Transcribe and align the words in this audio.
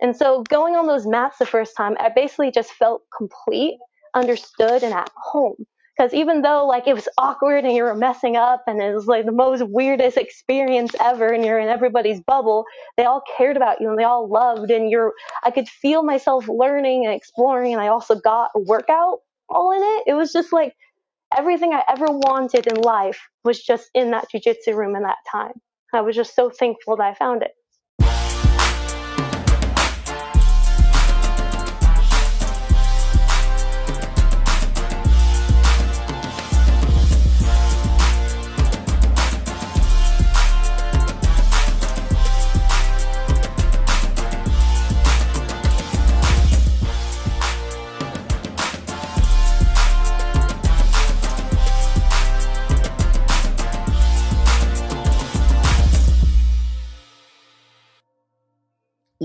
And 0.00 0.16
so 0.16 0.42
going 0.44 0.76
on 0.76 0.86
those 0.86 1.06
mats 1.06 1.38
the 1.38 1.46
first 1.46 1.76
time, 1.76 1.96
I 2.00 2.10
basically 2.10 2.50
just 2.50 2.72
felt 2.72 3.02
complete, 3.16 3.78
understood, 4.14 4.82
and 4.82 4.94
at 4.94 5.10
home. 5.16 5.66
Because 5.96 6.14
even 6.14 6.42
though 6.42 6.64
like 6.64 6.86
it 6.86 6.94
was 6.94 7.08
awkward 7.18 7.64
and 7.64 7.74
you 7.74 7.82
were 7.82 7.94
messing 7.94 8.36
up 8.36 8.62
and 8.68 8.80
it 8.80 8.94
was 8.94 9.06
like 9.08 9.26
the 9.26 9.32
most 9.32 9.64
weirdest 9.64 10.16
experience 10.16 10.94
ever 11.00 11.28
and 11.32 11.44
you're 11.44 11.58
in 11.58 11.68
everybody's 11.68 12.20
bubble, 12.20 12.64
they 12.96 13.04
all 13.04 13.22
cared 13.36 13.56
about 13.56 13.80
you 13.80 13.90
and 13.90 13.98
they 13.98 14.04
all 14.04 14.28
loved 14.28 14.70
and 14.70 14.90
you're 14.90 15.12
I 15.42 15.50
could 15.50 15.68
feel 15.68 16.04
myself 16.04 16.46
learning 16.48 17.04
and 17.04 17.12
exploring 17.14 17.72
and 17.72 17.82
I 17.82 17.88
also 17.88 18.14
got 18.14 18.52
a 18.54 18.60
workout 18.60 19.18
all 19.48 19.72
in 19.72 19.82
it. 19.82 20.12
It 20.12 20.14
was 20.14 20.32
just 20.32 20.52
like 20.52 20.76
everything 21.36 21.72
I 21.74 21.82
ever 21.88 22.06
wanted 22.08 22.66
in 22.68 22.80
life 22.82 23.20
was 23.44 23.62
just 23.62 23.90
in 23.94 24.12
that 24.12 24.26
jujitsu 24.34 24.74
room 24.76 24.96
in 24.96 25.02
that 25.02 25.18
time. 25.30 25.52
I 25.92 26.02
was 26.02 26.16
just 26.16 26.34
so 26.34 26.50
thankful 26.50 26.96
that 26.96 27.04
I 27.04 27.14
found 27.14 27.42
it. 27.42 27.52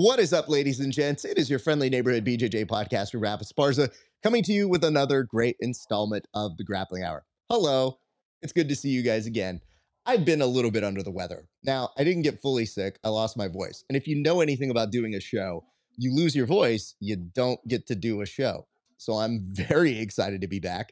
What 0.04 0.20
is 0.20 0.34
up, 0.34 0.50
ladies 0.50 0.82
and 0.82 0.92
gents? 0.92 1.24
It 1.24 1.38
is 1.38 1.50
your 1.50 1.60
friendly 1.60 1.90
neighborhood 1.90 2.26
BJJ 2.26 2.66
podcaster, 2.66 3.22
Rafe 3.22 3.40
Esparza, 3.40 3.90
coming 4.22 4.44
to 4.44 4.52
you 4.52 4.68
with 4.68 4.84
another 4.84 5.24
great 5.24 5.56
installment 5.62 6.28
of 6.34 6.58
the 6.58 6.66
Grappling 6.66 7.04
Hour. 7.04 7.24
Hello, 7.50 8.00
it's 8.42 8.52
good 8.52 8.68
to 8.68 8.76
see 8.76 8.90
you 8.90 9.02
guys 9.02 9.28
again. 9.28 9.62
I've 10.06 10.26
been 10.26 10.42
a 10.42 10.46
little 10.46 10.72
bit 10.72 10.84
under 10.84 11.04
the 11.04 11.10
weather. 11.10 11.48
Now, 11.64 11.92
I 11.98 12.04
didn't 12.04 12.24
get 12.24 12.42
fully 12.42 12.66
sick, 12.66 13.00
I 13.06 13.08
lost 13.08 13.38
my 13.38 13.48
voice. 13.48 13.86
And 13.88 13.96
if 13.96 14.06
you 14.06 14.22
know 14.22 14.42
anything 14.42 14.70
about 14.70 14.92
doing 14.92 15.16
a 15.16 15.22
show, 15.22 15.64
you 15.96 16.14
lose 16.14 16.36
your 16.36 16.48
voice, 16.48 16.96
you 17.00 17.16
don't 17.16 17.66
get 17.70 17.88
to 17.88 17.96
do 17.96 18.20
a 18.20 18.26
show. 18.26 18.68
So 18.98 19.14
I'm 19.14 19.40
very 19.54 20.00
excited 20.00 20.42
to 20.42 20.48
be 20.48 20.60
back. 20.60 20.92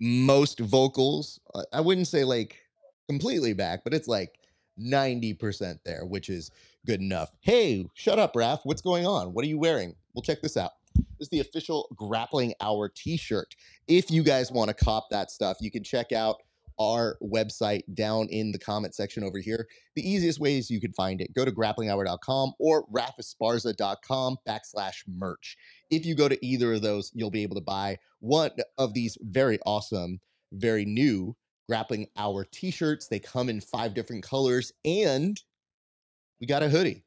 Most 0.00 0.60
vocals, 0.60 1.38
I 1.74 1.82
wouldn't 1.82 2.08
say 2.08 2.24
like 2.24 2.56
completely 3.06 3.52
back, 3.52 3.84
but 3.84 3.92
it's 3.92 4.08
like 4.08 4.38
90% 4.80 5.80
there, 5.84 6.06
which 6.06 6.30
is 6.30 6.50
good 6.86 7.00
enough. 7.00 7.30
Hey, 7.40 7.86
shut 7.94 8.18
up, 8.18 8.34
Rafe. 8.34 8.60
What's 8.64 8.82
going 8.82 9.06
on? 9.06 9.32
What 9.32 9.44
are 9.44 9.48
you 9.48 9.58
wearing? 9.58 9.94
We'll 10.14 10.22
check 10.22 10.42
this 10.42 10.56
out. 10.56 10.72
This 10.94 11.26
is 11.26 11.28
the 11.28 11.40
official 11.40 11.88
Grappling 11.94 12.54
Hour 12.60 12.88
t 12.88 13.16
shirt. 13.16 13.54
If 13.88 14.10
you 14.10 14.22
guys 14.22 14.50
want 14.50 14.68
to 14.68 14.74
cop 14.74 15.08
that 15.10 15.30
stuff, 15.30 15.58
you 15.60 15.70
can 15.70 15.84
check 15.84 16.12
out 16.12 16.36
our 16.80 17.18
website 17.22 17.82
down 17.94 18.26
in 18.30 18.52
the 18.52 18.58
comment 18.58 18.94
section 18.94 19.22
over 19.22 19.38
here. 19.38 19.68
The 19.94 20.08
easiest 20.08 20.40
ways 20.40 20.70
you 20.70 20.80
can 20.80 20.94
find 20.94 21.20
it, 21.20 21.34
go 21.34 21.44
to 21.44 21.52
grapplinghour.com 21.52 22.54
or 22.58 22.86
rafesparza.com 22.86 24.38
backslash 24.48 25.02
merch. 25.06 25.58
If 25.90 26.06
you 26.06 26.14
go 26.14 26.28
to 26.28 26.44
either 26.44 26.72
of 26.72 26.82
those, 26.82 27.12
you'll 27.14 27.30
be 27.30 27.42
able 27.42 27.56
to 27.56 27.62
buy 27.62 27.98
one 28.20 28.50
of 28.78 28.94
these 28.94 29.18
very 29.20 29.58
awesome, 29.66 30.20
very 30.52 30.86
new 30.86 31.36
Grappling 31.68 32.08
Hour 32.16 32.46
t 32.50 32.70
shirts. 32.70 33.06
They 33.08 33.20
come 33.20 33.48
in 33.48 33.60
five 33.60 33.94
different 33.94 34.24
colors, 34.24 34.72
and 34.84 35.40
we 36.40 36.46
got 36.46 36.62
a 36.62 36.68
hoodie. 36.68 37.04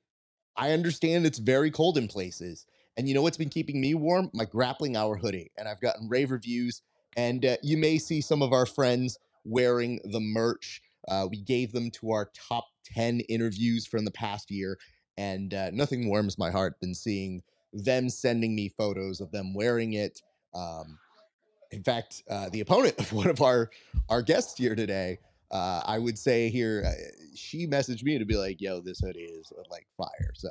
I 0.55 0.71
understand 0.71 1.25
it's 1.25 1.39
very 1.39 1.71
cold 1.71 1.97
in 1.97 2.07
places. 2.07 2.65
And 2.95 3.07
you 3.07 3.15
know 3.15 3.23
what's 3.23 3.37
been 3.37 3.49
keeping 3.49 3.81
me 3.81 3.95
warm? 3.95 4.29
My 4.33 4.45
Grappling 4.45 4.95
Hour 4.95 5.17
hoodie. 5.17 5.51
And 5.57 5.67
I've 5.67 5.81
gotten 5.81 6.07
rave 6.07 6.31
reviews. 6.31 6.81
And 7.17 7.43
uh, 7.43 7.57
you 7.63 7.77
may 7.77 7.97
see 7.97 8.21
some 8.21 8.41
of 8.41 8.53
our 8.53 8.65
friends 8.65 9.17
wearing 9.43 9.99
the 10.05 10.19
merch. 10.19 10.81
Uh, 11.07 11.27
we 11.29 11.37
gave 11.37 11.71
them 11.71 11.89
to 11.91 12.11
our 12.11 12.29
top 12.49 12.65
10 12.85 13.21
interviews 13.21 13.87
from 13.87 14.05
the 14.05 14.11
past 14.11 14.51
year. 14.51 14.77
And 15.17 15.53
uh, 15.53 15.71
nothing 15.71 16.07
warms 16.07 16.37
my 16.37 16.51
heart 16.51 16.75
than 16.81 16.93
seeing 16.93 17.41
them 17.73 18.09
sending 18.09 18.55
me 18.55 18.69
photos 18.77 19.19
of 19.19 19.31
them 19.31 19.53
wearing 19.53 19.93
it. 19.93 20.21
Um, 20.53 20.99
in 21.71 21.83
fact, 21.83 22.21
uh, 22.29 22.49
the 22.49 22.61
opponent 22.61 22.95
of 22.99 23.11
one 23.11 23.27
of 23.27 23.41
our 23.41 23.71
our 24.09 24.21
guests 24.21 24.57
here 24.57 24.75
today, 24.75 25.17
uh, 25.53 25.81
I 25.85 25.99
would 25.99 26.17
say 26.17 26.49
here, 26.49 26.83
uh, 26.85 26.91
she 27.35 27.67
messaged 27.67 28.03
me 28.03 28.17
to 28.17 28.25
be 28.25 28.35
like, 28.35 28.59
"Yo, 28.59 28.81
this 28.81 28.99
hoodie 28.99 29.21
is 29.21 29.53
uh, 29.55 29.61
like 29.69 29.87
fire." 29.95 30.31
So 30.33 30.49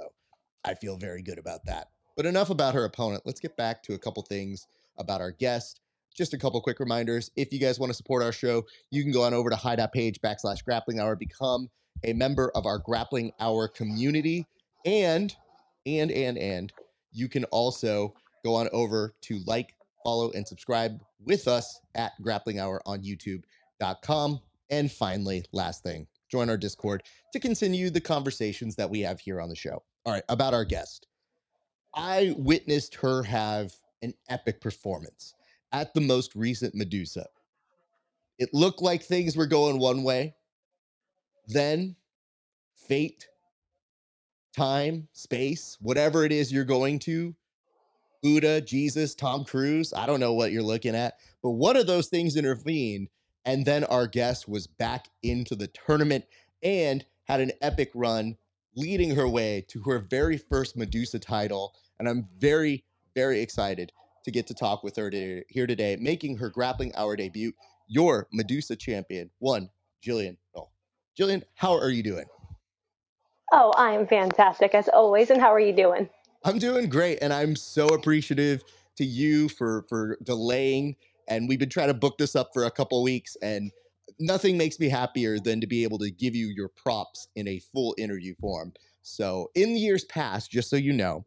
I 0.64 0.74
feel 0.74 0.96
very 0.96 1.22
good 1.22 1.38
about 1.38 1.64
that. 1.66 1.88
But 2.16 2.24
enough 2.24 2.50
about 2.50 2.74
her 2.74 2.84
opponent. 2.84 3.24
Let's 3.26 3.40
get 3.40 3.56
back 3.56 3.82
to 3.84 3.94
a 3.94 3.98
couple 3.98 4.22
things 4.22 4.68
about 4.98 5.20
our 5.20 5.32
guest. 5.32 5.80
Just 6.14 6.34
a 6.34 6.38
couple 6.38 6.60
quick 6.60 6.78
reminders. 6.78 7.32
If 7.36 7.52
you 7.52 7.58
guys 7.58 7.80
want 7.80 7.90
to 7.90 7.94
support 7.94 8.22
our 8.22 8.32
show, 8.32 8.64
you 8.90 9.02
can 9.02 9.12
go 9.12 9.22
on 9.22 9.34
over 9.34 9.50
to 9.50 9.56
hi.page 9.56 10.20
backslash 10.20 10.62
grappling 10.64 11.00
hour, 11.00 11.16
become 11.16 11.68
a 12.04 12.12
member 12.12 12.52
of 12.54 12.64
our 12.64 12.78
grappling 12.78 13.32
hour 13.40 13.66
community, 13.66 14.46
and 14.86 15.34
and 15.84 16.12
and 16.12 16.38
and 16.38 16.72
you 17.12 17.28
can 17.28 17.44
also 17.46 18.14
go 18.44 18.54
on 18.54 18.68
over 18.72 19.14
to 19.22 19.40
like, 19.46 19.74
follow, 20.04 20.30
and 20.30 20.46
subscribe 20.46 21.00
with 21.24 21.48
us 21.48 21.80
at 21.96 22.12
Grappling 22.22 22.60
Hour 22.60 22.80
on 22.86 23.02
YouTube.com. 23.02 24.40
And 24.72 24.90
finally, 24.90 25.44
last 25.52 25.82
thing, 25.82 26.06
join 26.30 26.48
our 26.48 26.56
Discord 26.56 27.02
to 27.34 27.38
continue 27.38 27.90
the 27.90 28.00
conversations 28.00 28.74
that 28.76 28.88
we 28.88 29.00
have 29.00 29.20
here 29.20 29.38
on 29.38 29.50
the 29.50 29.54
show. 29.54 29.82
All 30.06 30.14
right, 30.14 30.24
about 30.30 30.54
our 30.54 30.64
guest. 30.64 31.06
I 31.94 32.34
witnessed 32.38 32.94
her 32.96 33.22
have 33.22 33.72
an 34.00 34.14
epic 34.30 34.62
performance 34.62 35.34
at 35.72 35.92
the 35.92 36.00
most 36.00 36.34
recent 36.34 36.74
Medusa. 36.74 37.26
It 38.38 38.48
looked 38.54 38.80
like 38.80 39.02
things 39.02 39.36
were 39.36 39.46
going 39.46 39.78
one 39.78 40.02
way. 40.04 40.34
Then, 41.46 41.94
fate, 42.74 43.28
time, 44.56 45.06
space, 45.12 45.76
whatever 45.80 46.24
it 46.24 46.32
is 46.32 46.50
you're 46.50 46.64
going 46.64 46.98
to, 47.00 47.34
Buddha, 48.22 48.62
Jesus, 48.62 49.14
Tom 49.14 49.44
Cruise. 49.44 49.92
I 49.92 50.06
don't 50.06 50.20
know 50.20 50.32
what 50.32 50.50
you're 50.50 50.62
looking 50.62 50.94
at, 50.94 51.14
but 51.42 51.50
one 51.50 51.76
of 51.76 51.86
those 51.86 52.08
things 52.08 52.36
intervened. 52.36 53.08
And 53.44 53.64
then 53.64 53.84
our 53.84 54.06
guest 54.06 54.48
was 54.48 54.66
back 54.66 55.08
into 55.22 55.54
the 55.54 55.66
tournament 55.68 56.24
and 56.62 57.04
had 57.24 57.40
an 57.40 57.52
epic 57.60 57.90
run, 57.94 58.36
leading 58.76 59.14
her 59.14 59.28
way 59.28 59.64
to 59.68 59.82
her 59.82 59.98
very 59.98 60.38
first 60.38 60.76
Medusa 60.76 61.18
title. 61.18 61.74
And 61.98 62.08
I'm 62.08 62.28
very, 62.38 62.84
very 63.14 63.40
excited 63.40 63.92
to 64.24 64.30
get 64.30 64.46
to 64.46 64.54
talk 64.54 64.84
with 64.84 64.96
her 64.96 65.10
today, 65.10 65.44
here 65.48 65.66
today, 65.66 65.96
making 66.00 66.36
her 66.38 66.48
grappling 66.50 66.94
hour 66.94 67.16
debut. 67.16 67.52
Your 67.88 68.28
Medusa 68.32 68.76
champion, 68.76 69.30
one, 69.38 69.68
Gillian. 70.00 70.38
Oh, 70.56 70.68
Gillian, 71.16 71.42
how 71.54 71.74
are 71.74 71.90
you 71.90 72.02
doing? 72.02 72.24
Oh, 73.52 73.72
I 73.76 73.92
am 73.92 74.06
fantastic 74.06 74.74
as 74.74 74.88
always. 74.88 75.30
And 75.30 75.40
how 75.40 75.52
are 75.52 75.60
you 75.60 75.74
doing? 75.74 76.08
I'm 76.44 76.58
doing 76.58 76.88
great, 76.88 77.18
and 77.20 77.32
I'm 77.32 77.54
so 77.54 77.88
appreciative 77.88 78.62
to 78.96 79.04
you 79.04 79.48
for 79.48 79.84
for 79.88 80.16
delaying. 80.22 80.96
And 81.28 81.48
we've 81.48 81.58
been 81.58 81.68
trying 81.68 81.88
to 81.88 81.94
book 81.94 82.18
this 82.18 82.36
up 82.36 82.50
for 82.52 82.64
a 82.64 82.70
couple 82.70 83.02
weeks, 83.02 83.36
and 83.42 83.70
nothing 84.18 84.56
makes 84.56 84.78
me 84.78 84.88
happier 84.88 85.38
than 85.38 85.60
to 85.60 85.66
be 85.66 85.82
able 85.82 85.98
to 85.98 86.10
give 86.10 86.34
you 86.34 86.48
your 86.48 86.68
props 86.68 87.28
in 87.36 87.48
a 87.48 87.60
full 87.72 87.94
interview 87.98 88.34
form. 88.40 88.72
So, 89.02 89.50
in 89.54 89.74
the 89.74 89.80
years 89.80 90.04
past, 90.04 90.50
just 90.50 90.70
so 90.70 90.76
you 90.76 90.92
know, 90.92 91.24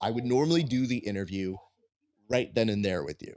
I 0.00 0.10
would 0.10 0.24
normally 0.24 0.62
do 0.62 0.86
the 0.86 0.98
interview 0.98 1.56
right 2.30 2.54
then 2.54 2.68
and 2.68 2.84
there 2.84 3.04
with 3.04 3.22
you. 3.22 3.34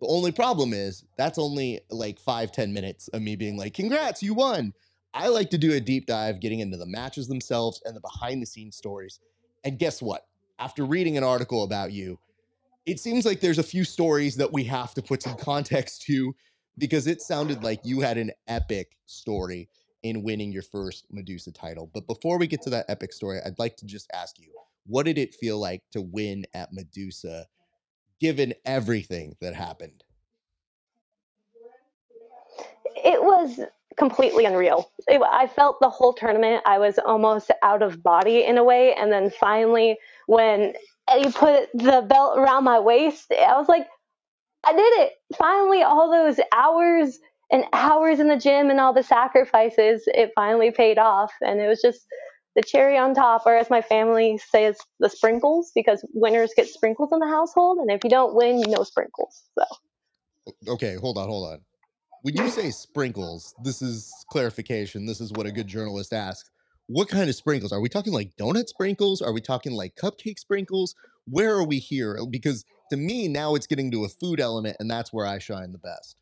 The 0.00 0.06
only 0.06 0.32
problem 0.32 0.72
is 0.72 1.04
that's 1.18 1.38
only 1.38 1.80
like 1.90 2.18
five 2.18 2.52
ten 2.52 2.72
minutes 2.72 3.08
of 3.08 3.20
me 3.20 3.36
being 3.36 3.56
like, 3.56 3.74
congrats, 3.74 4.22
you 4.22 4.34
won. 4.34 4.72
I 5.12 5.28
like 5.28 5.50
to 5.50 5.58
do 5.58 5.72
a 5.72 5.80
deep 5.80 6.06
dive, 6.06 6.40
getting 6.40 6.60
into 6.60 6.76
the 6.76 6.86
matches 6.86 7.28
themselves 7.28 7.82
and 7.84 7.94
the 7.96 8.00
behind 8.00 8.40
the 8.40 8.46
scenes 8.46 8.76
stories. 8.76 9.18
And 9.64 9.78
guess 9.78 10.00
what? 10.00 10.24
after 10.60 10.84
reading 10.84 11.16
an 11.16 11.24
article 11.24 11.64
about 11.64 11.90
you, 11.90 12.18
it 12.90 12.98
seems 12.98 13.24
like 13.24 13.38
there's 13.38 13.60
a 13.60 13.62
few 13.62 13.84
stories 13.84 14.34
that 14.34 14.52
we 14.52 14.64
have 14.64 14.94
to 14.94 15.02
put 15.02 15.22
some 15.22 15.36
context 15.36 16.02
to 16.02 16.34
because 16.76 17.06
it 17.06 17.22
sounded 17.22 17.62
like 17.62 17.80
you 17.84 18.00
had 18.00 18.18
an 18.18 18.32
epic 18.48 18.96
story 19.06 19.68
in 20.02 20.24
winning 20.24 20.50
your 20.50 20.64
first 20.64 21.06
Medusa 21.08 21.52
title. 21.52 21.88
But 21.94 22.08
before 22.08 22.36
we 22.36 22.48
get 22.48 22.62
to 22.62 22.70
that 22.70 22.86
epic 22.88 23.12
story, 23.12 23.38
I'd 23.46 23.60
like 23.60 23.76
to 23.76 23.86
just 23.86 24.10
ask 24.12 24.40
you, 24.40 24.50
what 24.86 25.04
did 25.04 25.18
it 25.18 25.36
feel 25.36 25.60
like 25.60 25.82
to 25.92 26.00
win 26.00 26.44
at 26.52 26.72
Medusa 26.72 27.46
given 28.18 28.54
everything 28.64 29.36
that 29.40 29.54
happened? 29.54 30.02
It 32.96 33.22
was 33.22 33.60
completely 33.96 34.46
unreal. 34.46 34.90
It, 35.06 35.20
I 35.30 35.46
felt 35.46 35.78
the 35.80 35.90
whole 35.90 36.12
tournament 36.12 36.62
I 36.66 36.78
was 36.78 36.98
almost 36.98 37.52
out 37.62 37.82
of 37.82 38.02
body 38.02 38.44
in 38.44 38.58
a 38.58 38.64
way 38.64 38.94
and 38.94 39.12
then 39.12 39.30
finally 39.30 39.96
when 40.26 40.72
Eddie 41.08 41.32
put 41.32 41.68
the 41.74 42.04
belt 42.08 42.38
around 42.38 42.64
my 42.64 42.78
waist, 42.78 43.32
I 43.32 43.56
was 43.56 43.68
like, 43.68 43.86
I 44.64 44.72
did 44.72 44.80
it. 44.80 45.12
Finally, 45.36 45.82
all 45.82 46.10
those 46.10 46.38
hours 46.52 47.18
and 47.50 47.64
hours 47.72 48.20
in 48.20 48.28
the 48.28 48.36
gym 48.36 48.70
and 48.70 48.78
all 48.78 48.92
the 48.92 49.02
sacrifices, 49.02 50.02
it 50.06 50.32
finally 50.34 50.70
paid 50.70 50.98
off. 50.98 51.32
And 51.40 51.60
it 51.60 51.66
was 51.66 51.80
just 51.80 52.06
the 52.56 52.62
cherry 52.62 52.98
on 52.98 53.14
top, 53.14 53.42
or 53.46 53.56
as 53.56 53.70
my 53.70 53.80
family 53.80 54.38
says, 54.50 54.76
the 54.98 55.08
sprinkles, 55.08 55.72
because 55.74 56.04
winners 56.12 56.52
get 56.56 56.68
sprinkles 56.68 57.10
in 57.12 57.20
the 57.20 57.26
household, 57.28 57.78
and 57.78 57.90
if 57.90 58.02
you 58.04 58.10
don't 58.10 58.34
win, 58.34 58.60
know 58.62 58.82
sprinkles. 58.82 59.44
So. 59.58 59.64
Okay, 60.68 60.96
hold 60.96 61.16
on, 61.16 61.28
hold 61.28 61.52
on. 61.52 61.60
When 62.22 62.36
you 62.36 62.48
say 62.50 62.70
sprinkles, 62.70 63.54
this 63.62 63.80
is 63.82 64.12
clarification. 64.30 65.06
This 65.06 65.20
is 65.20 65.32
what 65.32 65.46
a 65.46 65.52
good 65.52 65.68
journalist 65.68 66.12
asks. 66.12 66.50
What 66.92 67.08
kind 67.08 67.30
of 67.30 67.36
sprinkles? 67.36 67.70
Are 67.70 67.80
we 67.80 67.88
talking 67.88 68.12
like 68.12 68.34
donut 68.36 68.66
sprinkles? 68.66 69.22
Are 69.22 69.32
we 69.32 69.40
talking 69.40 69.70
like 69.70 69.94
cupcake 69.94 70.40
sprinkles? 70.40 70.96
Where 71.28 71.54
are 71.54 71.64
we 71.64 71.78
here? 71.78 72.18
Uh, 72.20 72.26
because 72.26 72.64
to 72.90 72.96
me, 72.96 73.28
now 73.28 73.54
it's 73.54 73.68
getting 73.68 73.92
to 73.92 74.02
a 74.04 74.08
food 74.08 74.40
element, 74.40 74.76
and 74.80 74.90
that's 74.90 75.12
where 75.12 75.24
I 75.24 75.38
shine 75.38 75.70
the 75.70 75.78
best. 75.78 76.16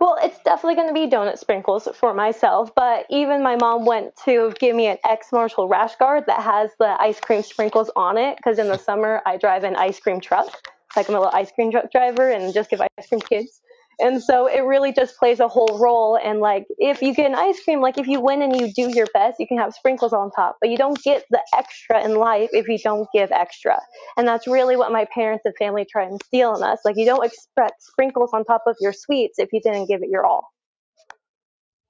Well, 0.00 0.18
it's 0.20 0.40
definitely 0.40 0.74
going 0.74 0.88
to 0.88 0.92
be 0.92 1.06
donut 1.06 1.38
sprinkles 1.38 1.86
for 1.94 2.12
myself, 2.14 2.74
but 2.74 3.06
even 3.10 3.44
my 3.44 3.54
mom 3.54 3.84
went 3.84 4.16
to 4.24 4.52
give 4.58 4.74
me 4.74 4.88
an 4.88 4.98
XMARTIAL 5.04 5.70
rash 5.70 5.94
guard 5.94 6.24
that 6.26 6.42
has 6.42 6.72
the 6.80 7.00
ice 7.00 7.20
cream 7.20 7.44
sprinkles 7.44 7.88
on 7.94 8.18
it 8.18 8.38
because 8.38 8.58
in 8.58 8.66
the 8.66 8.78
summer 8.88 9.22
I 9.24 9.36
drive 9.36 9.62
an 9.62 9.76
ice 9.76 10.00
cream 10.00 10.20
truck, 10.20 10.48
like 10.96 11.08
I'm 11.08 11.14
a 11.14 11.20
little 11.20 11.32
ice 11.32 11.52
cream 11.52 11.70
truck 11.70 11.92
driver 11.92 12.28
and 12.28 12.52
just 12.52 12.70
give 12.70 12.80
ice 12.80 13.06
cream 13.08 13.20
to 13.20 13.28
kids. 13.28 13.60
And 13.98 14.22
so 14.22 14.46
it 14.46 14.60
really 14.60 14.92
just 14.92 15.16
plays 15.16 15.40
a 15.40 15.48
whole 15.48 15.78
role. 15.78 16.18
And 16.22 16.40
like, 16.40 16.66
if 16.78 17.00
you 17.00 17.14
get 17.14 17.26
an 17.26 17.34
ice 17.34 17.58
cream, 17.64 17.80
like 17.80 17.96
if 17.96 18.06
you 18.06 18.20
win 18.20 18.42
and 18.42 18.54
you 18.54 18.72
do 18.72 18.90
your 18.94 19.06
best, 19.14 19.40
you 19.40 19.46
can 19.46 19.56
have 19.56 19.72
sprinkles 19.72 20.12
on 20.12 20.30
top, 20.32 20.58
but 20.60 20.68
you 20.68 20.76
don't 20.76 21.02
get 21.02 21.24
the 21.30 21.40
extra 21.56 22.04
in 22.04 22.16
life 22.16 22.50
if 22.52 22.68
you 22.68 22.78
don't 22.78 23.08
give 23.14 23.32
extra. 23.32 23.80
And 24.18 24.28
that's 24.28 24.46
really 24.46 24.76
what 24.76 24.92
my 24.92 25.06
parents 25.14 25.46
and 25.46 25.54
family 25.58 25.86
try 25.90 26.02
and 26.02 26.12
instill 26.12 26.56
in 26.56 26.62
us. 26.62 26.80
Like, 26.84 26.96
you 26.98 27.06
don't 27.06 27.24
expect 27.24 27.82
sprinkles 27.82 28.30
on 28.34 28.44
top 28.44 28.64
of 28.66 28.76
your 28.80 28.92
sweets 28.92 29.38
if 29.38 29.48
you 29.52 29.60
didn't 29.62 29.86
give 29.86 30.02
it 30.02 30.10
your 30.10 30.26
all. 30.26 30.48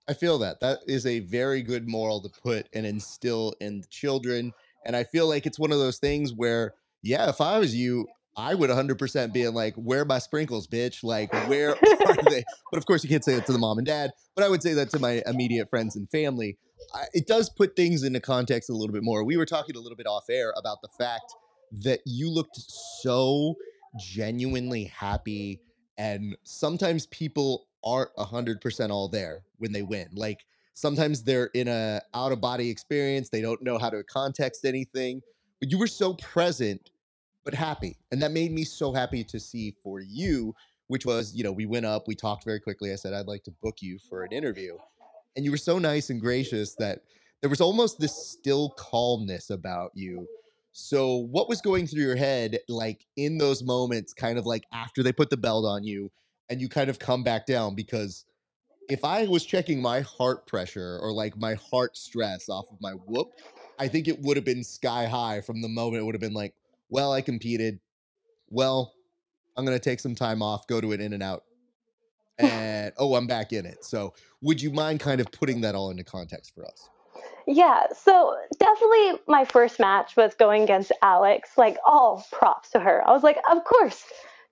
I 0.09 0.15
feel 0.15 0.39
that. 0.39 0.61
That 0.61 0.79
is 0.87 1.07
a 1.07 1.19
very 1.19 1.63
good 1.63 1.89
moral 1.89 2.21
to 2.23 2.29
put 2.29 2.69
and 2.73 2.87
instill 2.87 3.55
in 3.61 3.83
children. 3.91 4.53
And 4.85 4.95
I 4.95 5.03
feel 5.03 5.29
like 5.29 5.47
it's 5.47 5.59
one 5.59 5.73
of 5.73 5.79
those 5.79 5.99
things 5.99 6.33
where, 6.33 6.75
yeah, 7.03 7.29
if 7.29 7.41
I 7.41 7.59
was 7.59 7.75
you, 7.75 8.07
I 8.37 8.55
would 8.55 8.69
100% 8.69 9.33
be 9.33 9.49
like, 9.49 9.75
where 9.77 10.03
are 10.03 10.05
my 10.05 10.19
sprinkles, 10.19 10.67
bitch? 10.67 11.03
Like, 11.03 11.33
where 11.49 11.71
are 12.07 12.31
they? 12.31 12.45
But 12.71 12.79
of 12.79 12.85
course, 12.85 13.03
you 13.03 13.09
can't 13.09 13.25
say 13.25 13.35
that 13.35 13.47
to 13.47 13.53
the 13.53 13.59
mom 13.59 13.79
and 13.79 13.87
dad, 13.87 14.13
but 14.35 14.45
I 14.45 14.49
would 14.49 14.63
say 14.63 14.75
that 14.75 14.91
to 14.91 14.99
my 14.99 15.23
immediate 15.27 15.71
friends 15.71 15.97
and 15.97 16.09
family. 16.11 16.59
I, 16.95 17.05
it 17.15 17.27
does 17.27 17.49
put 17.49 17.75
things 17.77 18.03
into 18.03 18.21
context 18.21 18.69
a 18.69 18.75
little 18.75 18.93
bit 18.93 19.03
more. 19.03 19.25
We 19.25 19.39
were 19.39 19.47
talking 19.47 19.77
a 19.77 19.81
little 19.81 19.97
bit 19.97 20.07
off 20.07 20.25
air 20.29 20.53
about 20.57 20.83
the 20.83 20.89
fact 20.99 21.35
that 21.85 22.01
you 22.05 22.31
looked 22.31 22.57
so 22.57 23.57
genuinely 23.99 24.85
happy, 24.85 25.61
and 25.97 26.37
sometimes 26.43 27.07
people 27.07 27.69
aren't 27.83 28.15
100% 28.17 28.91
all 28.91 29.09
there 29.09 29.45
when 29.57 29.73
they 29.73 29.83
win. 29.83 30.09
Like, 30.13 30.45
sometimes 30.75 31.23
they're 31.23 31.51
in 31.55 31.69
a 31.69 32.03
out 32.13 32.33
of 32.33 32.41
body 32.43 32.69
experience, 32.69 33.31
they 33.31 33.41
don't 33.41 33.63
know 33.63 33.79
how 33.79 33.89
to 33.89 34.05
context 34.05 34.67
anything, 34.67 35.23
but 35.59 35.71
you 35.71 35.79
were 35.79 35.87
so 35.87 36.13
present 36.15 36.91
but 37.47 37.55
happy. 37.55 37.97
And 38.11 38.21
that 38.21 38.33
made 38.33 38.53
me 38.53 38.65
so 38.65 38.93
happy 38.93 39.23
to 39.25 39.41
see 39.41 39.75
for 39.83 40.01
you, 40.01 40.55
which 40.89 41.07
was, 41.07 41.33
you 41.33 41.45
know, 41.45 41.53
we 41.53 41.65
went 41.65 41.87
up, 41.87 42.07
we 42.09 42.17
talked 42.17 42.45
very 42.45 42.61
quickly. 42.61 42.93
I 42.93 42.97
said, 42.97 43.15
I'd 43.15 43.29
like 43.29 43.45
to 43.45 43.53
book 43.63 43.81
you 43.81 43.99
for 44.11 44.25
an 44.25 44.33
interview. 44.33 44.77
And 45.37 45.45
you 45.45 45.53
were 45.53 45.57
so 45.57 45.79
nice 45.79 46.11
and 46.11 46.21
gracious 46.21 46.75
that 46.75 47.03
there 47.41 47.49
was 47.49 47.61
almost 47.61 48.01
this 48.01 48.15
still 48.15 48.71
calmness 48.71 49.51
about 49.51 49.93
you. 49.95 50.27
So, 50.73 51.29
what 51.31 51.49
was 51.49 51.61
going 51.61 51.87
through 51.87 52.03
your 52.03 52.17
head, 52.17 52.59
like 52.69 53.07
in 53.17 53.39
those 53.39 53.63
moments, 53.63 54.13
kind 54.13 54.39
of 54.39 54.45
like 54.45 54.65
after 54.73 55.03
they 55.03 55.13
put 55.13 55.31
the 55.31 55.37
belt 55.37 55.65
on 55.65 55.85
you 55.85 56.11
and 56.51 56.61
you 56.61 56.69
kind 56.69 56.91
of 56.91 56.99
come 56.99 57.23
back 57.23 57.47
down? 57.47 57.77
Because 57.77 58.25
if 58.91 59.05
I 59.05 59.27
was 59.27 59.47
checking 59.47 59.81
my 59.81 60.01
heart 60.01 60.47
pressure 60.47 60.99
or 61.01 61.13
like 61.13 61.39
my 61.39 61.55
heart 61.55 61.97
stress 61.97 62.49
off 62.49 62.67
of 62.73 62.81
my 62.81 62.93
whoop, 62.93 63.29
I 63.79 63.87
think 63.89 64.09
it 64.09 64.21
would 64.21 64.37
have 64.37 64.45
been 64.45 64.65
sky 64.65 65.07
high 65.07 65.41
from 65.41 65.63
the 65.63 65.69
moment 65.69 66.03
it 66.03 66.05
would 66.05 66.15
have 66.15 66.21
been 66.21 66.35
like, 66.35 66.55
well, 66.89 67.13
I 67.13 67.21
competed. 67.21 67.81
Well, 68.49 68.93
I'm 69.57 69.65
going 69.65 69.77
to 69.77 69.83
take 69.83 70.01
some 70.01 70.15
time 70.15 70.43
off, 70.43 70.67
go 70.67 70.81
to 70.81 70.93
an 70.93 71.01
in 71.01 71.13
and 71.13 71.23
out. 71.23 71.43
And 72.39 72.93
oh, 72.99 73.15
I'm 73.15 73.27
back 73.27 73.55
in 73.55 73.65
it. 73.65 73.83
So, 73.83 74.13
would 74.43 74.61
you 74.61 74.71
mind 74.71 75.01
kind 75.01 75.23
of 75.23 75.33
putting 75.33 75.63
that 75.63 75.75
all 75.75 75.89
into 75.89 76.05
context 76.05 76.55
for 76.55 76.67
us? 76.67 76.91
Yeah, 77.47 77.85
so 77.97 78.37
definitely 78.59 79.21
my 79.27 79.47
first 79.47 79.81
match 79.81 80.17
was 80.19 80.35
going 80.35 80.63
against 80.63 80.93
Alex. 81.01 81.53
Like, 81.57 81.79
all 81.87 82.27
props 82.33 82.69
to 82.73 82.81
her. 82.81 83.03
I 83.09 83.13
was 83.13 83.23
like, 83.23 83.39
of 83.51 83.65
course, 83.65 84.05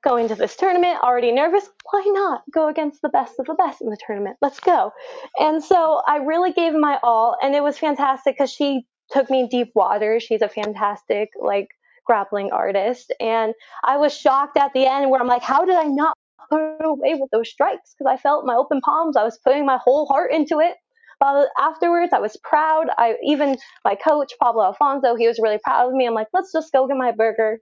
going 0.02 0.28
to 0.28 0.34
this 0.34 0.56
tournament, 0.56 0.98
already 1.02 1.32
nervous. 1.32 1.68
Why 1.90 2.04
not 2.06 2.42
go 2.52 2.68
against 2.68 3.02
the 3.02 3.08
best 3.10 3.34
of 3.38 3.44
the 3.46 3.54
best 3.54 3.82
in 3.82 3.90
the 3.90 3.98
tournament? 4.06 4.36
Let's 4.40 4.60
go. 4.60 4.92
And 5.38 5.62
so 5.62 6.00
I 6.06 6.16
really 6.18 6.52
gave 6.52 6.72
my 6.72 6.98
all, 7.02 7.36
and 7.42 7.54
it 7.54 7.62
was 7.62 7.76
fantastic 7.76 8.36
because 8.36 8.50
she 8.50 8.86
took 9.10 9.28
me 9.28 9.48
deep 9.50 9.72
water. 9.74 10.20
She's 10.20 10.40
a 10.42 10.48
fantastic, 10.48 11.30
like, 11.38 11.68
grappling 12.04 12.52
artist. 12.52 13.12
And 13.20 13.54
I 13.82 13.96
was 13.96 14.16
shocked 14.16 14.56
at 14.56 14.72
the 14.72 14.86
end 14.86 15.10
where 15.10 15.20
I'm 15.20 15.26
like, 15.28 15.42
how 15.42 15.64
did 15.64 15.76
I 15.76 15.84
not 15.84 16.16
put 16.50 16.84
away 16.84 17.14
with 17.14 17.30
those 17.30 17.48
strikes? 17.48 17.94
Because 17.96 18.12
I 18.12 18.16
felt 18.20 18.46
my 18.46 18.54
open 18.54 18.80
palms. 18.80 19.16
I 19.16 19.24
was 19.24 19.38
putting 19.44 19.66
my 19.66 19.78
whole 19.82 20.06
heart 20.06 20.32
into 20.32 20.60
it. 20.60 20.74
But 21.20 21.48
afterwards, 21.58 22.12
I 22.12 22.18
was 22.18 22.36
proud. 22.42 22.86
I 22.98 23.14
even 23.24 23.56
my 23.84 23.94
coach 23.94 24.32
Pablo 24.42 24.64
Alfonso, 24.64 25.14
he 25.14 25.26
was 25.26 25.38
really 25.40 25.58
proud 25.62 25.88
of 25.88 25.94
me. 25.94 26.06
I'm 26.06 26.14
like, 26.14 26.28
let's 26.34 26.52
just 26.52 26.72
go 26.72 26.86
get 26.86 26.96
my 26.96 27.12
burger. 27.12 27.60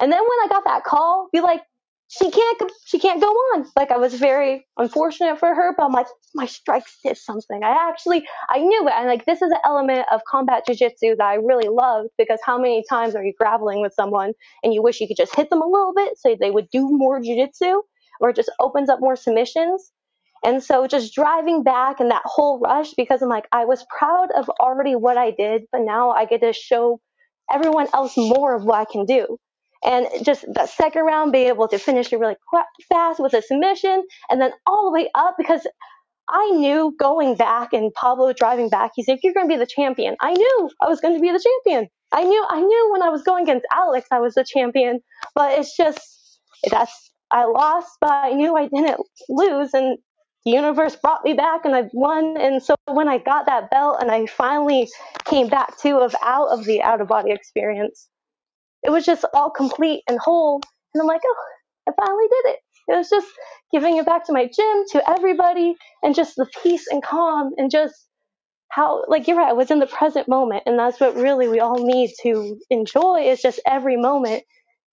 And 0.00 0.12
then 0.12 0.20
when 0.20 0.38
I 0.44 0.46
got 0.48 0.64
that 0.64 0.84
call, 0.84 1.28
be 1.32 1.40
like, 1.40 1.62
she 2.08 2.30
can't 2.30 2.62
she 2.84 2.98
can't 2.98 3.20
go 3.20 3.26
on. 3.26 3.66
Like 3.74 3.90
I 3.90 3.96
was 3.96 4.14
very 4.14 4.66
unfortunate 4.78 5.38
for 5.40 5.52
her, 5.54 5.74
but 5.76 5.86
I'm 5.86 5.92
like 5.92 6.06
my 6.34 6.46
strikes 6.46 6.98
did 7.02 7.16
something. 7.16 7.64
I 7.64 7.88
actually 7.88 8.24
I 8.48 8.58
knew 8.58 8.86
it, 8.86 8.94
and 8.94 9.08
like 9.08 9.24
this 9.26 9.42
is 9.42 9.50
an 9.50 9.58
element 9.64 10.06
of 10.12 10.20
combat 10.28 10.64
jujitsu 10.68 11.16
that 11.16 11.24
I 11.24 11.34
really 11.34 11.68
loved 11.68 12.10
because 12.16 12.38
how 12.44 12.58
many 12.58 12.84
times 12.88 13.16
are 13.16 13.24
you 13.24 13.32
grappling 13.36 13.80
with 13.80 13.92
someone 13.92 14.32
and 14.62 14.72
you 14.72 14.82
wish 14.82 15.00
you 15.00 15.08
could 15.08 15.16
just 15.16 15.34
hit 15.34 15.50
them 15.50 15.62
a 15.62 15.66
little 15.66 15.92
bit 15.94 16.16
so 16.16 16.36
they 16.38 16.50
would 16.50 16.70
do 16.70 16.88
more 16.88 17.20
jujitsu, 17.20 17.82
or 18.20 18.30
it 18.30 18.36
just 18.36 18.50
opens 18.60 18.88
up 18.88 19.00
more 19.00 19.16
submissions. 19.16 19.90
And 20.44 20.62
so 20.62 20.86
just 20.86 21.12
driving 21.12 21.64
back 21.64 21.98
and 21.98 22.10
that 22.12 22.22
whole 22.24 22.60
rush 22.60 22.92
because 22.96 23.20
I'm 23.20 23.28
like 23.28 23.48
I 23.50 23.64
was 23.64 23.84
proud 23.98 24.28
of 24.36 24.48
already 24.60 24.94
what 24.94 25.16
I 25.16 25.32
did, 25.32 25.62
but 25.72 25.80
now 25.80 26.10
I 26.10 26.24
get 26.24 26.40
to 26.42 26.52
show 26.52 27.00
everyone 27.52 27.88
else 27.92 28.16
more 28.16 28.54
of 28.54 28.64
what 28.64 28.78
I 28.78 28.84
can 28.84 29.06
do 29.06 29.38
and 29.84 30.06
just 30.24 30.44
that 30.54 30.68
second 30.70 31.04
round 31.04 31.32
being 31.32 31.48
able 31.48 31.68
to 31.68 31.78
finish 31.78 32.12
it 32.12 32.18
really 32.18 32.36
fast 32.88 33.20
with 33.20 33.34
a 33.34 33.42
submission 33.42 34.04
and 34.30 34.40
then 34.40 34.52
all 34.66 34.86
the 34.86 34.92
way 34.92 35.10
up 35.14 35.34
because 35.38 35.66
I 36.28 36.50
knew 36.50 36.94
going 36.98 37.36
back 37.36 37.72
and 37.72 37.92
Pablo 37.94 38.32
driving 38.32 38.68
back, 38.68 38.92
he 38.96 39.02
said, 39.04 39.18
You're 39.22 39.34
gonna 39.34 39.48
be 39.48 39.56
the 39.56 39.66
champion. 39.66 40.16
I 40.20 40.32
knew 40.32 40.70
I 40.80 40.88
was 40.88 41.00
gonna 41.00 41.20
be 41.20 41.30
the 41.30 41.40
champion. 41.64 41.88
I 42.12 42.24
knew 42.24 42.46
I 42.48 42.60
knew 42.60 42.88
when 42.92 43.02
I 43.02 43.10
was 43.10 43.22
going 43.22 43.44
against 43.44 43.66
Alex 43.72 44.08
I 44.10 44.20
was 44.20 44.34
the 44.34 44.44
champion, 44.44 45.00
but 45.34 45.58
it's 45.58 45.76
just 45.76 46.00
that's 46.70 47.12
I 47.30 47.44
lost, 47.44 47.90
but 48.00 48.10
I 48.10 48.32
knew 48.32 48.56
I 48.56 48.68
didn't 48.68 49.00
lose 49.28 49.74
and 49.74 49.98
the 50.44 50.52
universe 50.52 50.96
brought 50.96 51.24
me 51.24 51.32
back 51.34 51.64
and 51.64 51.74
I 51.74 51.84
won. 51.92 52.36
And 52.38 52.62
so 52.62 52.76
when 52.86 53.08
I 53.08 53.18
got 53.18 53.46
that 53.46 53.70
belt 53.70 53.98
and 54.00 54.10
I 54.12 54.26
finally 54.26 54.88
came 55.24 55.48
back 55.48 55.76
to 55.82 55.98
of 55.98 56.14
out 56.22 56.48
of 56.48 56.64
the 56.64 56.82
out 56.82 57.00
of 57.00 57.08
body 57.08 57.32
experience, 57.32 58.08
it 58.86 58.90
was 58.90 59.06
just 59.06 59.26
all 59.34 59.50
complete 59.50 60.02
and 60.08 60.18
whole. 60.20 60.62
And 60.94 61.02
I'm 61.02 61.08
like, 61.08 61.22
oh, 61.26 61.36
I 61.88 61.92
finally 62.00 62.26
did 62.28 62.52
it. 62.52 62.60
It 62.88 62.96
was 62.96 63.10
just 63.10 63.28
giving 63.72 63.98
it 63.98 64.06
back 64.06 64.26
to 64.26 64.34
my 64.34 64.44
gym, 64.46 64.84
to 64.92 65.10
everybody, 65.10 65.76
and 66.02 66.14
just 66.14 66.36
the 66.36 66.46
peace 66.62 66.86
and 66.90 67.02
calm 67.02 67.52
and 67.58 67.70
just 67.70 67.94
how, 68.70 69.04
like, 69.08 69.28
you're 69.28 69.38
right, 69.38 69.50
I 69.50 69.54
was 69.54 69.70
in 69.70 69.80
the 69.80 69.86
present 69.86 70.28
moment. 70.28 70.64
And 70.66 70.78
that's 70.78 71.00
what 71.00 71.16
really 71.16 71.48
we 71.48 71.60
all 71.60 71.84
need 71.84 72.12
to 72.22 72.58
enjoy 72.70 73.28
is 73.28 73.42
just 73.42 73.60
every 73.66 73.96
moment 73.96 74.44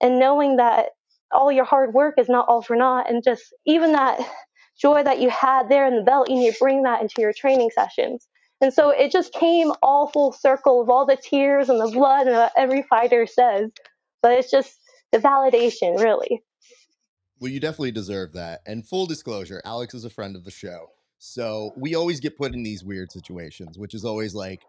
and 0.02 0.20
knowing 0.20 0.58
that 0.58 0.88
all 1.32 1.52
your 1.52 1.66
hard 1.66 1.94
work 1.94 2.16
is 2.20 2.30
not 2.30 2.48
all 2.50 2.62
for 2.62 2.76
naught. 2.76 3.10
And 3.10 3.24
just 3.24 3.44
even 3.66 3.94
that 3.94 4.20
joy 4.82 5.04
that 5.04 5.20
you 5.22 5.30
had 5.30 5.70
there 5.70 5.88
in 5.88 5.96
the 5.98 6.04
belt, 6.04 6.30
you 6.30 6.38
need 6.38 6.52
to 6.54 6.60
bring 6.60 6.84
that 6.84 7.02
into 7.02 7.16
your 7.22 7.34
training 7.34 7.72
sessions. 7.76 8.28
And 8.64 8.74
so 8.74 8.92
it 8.92 9.12
just 9.12 9.34
came 9.34 9.74
all 9.84 10.08
full 10.08 10.32
circle 10.32 10.82
of 10.82 10.90
all 10.90 11.06
the 11.06 11.18
tears 11.18 11.68
and 11.68 11.82
the 11.82 11.92
blood 11.92 12.28
and 12.28 12.38
what 12.38 12.54
every 12.56 12.82
fighter 12.84 13.28
says. 13.28 13.70
But 14.22 14.32
it's 14.40 14.50
just 14.50 14.80
the 15.12 15.18
validation, 15.18 16.02
really. 16.02 16.42
Well, 17.42 17.52
you 17.52 17.60
definitely 17.60 17.92
deserve 17.92 18.32
that. 18.34 18.62
And 18.66 18.88
full 18.88 19.06
disclosure, 19.06 19.62
Alex 19.66 19.94
is 19.94 20.06
a 20.06 20.10
friend 20.10 20.38
of 20.38 20.46
the 20.46 20.50
show. 20.50 20.88
So 21.20 21.74
we 21.76 21.96
always 21.96 22.22
get 22.22 22.38
put 22.38 22.54
in 22.54 22.64
these 22.64 22.86
weird 22.86 23.12
situations, 23.12 23.78
which 23.78 23.94
is 23.94 24.06
always 24.06 24.34
like, 24.34 24.62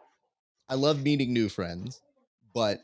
I 0.68 0.74
love 0.74 1.04
meeting 1.04 1.32
new 1.32 1.48
friends. 1.48 2.02
But, 2.52 2.80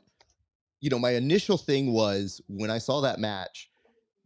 you 0.81 0.91
know, 0.91 0.99
my 1.01 1.15
initial 1.15 1.59
thing 1.59 1.93
was 1.93 2.41
when 2.47 2.71
I 2.71 2.79
saw 2.79 3.01
that 3.01 3.19
match, 3.19 3.69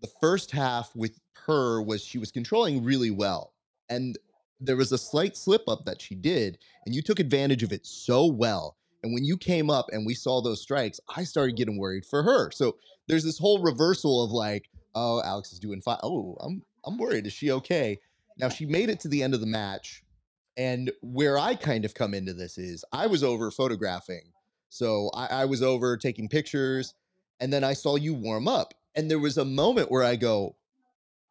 the 0.02 0.10
first 0.20 0.50
half 0.50 0.94
with 0.94 1.18
her 1.46 1.80
was 1.80 2.04
she 2.04 2.18
was 2.18 2.30
controlling 2.30 2.84
really 2.84 3.10
well. 3.10 3.54
And 3.88 4.18
there 4.60 4.76
was 4.76 4.92
a 4.92 4.98
slight 4.98 5.36
slip 5.36 5.68
up 5.68 5.84
that 5.86 6.00
she 6.00 6.14
did, 6.14 6.58
and 6.86 6.94
you 6.94 7.02
took 7.02 7.20
advantage 7.20 7.62
of 7.62 7.72
it 7.72 7.86
so 7.86 8.26
well. 8.26 8.76
And 9.02 9.12
when 9.12 9.24
you 9.24 9.36
came 9.36 9.70
up 9.70 9.86
and 9.92 10.06
we 10.06 10.14
saw 10.14 10.40
those 10.40 10.62
strikes, 10.62 11.00
I 11.14 11.24
started 11.24 11.56
getting 11.56 11.78
worried 11.78 12.06
for 12.06 12.22
her. 12.22 12.50
So 12.50 12.76
there's 13.08 13.24
this 13.24 13.38
whole 13.38 13.62
reversal 13.62 14.24
of 14.24 14.30
like, 14.30 14.70
oh, 14.94 15.22
Alex 15.22 15.52
is 15.52 15.58
doing 15.58 15.82
fine. 15.82 15.98
Oh, 16.02 16.36
I'm 16.40 16.62
I'm 16.86 16.98
worried. 16.98 17.26
Is 17.26 17.32
she 17.32 17.50
okay? 17.52 17.98
Now 18.38 18.48
she 18.48 18.66
made 18.66 18.88
it 18.90 19.00
to 19.00 19.08
the 19.08 19.22
end 19.22 19.34
of 19.34 19.40
the 19.40 19.46
match, 19.46 20.02
And 20.56 20.92
where 21.02 21.38
I 21.38 21.54
kind 21.54 21.84
of 21.84 21.94
come 21.94 22.14
into 22.14 22.32
this 22.34 22.58
is 22.58 22.84
I 22.92 23.06
was 23.06 23.22
over 23.24 23.50
photographing. 23.50 24.32
So 24.70 25.10
I, 25.14 25.26
I 25.26 25.44
was 25.46 25.62
over 25.62 25.96
taking 25.96 26.28
pictures, 26.28 26.94
and 27.40 27.52
then 27.52 27.64
I 27.64 27.74
saw 27.74 27.96
you 27.96 28.14
warm 28.14 28.48
up. 28.48 28.74
And 28.94 29.10
there 29.10 29.18
was 29.18 29.38
a 29.38 29.44
moment 29.44 29.90
where 29.90 30.04
I 30.04 30.16
go, 30.16 30.56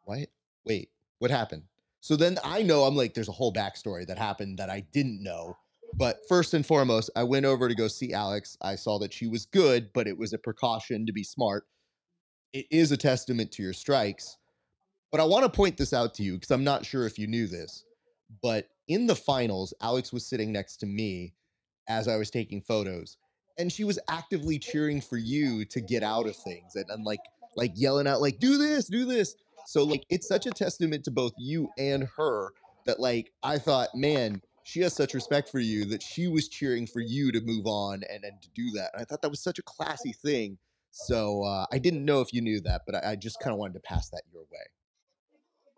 What? 0.04 0.30
Wait, 0.66 0.90
what 1.20 1.32
happened? 1.32 1.64
So 2.04 2.18
then 2.18 2.38
I 2.44 2.64
know 2.64 2.84
I'm 2.84 2.98
like, 2.98 3.14
there's 3.14 3.30
a 3.30 3.32
whole 3.32 3.54
backstory 3.54 4.06
that 4.08 4.18
happened 4.18 4.58
that 4.60 4.70
I 4.70 4.82
didn't 4.92 5.24
know. 5.24 5.56
But 5.96 6.20
first 6.28 6.54
and 6.54 6.66
foremost, 6.66 7.10
I 7.16 7.24
went 7.24 7.46
over 7.46 7.70
to 7.70 7.76
go 7.76 7.88
see 7.88 8.12
Alex. 8.12 8.58
I 8.62 8.76
saw 8.76 9.00
that 9.00 9.14
she 9.14 9.26
was 9.26 9.46
good, 9.46 9.90
but 9.94 10.06
it 10.06 10.18
was 10.18 10.34
a 10.34 10.38
precaution 10.38 11.06
to 11.06 11.14
be 11.14 11.24
smart. 11.24 11.64
It 12.52 12.66
is 12.70 12.92
a 12.92 12.98
testament 12.98 13.54
to 13.54 13.64
your 13.64 13.72
strikes. 13.72 14.36
But 15.14 15.22
I 15.22 15.24
want 15.24 15.46
to 15.46 15.50
point 15.50 15.78
this 15.78 15.94
out 15.94 16.14
to 16.16 16.24
you 16.24 16.34
because 16.34 16.52
I'm 16.52 16.66
not 16.66 16.86
sure 16.86 17.06
if 17.06 17.18
you 17.18 17.26
knew 17.26 17.48
this. 17.48 17.86
But 18.42 18.68
in 18.90 19.08
the 19.08 19.16
finals, 19.16 19.74
Alex 19.82 20.12
was 20.12 20.28
sitting 20.28 20.52
next 20.52 20.78
to 20.82 20.86
me 20.86 21.34
as 21.88 22.10
I 22.10 22.18
was 22.18 22.30
taking 22.30 22.62
photos, 22.62 23.16
and 23.58 23.72
she 23.72 23.86
was 23.86 23.98
actively 24.10 24.60
cheering 24.60 25.00
for 25.00 25.16
you 25.16 25.64
to 25.64 25.80
get 25.80 26.04
out 26.04 26.28
of 26.28 26.36
things 26.36 26.76
and, 26.76 26.90
and 26.90 27.06
like 27.06 27.22
like 27.56 27.72
yelling 27.76 28.08
out 28.08 28.20
like 28.20 28.40
do 28.40 28.58
this, 28.58 28.88
do 28.88 29.06
this. 29.06 29.36
So 29.66 29.84
like 29.84 30.04
it's 30.10 30.28
such 30.28 30.46
a 30.46 30.52
testament 30.52 31.04
to 31.06 31.12
both 31.12 31.34
you 31.38 31.70
and 31.78 32.08
her 32.18 32.50
that 32.86 33.00
like 33.00 33.32
I 33.44 33.58
thought, 33.58 33.90
man, 33.96 34.42
she 34.64 34.82
has 34.82 34.94
such 34.94 35.14
respect 35.14 35.50
for 35.50 35.60
you 35.60 35.86
that 35.86 36.02
she 36.02 36.28
was 36.28 36.48
cheering 36.48 36.88
for 36.88 37.00
you 37.00 37.32
to 37.32 37.42
move 37.42 37.66
on 37.66 38.04
and 38.10 38.24
and 38.24 38.42
to 38.42 38.50
do 38.56 38.72
that. 38.72 38.92
And 38.94 39.02
I 39.02 39.06
thought 39.06 39.22
that 39.22 39.30
was 39.30 39.42
such 39.42 39.60
a 39.60 39.64
classy 39.64 40.14
thing. 40.14 40.58
So 40.92 41.44
uh, 41.44 41.66
I 41.72 41.80
didn't 41.80 42.06
know 42.06 42.22
if 42.22 42.34
you 42.34 42.42
knew 42.42 42.62
that, 42.62 42.84
but 42.86 42.96
I, 42.96 43.12
I 43.12 43.16
just 43.16 43.40
kind 43.40 43.52
of 43.52 43.58
wanted 43.58 43.74
to 43.74 43.80
pass 43.80 44.10
that 44.10 44.22
your 44.32 44.44
way. 44.44 44.68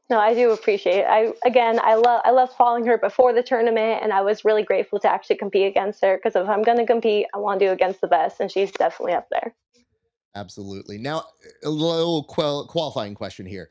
No, 0.10 0.20
I 0.20 0.36
do 0.36 0.52
appreciate 0.52 1.00
it. 1.00 1.06
I 1.08 1.34
again, 1.46 1.80
I 1.82 1.96
love 1.96 2.22
I 2.24 2.32
love 2.32 2.54
following 2.56 2.86
her 2.86 2.98
before 2.98 3.34
the 3.34 3.42
tournament, 3.42 4.04
and 4.04 4.14
I 4.14 4.22
was 4.22 4.46
really 4.46 4.62
grateful 4.64 5.00
to 5.00 5.12
actually 5.12 5.38
compete 5.38 5.68
against 5.68 6.04
her 6.04 6.18
because 6.18 6.36
if 6.36 6.48
I'm 6.48 6.62
going 6.62 6.78
to 6.78 6.86
compete, 6.86 7.26
I 7.34 7.40
want 7.40 7.60
to 7.60 7.66
do 7.68 7.72
against 7.72 8.02
the 8.02 8.08
best, 8.08 8.40
and 8.40 8.52
she's 8.52 8.72
definitely 8.72 9.14
up 9.14 9.28
there. 9.32 9.56
Absolutely. 10.36 10.98
Now, 10.98 11.24
a 11.64 11.70
little 11.70 12.24
qual- 12.26 12.68
qualifying 12.68 13.16
question 13.16 13.46
here. 13.46 13.70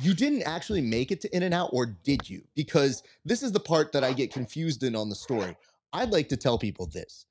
You 0.00 0.14
didn't 0.14 0.42
actually 0.42 0.80
make 0.80 1.10
it 1.10 1.20
to 1.22 1.36
In 1.36 1.42
and 1.42 1.52
Out, 1.52 1.70
or 1.72 1.86
did 1.86 2.30
you? 2.30 2.42
Because 2.54 3.02
this 3.24 3.42
is 3.42 3.52
the 3.52 3.60
part 3.60 3.92
that 3.92 4.04
I 4.04 4.12
get 4.12 4.32
confused 4.32 4.84
in 4.84 4.94
on 4.94 5.08
the 5.08 5.16
story. 5.16 5.56
I'd 5.92 6.10
like 6.10 6.28
to 6.28 6.36
tell 6.36 6.58
people 6.58 6.86
this. 6.86 7.26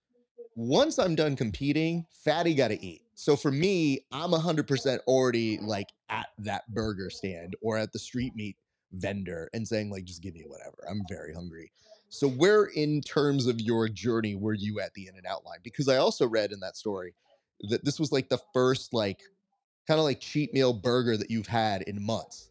Once 0.56 1.00
I'm 1.00 1.16
done 1.16 1.38
competing, 1.38 2.06
fatty 2.12 2.54
got 2.54 2.68
to 2.68 2.86
eat. 2.86 3.02
So 3.16 3.38
for 3.38 3.52
me, 3.52 4.06
I'm 4.12 4.32
100% 4.32 5.00
already 5.08 5.58
like 5.60 5.88
at 6.10 6.28
that 6.40 6.68
burger 6.74 7.10
stand 7.10 7.56
or 7.62 7.78
at 7.78 7.94
the 7.94 8.00
street 8.00 8.36
meat 8.36 8.58
vendor 8.92 9.50
and 9.54 9.66
saying, 9.66 9.90
like, 9.90 10.04
just 10.04 10.22
give 10.22 10.34
me 10.34 10.44
whatever. 10.48 10.86
I'm 10.90 11.02
very 11.10 11.34
hungry. 11.34 11.72
So, 12.10 12.28
where 12.28 12.66
in 12.66 13.02
terms 13.02 13.46
of 13.46 13.62
your 13.62 13.88
journey 13.88 14.36
were 14.36 14.54
you 14.54 14.80
at 14.80 14.94
the 14.96 15.08
In 15.08 15.16
and 15.16 15.26
Out 15.26 15.46
line? 15.46 15.60
Because 15.64 15.88
I 15.88 15.98
also 15.98 16.28
read 16.28 16.52
in 16.52 16.60
that 16.62 16.76
story 16.76 17.14
that 17.70 17.84
this 17.84 18.00
was 18.00 18.12
like 18.12 18.30
the 18.30 18.40
first 18.54 18.94
like 18.94 19.22
kind 19.88 20.00
of 20.00 20.06
like 20.06 20.20
cheat 20.20 20.54
meal 20.54 20.74
burger 20.74 21.18
that 21.18 21.30
you've 21.30 21.48
had 21.48 21.82
in 21.84 22.04
months. 22.04 22.50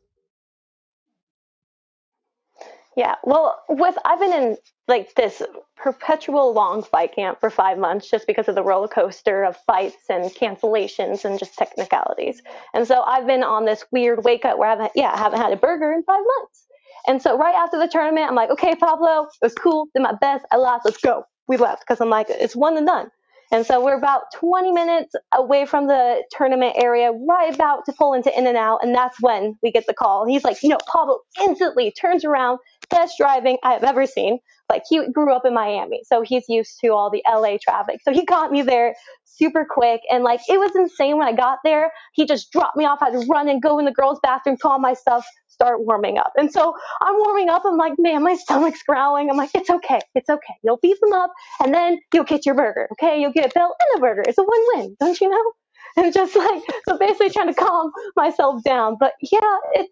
Yeah, 2.96 3.14
well, 3.22 3.62
with 3.68 3.96
I've 4.04 4.18
been 4.18 4.32
in 4.32 4.56
like 4.88 5.14
this 5.14 5.40
perpetual 5.76 6.52
long 6.52 6.82
fight 6.82 7.14
camp 7.14 7.38
for 7.38 7.48
five 7.48 7.78
months 7.78 8.10
just 8.10 8.26
because 8.26 8.48
of 8.48 8.56
the 8.56 8.62
roller 8.64 8.88
coaster 8.88 9.44
of 9.44 9.56
fights 9.66 9.96
and 10.08 10.24
cancellations 10.34 11.24
and 11.24 11.38
just 11.38 11.54
technicalities. 11.56 12.42
And 12.74 12.88
so 12.88 13.02
I've 13.02 13.26
been 13.26 13.44
on 13.44 13.66
this 13.66 13.84
weird 13.92 14.24
wake 14.24 14.44
up 14.44 14.58
where 14.58 14.68
I 14.68 14.72
haven't, 14.72 14.92
yeah, 14.96 15.12
I 15.12 15.18
haven't 15.18 15.40
had 15.40 15.52
a 15.52 15.56
burger 15.56 15.92
in 15.92 16.02
five 16.02 16.24
months. 16.38 16.66
And 17.06 17.22
so 17.22 17.38
right 17.38 17.54
after 17.54 17.78
the 17.78 17.86
tournament, 17.86 18.28
I'm 18.28 18.34
like, 18.34 18.50
okay, 18.50 18.74
Pablo, 18.74 19.28
it 19.40 19.44
was 19.44 19.54
cool, 19.54 19.86
did 19.94 20.02
my 20.02 20.14
best, 20.20 20.44
I 20.50 20.56
lost, 20.56 20.84
let's 20.84 20.98
go. 20.98 21.24
We 21.46 21.56
left 21.56 21.82
because 21.86 22.00
I'm 22.00 22.10
like, 22.10 22.26
it's 22.28 22.56
one 22.56 22.76
and 22.76 22.86
done. 22.86 23.10
And 23.50 23.64
so 23.64 23.82
we're 23.82 23.96
about 23.96 24.24
20 24.34 24.72
minutes 24.72 25.14
away 25.34 25.64
from 25.64 25.86
the 25.86 26.22
tournament 26.30 26.74
area, 26.76 27.12
right 27.12 27.54
about 27.54 27.86
to 27.86 27.92
pull 27.92 28.12
into 28.12 28.36
In 28.38 28.46
and 28.46 28.56
Out, 28.58 28.80
and 28.82 28.94
that's 28.94 29.16
when 29.20 29.56
we 29.62 29.72
get 29.72 29.86
the 29.86 29.94
call. 29.94 30.26
He's 30.26 30.44
like, 30.44 30.62
you 30.62 30.68
know, 30.68 30.78
Pablo 30.86 31.20
instantly 31.40 31.90
turns 31.92 32.24
around, 32.24 32.58
best 32.90 33.14
driving 33.18 33.56
I 33.62 33.72
have 33.72 33.84
ever 33.84 34.06
seen. 34.06 34.38
Like 34.68 34.82
he 34.88 35.00
grew 35.10 35.32
up 35.32 35.46
in 35.46 35.54
Miami, 35.54 36.02
so 36.04 36.20
he's 36.20 36.44
used 36.48 36.78
to 36.82 36.88
all 36.88 37.10
the 37.10 37.22
LA 37.26 37.56
traffic. 37.62 38.00
So 38.02 38.12
he 38.12 38.26
got 38.26 38.52
me 38.52 38.60
there 38.60 38.94
super 39.24 39.66
quick, 39.68 40.02
and 40.10 40.24
like 40.24 40.40
it 40.48 40.58
was 40.58 40.72
insane 40.76 41.16
when 41.16 41.26
I 41.26 41.32
got 41.32 41.60
there. 41.64 41.90
He 42.12 42.26
just 42.26 42.52
dropped 42.52 42.76
me 42.76 42.84
off. 42.84 42.98
I 43.00 43.06
had 43.10 43.20
to 43.20 43.26
run 43.26 43.48
and 43.48 43.62
go 43.62 43.78
in 43.78 43.86
the 43.86 43.92
girls' 43.92 44.20
bathroom, 44.22 44.58
call 44.60 44.78
my 44.78 44.92
stuff, 44.92 45.26
start 45.58 45.84
warming 45.84 46.18
up. 46.18 46.32
And 46.36 46.52
so 46.52 46.72
I'm 47.02 47.16
warming 47.16 47.48
up. 47.48 47.62
I'm 47.64 47.76
like, 47.76 47.94
man, 47.98 48.22
my 48.22 48.36
stomach's 48.36 48.82
growling. 48.82 49.28
I'm 49.28 49.36
like, 49.36 49.50
it's 49.54 49.70
okay. 49.70 50.00
It's 50.14 50.30
okay. 50.30 50.54
You'll 50.62 50.78
beat 50.80 51.00
them 51.00 51.12
up 51.12 51.32
and 51.62 51.74
then 51.74 51.98
you'll 52.14 52.24
get 52.24 52.46
your 52.46 52.54
burger. 52.54 52.88
Okay. 52.92 53.20
You'll 53.20 53.32
get 53.32 53.50
a 53.50 53.54
belt 53.54 53.74
and 53.80 53.98
a 53.98 54.00
burger. 54.00 54.22
It's 54.26 54.38
a 54.38 54.42
win 54.42 54.64
win. 54.74 54.96
Don't 55.00 55.20
you 55.20 55.28
know? 55.30 55.52
And 55.96 56.12
just 56.12 56.36
like, 56.36 56.62
so 56.86 56.96
basically 56.98 57.30
trying 57.30 57.48
to 57.48 57.54
calm 57.54 57.90
myself 58.14 58.62
down. 58.62 58.96
But 59.00 59.14
yeah, 59.20 59.56
it, 59.72 59.88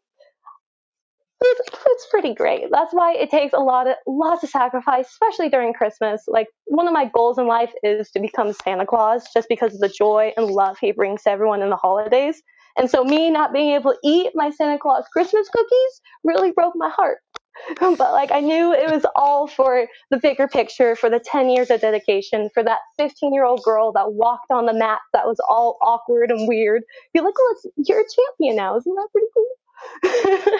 it's, 1.41 1.71
it's 1.87 2.07
pretty 2.11 2.35
great. 2.35 2.67
That's 2.71 2.93
why 2.93 3.15
it 3.15 3.31
takes 3.31 3.55
a 3.55 3.59
lot 3.59 3.89
of 3.89 3.97
lots 4.07 4.45
of 4.45 4.51
sacrifice, 4.51 5.09
especially 5.09 5.49
during 5.49 5.73
Christmas. 5.73 6.23
Like 6.29 6.47
one 6.67 6.87
of 6.87 6.93
my 6.93 7.07
goals 7.07 7.39
in 7.39 7.49
life 7.49 7.73
is 7.83 8.11
to 8.13 8.21
become 8.21 8.53
Santa 8.53 8.87
Claus, 8.87 9.25
just 9.35 9.49
because 9.49 9.75
of 9.75 9.81
the 9.81 9.89
joy 9.89 10.33
and 10.37 10.47
love 10.47 10.77
he 10.81 10.93
brings 10.93 11.23
to 11.25 11.31
everyone 11.31 11.63
in 11.63 11.71
the 11.71 11.77
holidays. 11.77 12.41
And 12.76 12.90
so 12.90 13.04
me 13.04 13.30
not 13.30 13.52
being 13.52 13.75
able 13.75 13.92
to 13.92 13.99
eat 14.04 14.33
my 14.35 14.50
Santa 14.50 14.78
Claus 14.78 15.04
Christmas 15.12 15.49
cookies 15.49 16.00
really 16.25 16.52
broke 16.52 16.75
my 16.76 16.90
heart. 16.90 17.18
but 17.80 18.12
like 18.12 18.30
I 18.30 18.40
knew 18.40 18.73
it 18.73 18.90
was 18.90 19.06
all 19.16 19.47
for 19.47 19.87
the 20.11 20.18
bigger 20.18 20.47
picture, 20.47 20.95
for 20.95 21.09
the 21.09 21.21
10 21.21 21.49
years 21.49 21.71
of 21.71 21.80
dedication, 21.80 22.50
for 22.52 22.62
that 22.62 22.80
15 22.99 23.33
year 23.33 23.45
old 23.45 23.62
girl 23.62 23.92
that 23.92 24.12
walked 24.12 24.50
on 24.50 24.66
the 24.66 24.75
mat 24.75 24.99
that 25.12 25.26
was 25.26 25.38
all 25.49 25.78
awkward 25.83 26.30
and 26.30 26.47
weird. 26.47 26.83
You're 27.14 27.25
like, 27.25 27.35
oh, 27.38 27.56
you're 27.76 28.00
a 28.00 28.04
champion 28.04 28.56
now. 28.56 28.76
Isn't 28.76 28.95
that 28.95 29.09
pretty 29.12 29.26
cool? 29.35 30.59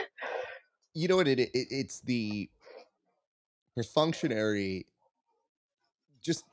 you 0.95 1.09
know 1.09 1.17
what? 1.17 1.29
It, 1.29 1.39
it 1.41 1.51
it's 1.53 2.01
the 2.01 2.49
perfunctionary, 3.79 4.87
just 6.23 6.45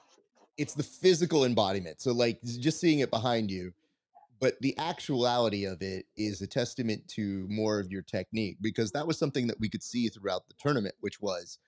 it's 0.57 0.73
the 0.73 0.83
physical 0.83 1.45
embodiment. 1.45 2.01
So 2.01 2.11
like 2.11 2.41
just 2.43 2.79
seeing 2.79 2.99
it 2.99 3.09
behind 3.09 3.49
you 3.49 3.73
but 4.43 4.59
the 4.59 4.77
actuality 4.77 5.63
of 5.63 5.81
it 5.81 6.05
is 6.17 6.41
a 6.41 6.47
testament 6.47 7.07
to 7.07 7.47
more 7.49 7.79
of 7.79 7.89
your 7.89 8.01
technique 8.01 8.57
because 8.59 8.91
that 8.91 9.07
was 9.07 9.17
something 9.17 9.47
that 9.47 9.57
we 9.57 9.69
could 9.69 9.81
see 9.81 10.09
throughout 10.09 10.49
the 10.49 10.53
tournament 10.59 10.93
which 10.99 11.21
was 11.21 11.59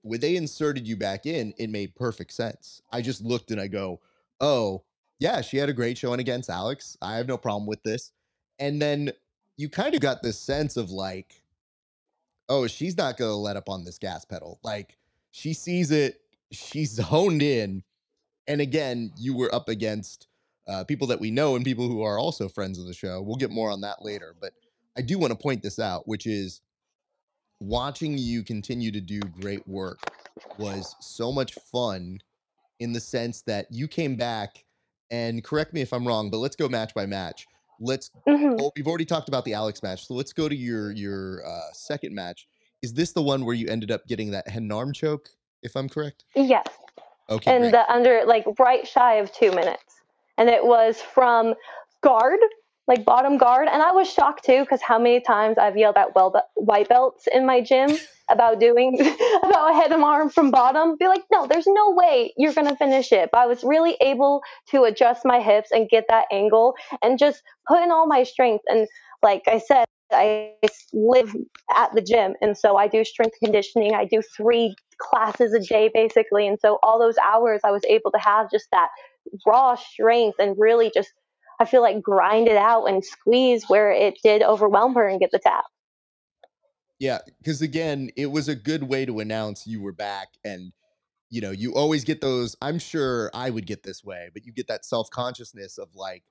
when 0.00 0.18
they 0.18 0.34
inserted 0.34 0.88
you 0.88 0.96
back 0.96 1.26
in 1.26 1.52
it 1.58 1.68
made 1.68 1.94
perfect 1.94 2.32
sense. 2.32 2.80
I 2.90 3.02
just 3.02 3.20
looked 3.20 3.50
and 3.50 3.60
i 3.60 3.66
go 3.66 4.00
oh 4.40 4.82
yeah 5.18 5.42
she 5.42 5.58
had 5.58 5.68
a 5.68 5.74
great 5.74 5.98
showing 5.98 6.18
against 6.18 6.48
alex. 6.48 6.96
I 7.02 7.16
have 7.16 7.28
no 7.28 7.36
problem 7.36 7.66
with 7.66 7.82
this. 7.82 8.12
And 8.58 8.80
then 8.80 9.12
you 9.58 9.68
kind 9.68 9.94
of 9.94 10.00
got 10.00 10.22
this 10.22 10.40
sense 10.40 10.78
of 10.78 10.90
like 10.90 11.42
oh 12.48 12.66
she's 12.66 12.96
not 12.96 13.18
gonna 13.18 13.36
let 13.36 13.58
up 13.58 13.68
on 13.68 13.84
this 13.84 13.98
gas 13.98 14.24
pedal. 14.24 14.58
Like 14.64 14.96
she 15.32 15.52
sees 15.52 15.90
it 15.90 16.22
she's 16.50 16.98
honed 17.12 17.42
in 17.42 17.82
and 18.48 18.62
again 18.62 19.12
you 19.18 19.36
were 19.36 19.54
up 19.54 19.68
against 19.68 20.28
uh, 20.68 20.84
people 20.84 21.06
that 21.08 21.20
we 21.20 21.30
know 21.30 21.56
and 21.56 21.64
people 21.64 21.88
who 21.88 22.02
are 22.02 22.18
also 22.18 22.48
friends 22.48 22.78
of 22.78 22.86
the 22.86 22.94
show. 22.94 23.22
We'll 23.22 23.36
get 23.36 23.50
more 23.50 23.70
on 23.70 23.80
that 23.82 24.04
later. 24.04 24.34
But 24.40 24.52
I 24.96 25.02
do 25.02 25.18
want 25.18 25.32
to 25.32 25.38
point 25.38 25.62
this 25.62 25.78
out, 25.78 26.06
which 26.08 26.26
is 26.26 26.60
watching 27.60 28.18
you 28.18 28.42
continue 28.42 28.90
to 28.90 29.00
do 29.00 29.20
great 29.20 29.66
work 29.66 29.98
was 30.58 30.94
so 31.00 31.32
much 31.32 31.54
fun 31.54 32.18
in 32.80 32.92
the 32.92 33.00
sense 33.00 33.42
that 33.42 33.66
you 33.70 33.88
came 33.88 34.16
back 34.16 34.64
and 35.10 35.42
correct 35.42 35.72
me 35.72 35.80
if 35.80 35.92
I'm 35.92 36.06
wrong, 36.06 36.30
but 36.30 36.38
let's 36.38 36.56
go 36.56 36.68
match 36.68 36.92
by 36.92 37.06
match. 37.06 37.46
Let's. 37.80 38.10
Mm-hmm. 38.26 38.56
Oh, 38.60 38.72
we've 38.76 38.88
already 38.88 39.04
talked 39.04 39.28
about 39.28 39.44
the 39.44 39.54
Alex 39.54 39.82
match, 39.82 40.06
so 40.06 40.14
let's 40.14 40.32
go 40.32 40.48
to 40.48 40.56
your 40.56 40.92
your 40.92 41.46
uh, 41.46 41.72
second 41.72 42.14
match. 42.14 42.48
Is 42.82 42.92
this 42.92 43.12
the 43.12 43.22
one 43.22 43.44
where 43.44 43.54
you 43.54 43.68
ended 43.68 43.90
up 43.90 44.06
getting 44.06 44.30
that 44.32 44.48
hen 44.48 44.70
arm 44.72 44.92
choke? 44.92 45.28
If 45.62 45.76
I'm 45.76 45.88
correct. 45.88 46.24
Yes. 46.34 46.66
Okay. 47.28 47.54
And 47.54 47.62
great. 47.64 47.72
the 47.72 47.90
under 47.90 48.22
like 48.26 48.46
right 48.58 48.86
shy 48.86 49.14
of 49.14 49.32
two 49.32 49.50
minutes 49.50 49.85
and 50.38 50.48
it 50.48 50.64
was 50.64 51.00
from 51.00 51.54
guard, 52.02 52.38
like 52.86 53.04
bottom 53.04 53.36
guard. 53.36 53.68
And 53.70 53.82
I 53.82 53.92
was 53.92 54.10
shocked 54.12 54.44
too, 54.44 54.60
because 54.60 54.82
how 54.82 54.98
many 54.98 55.20
times 55.20 55.58
I've 55.58 55.76
yelled 55.76 55.96
at 55.96 56.14
well 56.14 56.34
white 56.54 56.88
belts 56.88 57.26
in 57.32 57.46
my 57.46 57.60
gym 57.60 57.90
about 58.28 58.58
doing 58.58 58.98
about 59.44 59.70
a 59.70 59.74
head 59.74 59.92
and 59.92 60.02
arm 60.02 60.30
from 60.30 60.50
bottom. 60.50 60.96
Be 60.98 61.08
like, 61.08 61.22
no, 61.30 61.46
there's 61.46 61.66
no 61.66 61.92
way 61.92 62.32
you're 62.36 62.52
gonna 62.52 62.76
finish 62.76 63.12
it. 63.12 63.30
But 63.32 63.38
I 63.38 63.46
was 63.46 63.62
really 63.62 63.96
able 64.00 64.42
to 64.70 64.84
adjust 64.84 65.24
my 65.24 65.40
hips 65.40 65.70
and 65.70 65.88
get 65.88 66.04
that 66.08 66.26
angle 66.32 66.74
and 67.02 67.18
just 67.18 67.42
put 67.68 67.82
in 67.82 67.90
all 67.90 68.06
my 68.06 68.24
strength. 68.24 68.64
And 68.68 68.88
like 69.22 69.42
I 69.46 69.58
said, 69.58 69.84
I 70.12 70.52
live 70.92 71.34
at 71.76 71.92
the 71.94 72.00
gym, 72.00 72.34
and 72.40 72.56
so 72.56 72.76
I 72.76 72.86
do 72.86 73.04
strength 73.04 73.36
conditioning. 73.42 73.94
I 73.94 74.04
do 74.04 74.22
three 74.36 74.76
classes 74.98 75.52
a 75.52 75.60
day 75.60 75.90
basically, 75.92 76.46
and 76.46 76.58
so 76.60 76.78
all 76.82 76.98
those 76.98 77.18
hours 77.18 77.60
I 77.64 77.70
was 77.70 77.82
able 77.88 78.12
to 78.12 78.18
have 78.18 78.50
just 78.50 78.66
that 78.70 78.88
raw 79.46 79.74
strength 79.74 80.36
and 80.38 80.56
really 80.58 80.90
just 80.94 81.12
I 81.58 81.64
feel 81.64 81.80
like 81.80 82.02
grind 82.02 82.48
it 82.48 82.56
out 82.56 82.84
and 82.84 83.04
squeeze 83.04 83.64
where 83.68 83.90
it 83.90 84.18
did 84.22 84.42
overwhelm 84.42 84.94
her 84.94 85.08
and 85.08 85.18
get 85.18 85.30
the 85.30 85.38
tap. 85.38 85.64
Yeah, 86.98 87.18
because 87.38 87.62
again, 87.62 88.10
it 88.16 88.26
was 88.26 88.48
a 88.48 88.54
good 88.54 88.82
way 88.82 89.06
to 89.06 89.20
announce 89.20 89.66
you 89.66 89.80
were 89.80 89.92
back 89.92 90.28
and 90.44 90.72
you 91.30 91.40
know, 91.40 91.50
you 91.50 91.74
always 91.74 92.04
get 92.04 92.20
those. 92.20 92.56
I'm 92.62 92.78
sure 92.78 93.30
I 93.34 93.50
would 93.50 93.66
get 93.66 93.82
this 93.82 94.04
way, 94.04 94.30
but 94.32 94.46
you 94.46 94.52
get 94.52 94.68
that 94.68 94.84
self 94.84 95.10
consciousness 95.10 95.78
of 95.78 95.88
like, 95.94 96.22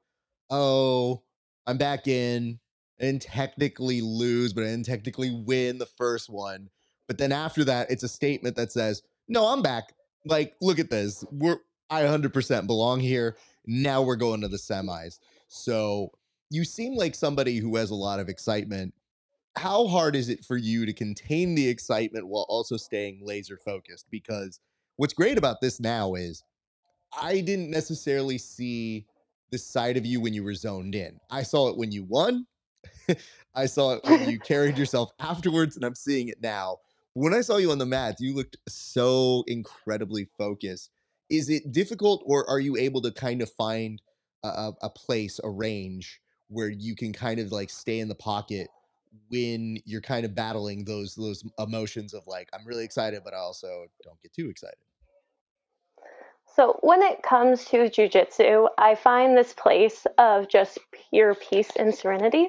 oh, 0.50 1.22
I'm 1.68 1.78
back 1.78 2.08
in 2.08 2.60
and 3.00 3.22
technically 3.22 4.02
lose, 4.02 4.54
but 4.54 4.64
I 4.64 4.68
didn't 4.68 4.86
technically 4.86 5.32
win 5.32 5.78
the 5.78 5.86
first 5.86 6.30
one. 6.30 6.70
But 7.08 7.18
then 7.18 7.32
after 7.32 7.64
that, 7.66 7.92
it's 7.92 8.04
a 8.04 8.08
statement 8.08 8.56
that 8.56 8.72
says, 8.72 9.04
no, 9.28 9.48
I'm 9.48 9.62
back. 9.62 9.94
Like, 10.26 10.56
look 10.62 10.80
at 10.80 10.90
this. 10.90 11.24
We're, 11.32 11.60
I 11.90 12.02
100% 12.04 12.68
belong 12.68 13.00
here. 13.00 13.38
Now 13.66 14.02
we're 14.02 14.16
going 14.16 14.42
to 14.42 14.48
the 14.48 14.58
semis. 14.58 15.20
So 15.48 16.12
you 16.50 16.64
seem 16.64 16.96
like 16.96 17.16
somebody 17.16 17.58
who 17.58 17.76
has 17.76 17.92
a 17.92 17.96
lot 17.96 18.20
of 18.20 18.30
excitement. 18.30 18.94
How 19.56 19.88
hard 19.88 20.16
is 20.16 20.30
it 20.30 20.44
for 20.44 20.58
you 20.58 20.86
to 20.86 20.94
contain 20.94 21.56
the 21.56 21.68
excitement 21.68 22.28
while 22.28 22.46
also 22.50 22.78
staying 22.78 23.22
laser 23.24 23.58
focused? 23.58 24.08
Because 24.12 24.60
what's 24.98 25.14
great 25.14 25.38
about 25.38 25.62
this 25.62 25.80
now 25.80 26.16
is 26.16 26.44
I 27.20 27.42
didn't 27.42 27.72
necessarily 27.72 28.38
see 28.38 29.06
the 29.52 29.58
side 29.58 29.98
of 29.98 30.06
you 30.06 30.20
when 30.20 30.34
you 30.34 30.44
were 30.44 30.54
zoned 30.54 30.96
in. 30.96 31.20
I 31.30 31.44
saw 31.44 31.70
it 31.70 31.78
when 31.78 31.92
you 31.92 32.04
won. 32.04 32.46
I 33.56 33.66
saw 33.68 33.94
it 33.94 34.04
when 34.04 34.30
you 34.30 34.40
carried 34.46 34.78
yourself 34.78 35.12
afterwards, 35.20 35.76
and 35.76 35.86
I'm 35.86 35.96
seeing 35.96 36.28
it 36.28 36.42
now. 36.42 36.78
When 37.14 37.34
I 37.34 37.42
saw 37.42 37.58
you 37.58 37.72
on 37.72 37.78
the 37.78 37.86
mat, 37.86 38.18
you 38.20 38.36
looked 38.36 38.58
so 38.68 39.46
incredibly 39.48 40.28
focused. 40.38 40.92
Is 41.30 41.50
it 41.50 41.72
difficult, 41.72 42.24
or 42.26 42.48
are 42.50 42.60
you 42.60 42.78
able 42.78 43.02
to 43.02 43.12
kind 43.12 43.42
of 43.42 43.52
find 43.52 44.02
a, 44.44 44.74
a 44.82 44.90
place, 44.90 45.40
a 45.44 45.50
range 45.50 46.22
where 46.50 46.70
you 46.70 46.96
can 46.96 47.14
kind 47.14 47.40
of 47.40 47.52
like 47.52 47.70
stay 47.70 48.00
in 48.00 48.08
the 48.08 48.16
pocket 48.16 48.68
when 49.30 49.78
you're 49.86 50.02
kind 50.02 50.26
of 50.26 50.36
battling 50.36 50.86
those 50.86 51.16
those 51.16 51.44
emotions 51.58 52.14
of 52.14 52.24
like 52.28 52.50
I'm 52.54 52.66
really 52.66 52.86
excited, 52.86 53.22
but 53.24 53.34
I 53.34 53.38
also 53.38 53.86
don't 54.04 54.22
get 54.22 54.34
too 54.34 54.50
excited. 54.50 54.78
So 56.56 56.80
when 56.82 57.02
it 57.02 57.22
comes 57.22 57.66
to 57.66 57.90
jujitsu, 57.90 58.70
I 58.78 58.96
find 58.96 59.36
this 59.36 59.54
place 59.54 60.08
of 60.18 60.48
just 60.48 60.80
pure 61.10 61.36
peace 61.36 61.72
and 61.78 61.94
serenity. 61.94 62.48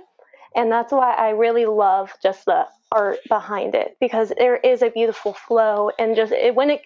And 0.55 0.71
that's 0.71 0.93
why 0.93 1.13
I 1.13 1.31
really 1.31 1.67
love 1.67 2.13
just 2.23 2.45
the 2.45 2.67
art 2.93 3.19
behind 3.29 3.75
it 3.75 3.97
because 4.01 4.33
there 4.39 4.57
is 4.57 4.83
a 4.83 4.91
beautiful 4.91 5.33
flow 5.33 5.91
and 5.99 6.15
just 6.15 6.33
it, 6.33 6.55
when 6.55 6.71
it 6.71 6.83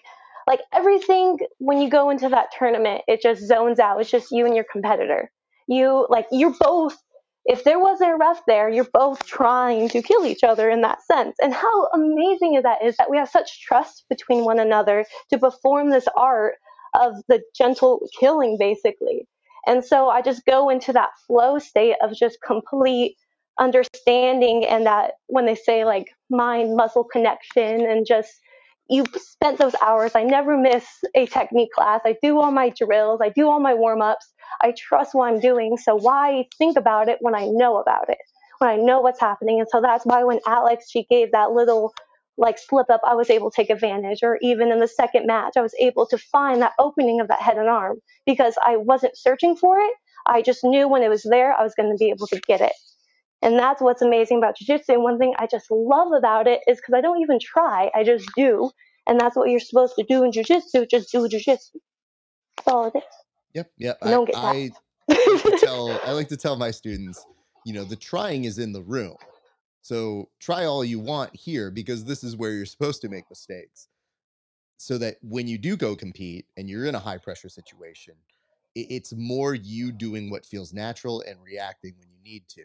like 0.47 0.61
everything 0.73 1.37
when 1.59 1.81
you 1.81 1.89
go 1.89 2.09
into 2.09 2.29
that 2.29 2.47
tournament, 2.57 3.01
it 3.07 3.21
just 3.21 3.45
zones 3.47 3.79
out. 3.79 3.99
It's 4.01 4.11
just 4.11 4.31
you 4.31 4.45
and 4.45 4.55
your 4.55 4.65
competitor. 4.71 5.31
You 5.67 6.07
like 6.09 6.25
you're 6.31 6.55
both 6.59 6.97
if 7.45 7.63
there 7.63 7.79
wasn't 7.79 8.11
a 8.11 8.17
ref 8.17 8.41
there, 8.45 8.69
you're 8.69 8.87
both 8.93 9.25
trying 9.25 9.89
to 9.89 10.01
kill 10.01 10.25
each 10.25 10.43
other 10.43 10.69
in 10.69 10.81
that 10.81 11.01
sense. 11.03 11.35
And 11.41 11.53
how 11.53 11.87
amazing 11.87 12.55
is 12.55 12.63
that 12.63 12.83
is 12.83 12.97
that 12.97 13.09
we 13.09 13.17
have 13.17 13.29
such 13.29 13.61
trust 13.61 14.05
between 14.09 14.45
one 14.45 14.59
another 14.59 15.05
to 15.31 15.39
perform 15.39 15.89
this 15.89 16.07
art 16.15 16.55
of 16.99 17.15
the 17.27 17.41
gentle 17.55 18.07
killing 18.19 18.57
basically. 18.59 19.27
And 19.67 19.83
so 19.85 20.09
I 20.09 20.21
just 20.21 20.45
go 20.45 20.69
into 20.69 20.93
that 20.93 21.11
flow 21.27 21.59
state 21.59 21.95
of 22.01 22.13
just 22.13 22.37
complete 22.45 23.15
understanding 23.59 24.65
and 24.65 24.85
that 24.85 25.13
when 25.27 25.45
they 25.45 25.55
say 25.55 25.85
like 25.85 26.07
mind 26.29 26.75
muscle 26.75 27.03
connection 27.03 27.81
and 27.81 28.05
just 28.05 28.39
you 28.91 29.05
spent 29.17 29.59
those 29.59 29.75
hours. 29.81 30.13
I 30.15 30.23
never 30.23 30.57
miss 30.57 30.85
a 31.15 31.27
technique 31.27 31.71
class. 31.73 32.01
I 32.05 32.17
do 32.21 32.39
all 32.39 32.51
my 32.51 32.69
drills, 32.71 33.21
I 33.23 33.29
do 33.29 33.49
all 33.49 33.61
my 33.61 33.75
warm 33.75 34.03
ups. 34.03 34.27
I 34.61 34.73
trust 34.77 35.15
what 35.15 35.33
I'm 35.33 35.41
doing. 35.41 35.77
So 35.77 35.95
why 35.95 36.45
think 36.59 36.77
about 36.77 37.09
it 37.09 37.19
when 37.21 37.35
I 37.35 37.47
know 37.47 37.79
about 37.79 38.09
it? 38.09 38.19
When 38.59 38.69
I 38.69 38.77
know 38.77 39.01
what's 39.01 39.21
happening. 39.21 39.59
And 39.61 39.69
so 39.69 39.81
that's 39.81 40.05
why 40.05 40.25
when 40.25 40.39
Alex 40.47 40.91
she 40.91 41.05
gave 41.09 41.33
that 41.33 41.51
little 41.53 41.93
like 42.37 42.59
slip 42.59 42.89
up, 42.91 43.01
I 43.05 43.15
was 43.15 43.31
able 43.31 43.51
to 43.51 43.55
take 43.55 43.71
advantage. 43.71 44.19
Or 44.23 44.39
even 44.41 44.71
in 44.71 44.79
the 44.79 44.89
second 44.89 45.27
match, 45.27 45.53
I 45.57 45.61
was 45.61 45.75
able 45.79 46.07
to 46.07 46.17
find 46.19 46.61
that 46.61 46.73
opening 46.79 47.21
of 47.21 47.29
that 47.29 47.41
head 47.41 47.57
and 47.57 47.69
arm 47.69 47.99
because 48.27 48.55
I 48.65 48.77
wasn't 48.77 49.17
searching 49.17 49.55
for 49.57 49.79
it. 49.79 49.93
I 50.27 50.43
just 50.43 50.63
knew 50.63 50.89
when 50.89 51.03
it 51.03 51.09
was 51.09 51.23
there, 51.23 51.53
I 51.53 51.63
was 51.63 51.75
going 51.75 51.91
to 51.91 51.97
be 51.97 52.11
able 52.11 52.27
to 52.27 52.39
get 52.41 52.61
it. 52.61 52.73
And 53.41 53.57
that's 53.57 53.81
what's 53.81 54.01
amazing 54.01 54.37
about 54.37 54.57
jiu-jitsu. 54.57 54.93
And 54.93 55.03
one 55.03 55.17
thing 55.17 55.33
I 55.37 55.47
just 55.47 55.71
love 55.71 56.11
about 56.13 56.47
it 56.47 56.61
is 56.67 56.77
because 56.77 56.93
I 56.93 57.01
don't 57.01 57.21
even 57.21 57.39
try, 57.39 57.89
I 57.95 58.03
just 58.03 58.29
do. 58.35 58.69
And 59.07 59.19
that's 59.19 59.35
what 59.35 59.49
you're 59.49 59.59
supposed 59.59 59.95
to 59.97 60.03
do 60.03 60.23
in 60.23 60.31
jiu-jitsu, 60.31 60.85
just 60.85 61.11
do 61.11 61.27
jiu-jitsu. 61.27 61.79
That's 62.57 62.67
all 62.67 62.87
it 62.87 62.97
is. 62.97 63.03
Yep, 63.53 63.71
yep. 63.77 63.97
I, 64.01 64.11
don't 64.11 64.25
get 64.25 64.37
I, 64.37 64.71
I 65.09 65.41
like 65.43 65.59
tell 65.59 65.99
I 66.05 66.11
like 66.11 66.29
to 66.29 66.37
tell 66.37 66.55
my 66.55 66.71
students, 66.71 67.25
you 67.65 67.73
know, 67.73 67.83
the 67.83 67.95
trying 67.95 68.45
is 68.45 68.59
in 68.59 68.71
the 68.71 68.81
room. 68.81 69.15
So 69.81 70.29
try 70.39 70.65
all 70.65 70.85
you 70.85 70.99
want 70.99 71.35
here 71.35 71.71
because 71.71 72.05
this 72.05 72.23
is 72.23 72.37
where 72.37 72.51
you're 72.51 72.65
supposed 72.65 73.01
to 73.01 73.09
make 73.09 73.29
mistakes. 73.29 73.87
So 74.77 74.97
that 74.99 75.17
when 75.21 75.47
you 75.47 75.57
do 75.57 75.75
go 75.75 75.95
compete 75.95 76.45
and 76.57 76.69
you're 76.69 76.85
in 76.85 76.95
a 76.95 76.99
high 76.99 77.17
pressure 77.17 77.49
situation, 77.49 78.13
it's 78.73 79.13
more 79.13 79.53
you 79.53 79.91
doing 79.91 80.29
what 80.29 80.45
feels 80.45 80.73
natural 80.73 81.21
and 81.27 81.37
reacting 81.43 81.93
when 81.99 82.09
you 82.09 82.17
need 82.23 82.47
to 82.49 82.63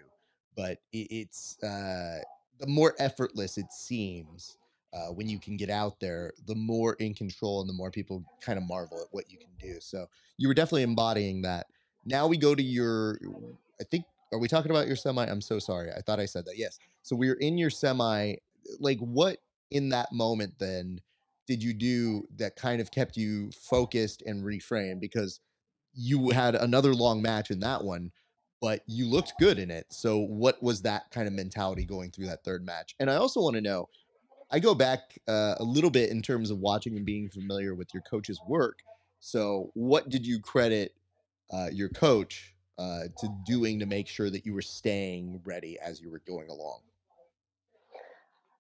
but 0.57 0.79
it, 0.93 1.07
it's 1.11 1.63
uh, 1.63 2.19
the 2.59 2.67
more 2.67 2.95
effortless 2.99 3.59
it 3.59 3.71
seems 3.71 4.57
uh, 4.93 5.09
when 5.09 5.29
you 5.29 5.39
can 5.39 5.57
get 5.57 5.69
out 5.69 6.01
there, 6.01 6.33
the 6.47 6.55
more 6.55 6.95
in 6.95 7.13
control 7.13 7.61
and 7.61 7.69
the 7.69 7.75
more 7.75 7.91
people 7.91 8.25
kind 8.41 8.59
of 8.59 8.67
marvel 8.67 8.99
at 9.01 9.09
what 9.11 9.31
you 9.31 9.39
can 9.39 9.51
do. 9.61 9.79
So 9.81 10.07
you 10.39 10.49
were 10.49 10.55
definitely 10.55 10.83
embodying 10.83 11.43
that. 11.43 11.67
Now 12.05 12.27
we 12.27 12.37
go 12.37 12.55
to 12.55 12.63
your, 12.63 13.19
I 13.81 13.85
think, 13.85 14.05
are 14.33 14.39
we 14.39 14.49
talking 14.49 14.71
about 14.71 14.87
your 14.87 14.97
semi? 14.97 15.25
I'm 15.27 15.41
so 15.41 15.59
sorry. 15.59 15.91
I 15.93 16.01
thought 16.01 16.21
I 16.21 16.27
said 16.27 16.47
that. 16.47 16.57
Yes. 16.57 16.79
So 17.03 17.15
we 17.15 17.29
are 17.29 17.35
in 17.35 17.59
your 17.59 17.71
semi. 17.71 18.37
Like, 18.81 18.99
what 18.99 19.39
in 19.71 19.91
that 19.91 20.13
moment 20.13 20.55
then 20.59 21.01
did 21.47 21.63
you 21.63 21.75
do 21.75 22.27
that 22.37 22.57
kind 22.57 22.81
of 22.81 22.91
kept 22.91 23.17
you 23.17 23.51
focused 23.53 24.23
and 24.23 24.45
reframed? 24.45 25.01
Because 25.01 25.41
you 25.95 26.31
had 26.31 26.55
another 26.55 26.95
long 26.95 27.23
match 27.23 27.51
in 27.51 27.61
that 27.61 27.85
one 27.85 28.11
but 28.67 28.83
you 28.89 29.07
looked 29.07 29.35
good 29.39 29.61
in 29.61 29.71
it. 29.71 29.87
So 29.91 30.19
what 30.19 30.61
was 30.61 30.83
that 30.83 31.09
kind 31.13 31.29
of 31.29 31.33
mentality 31.33 31.85
going 31.85 32.11
through 32.11 32.27
that 32.27 32.43
third 32.43 32.67
match? 32.67 32.97
And 32.99 33.09
I 33.09 33.15
also 33.15 33.41
want 33.41 33.55
to 33.55 33.61
know, 33.61 33.89
I 34.51 34.59
go 34.59 34.75
back 34.75 35.21
uh, 35.29 35.55
a 35.61 35.63
little 35.63 35.89
bit 35.89 36.11
in 36.11 36.21
terms 36.21 36.51
of 36.51 36.59
watching 36.59 36.97
and 36.97 37.07
being 37.07 37.29
familiar 37.29 37.77
with 37.77 37.95
your 37.95 38.03
coach's 38.03 38.41
work. 38.49 38.81
So 39.21 39.71
what 39.75 40.09
did 40.09 40.27
you 40.27 40.41
credit 40.41 40.97
uh, 41.53 41.69
your 41.71 41.89
coach 41.91 42.57
uh, 42.77 43.03
to 43.21 43.29
doing 43.47 43.79
to 43.79 43.87
make 43.87 44.09
sure 44.09 44.31
that 44.31 44.45
you 44.45 44.53
were 44.53 44.63
staying 44.63 45.43
ready 45.45 45.79
as 45.79 46.01
you 46.01 46.11
were 46.11 46.23
going 46.27 46.51
along? 46.51 46.81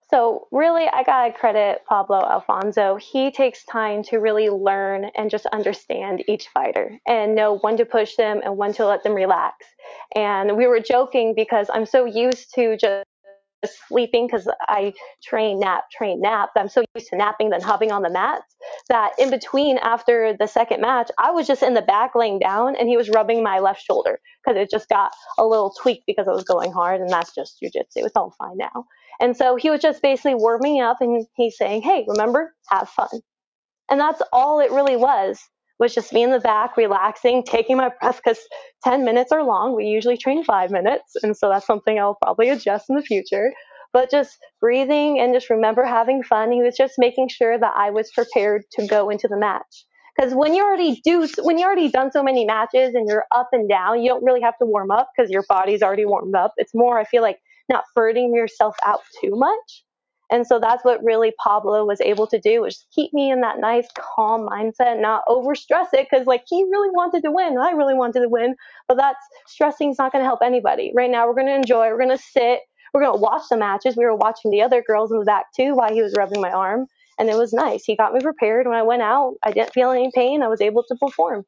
So, 0.08 0.46
really, 0.52 0.86
I 0.86 1.02
got 1.02 1.26
to 1.26 1.32
credit 1.32 1.80
Pablo 1.88 2.20
Alfonso. 2.20 2.96
He 2.96 3.32
takes 3.32 3.64
time 3.64 4.04
to 4.04 4.18
really 4.18 4.48
learn 4.48 5.06
and 5.16 5.30
just 5.30 5.46
understand 5.46 6.22
each 6.28 6.46
fighter 6.54 6.98
and 7.08 7.34
know 7.34 7.58
when 7.58 7.76
to 7.78 7.84
push 7.84 8.14
them 8.14 8.40
and 8.44 8.56
when 8.56 8.72
to 8.74 8.86
let 8.86 9.02
them 9.02 9.14
relax. 9.14 9.66
And 10.14 10.56
we 10.56 10.68
were 10.68 10.78
joking 10.78 11.34
because 11.34 11.68
I'm 11.72 11.86
so 11.86 12.04
used 12.04 12.54
to 12.54 12.76
just 12.76 13.04
sleeping 13.88 14.26
because 14.26 14.48
I 14.68 14.92
train 15.24 15.60
nap, 15.60 15.84
train 15.90 16.20
nap. 16.20 16.50
I'm 16.56 16.68
so 16.68 16.84
used 16.94 17.08
to 17.10 17.16
napping 17.16 17.50
than 17.50 17.60
hopping 17.60 17.90
on 17.90 18.02
the 18.02 18.10
mats 18.10 18.54
that 18.88 19.12
in 19.18 19.30
between 19.30 19.78
after 19.78 20.36
the 20.38 20.46
second 20.46 20.80
match, 20.80 21.10
I 21.18 21.30
was 21.30 21.46
just 21.46 21.62
in 21.62 21.74
the 21.74 21.82
back 21.82 22.14
laying 22.14 22.38
down 22.38 22.76
and 22.76 22.88
he 22.88 22.96
was 22.96 23.10
rubbing 23.10 23.42
my 23.42 23.58
left 23.58 23.82
shoulder 23.82 24.20
because 24.44 24.60
it 24.60 24.70
just 24.70 24.88
got 24.88 25.12
a 25.38 25.44
little 25.44 25.74
tweaked 25.82 26.04
because 26.06 26.28
I 26.28 26.32
was 26.32 26.44
going 26.44 26.72
hard 26.72 27.00
and 27.00 27.10
that's 27.10 27.34
just 27.34 27.58
jujitsu. 27.62 28.04
It's 28.04 28.16
all 28.16 28.34
fine 28.38 28.56
now. 28.56 28.86
And 29.20 29.36
so 29.36 29.56
he 29.56 29.70
was 29.70 29.80
just 29.80 30.02
basically 30.02 30.34
warming 30.34 30.80
up 30.80 30.98
and 31.00 31.26
he's 31.36 31.56
saying, 31.56 31.82
Hey, 31.82 32.04
remember, 32.08 32.54
have 32.68 32.88
fun. 32.88 33.08
And 33.90 34.00
that's 34.00 34.22
all 34.32 34.60
it 34.60 34.72
really 34.72 34.96
was, 34.96 35.40
was 35.78 35.94
just 35.94 36.12
me 36.12 36.22
in 36.22 36.30
the 36.30 36.40
back, 36.40 36.76
relaxing, 36.76 37.44
taking 37.44 37.76
my 37.76 37.90
breath 38.00 38.20
because 38.24 38.40
10 38.84 39.04
minutes 39.04 39.32
are 39.32 39.44
long. 39.44 39.76
We 39.76 39.86
usually 39.86 40.16
train 40.16 40.44
five 40.44 40.70
minutes. 40.70 41.14
And 41.22 41.36
so 41.36 41.48
that's 41.48 41.66
something 41.66 41.98
I'll 41.98 42.18
probably 42.22 42.48
adjust 42.48 42.90
in 42.90 42.96
the 42.96 43.02
future. 43.02 43.52
But 43.92 44.10
just 44.10 44.36
breathing 44.60 45.20
and 45.20 45.32
just 45.32 45.48
remember 45.48 45.84
having 45.84 46.22
fun. 46.22 46.52
He 46.52 46.62
was 46.62 46.76
just 46.76 46.94
making 46.98 47.28
sure 47.28 47.58
that 47.58 47.74
I 47.76 47.90
was 47.90 48.10
prepared 48.12 48.64
to 48.72 48.86
go 48.86 49.10
into 49.10 49.28
the 49.28 49.38
match. 49.38 49.86
Because 50.16 50.34
when 50.34 50.54
you 50.54 50.64
already 50.64 51.00
do, 51.04 51.28
when 51.42 51.58
you 51.58 51.64
already 51.66 51.90
done 51.90 52.10
so 52.10 52.22
many 52.22 52.44
matches 52.44 52.94
and 52.94 53.06
you're 53.08 53.24
up 53.34 53.48
and 53.52 53.68
down, 53.68 54.02
you 54.02 54.08
don't 54.08 54.24
really 54.24 54.40
have 54.40 54.56
to 54.58 54.66
warm 54.66 54.90
up 54.90 55.10
because 55.16 55.30
your 55.30 55.44
body's 55.48 55.82
already 55.82 56.06
warmed 56.06 56.34
up. 56.34 56.54
It's 56.56 56.74
more, 56.74 56.98
I 56.98 57.04
feel 57.04 57.22
like, 57.22 57.38
not 57.68 57.84
burning 57.94 58.34
yourself 58.34 58.76
out 58.84 59.00
too 59.20 59.34
much. 59.34 59.84
And 60.30 60.46
so 60.46 60.58
that's 60.58 60.84
what 60.84 61.04
really 61.04 61.32
Pablo 61.42 61.84
was 61.84 62.00
able 62.00 62.26
to 62.26 62.40
do 62.40 62.62
was 62.62 62.84
keep 62.92 63.12
me 63.12 63.30
in 63.30 63.42
that 63.42 63.60
nice 63.60 63.86
calm 63.96 64.48
mindset, 64.48 65.00
not 65.00 65.22
over 65.28 65.54
stress 65.54 65.88
it 65.92 66.08
because 66.10 66.26
like 66.26 66.42
he 66.48 66.64
really 66.64 66.90
wanted 66.90 67.22
to 67.22 67.30
win. 67.30 67.56
I 67.58 67.70
really 67.70 67.94
wanted 67.94 68.20
to 68.20 68.28
win, 68.28 68.56
but 68.88 68.96
that's 68.96 69.20
stressing 69.46 69.90
is 69.90 69.98
not 69.98 70.10
going 70.10 70.22
to 70.22 70.26
help 70.26 70.40
anybody. 70.42 70.92
Right 70.96 71.10
now 71.10 71.28
we're 71.28 71.34
going 71.34 71.46
to 71.46 71.54
enjoy, 71.54 71.88
we're 71.88 71.98
going 71.98 72.16
to 72.16 72.18
sit, 72.18 72.60
we're 72.92 73.02
going 73.02 73.16
to 73.16 73.20
watch 73.20 73.42
the 73.50 73.56
matches. 73.56 73.96
We 73.96 74.04
were 74.04 74.16
watching 74.16 74.50
the 74.50 74.62
other 74.62 74.82
girls 74.82 75.12
in 75.12 75.18
the 75.18 75.24
back 75.24 75.46
too 75.54 75.76
while 75.76 75.92
he 75.92 76.02
was 76.02 76.14
rubbing 76.16 76.40
my 76.40 76.50
arm 76.50 76.86
and 77.18 77.30
it 77.30 77.36
was 77.36 77.52
nice. 77.52 77.84
He 77.84 77.96
got 77.96 78.12
me 78.12 78.20
prepared 78.20 78.66
when 78.66 78.76
I 78.76 78.82
went 78.82 79.02
out. 79.02 79.36
I 79.44 79.52
didn't 79.52 79.72
feel 79.72 79.90
any 79.90 80.10
pain. 80.12 80.42
I 80.42 80.48
was 80.48 80.60
able 80.60 80.84
to 80.88 80.96
perform. 80.96 81.44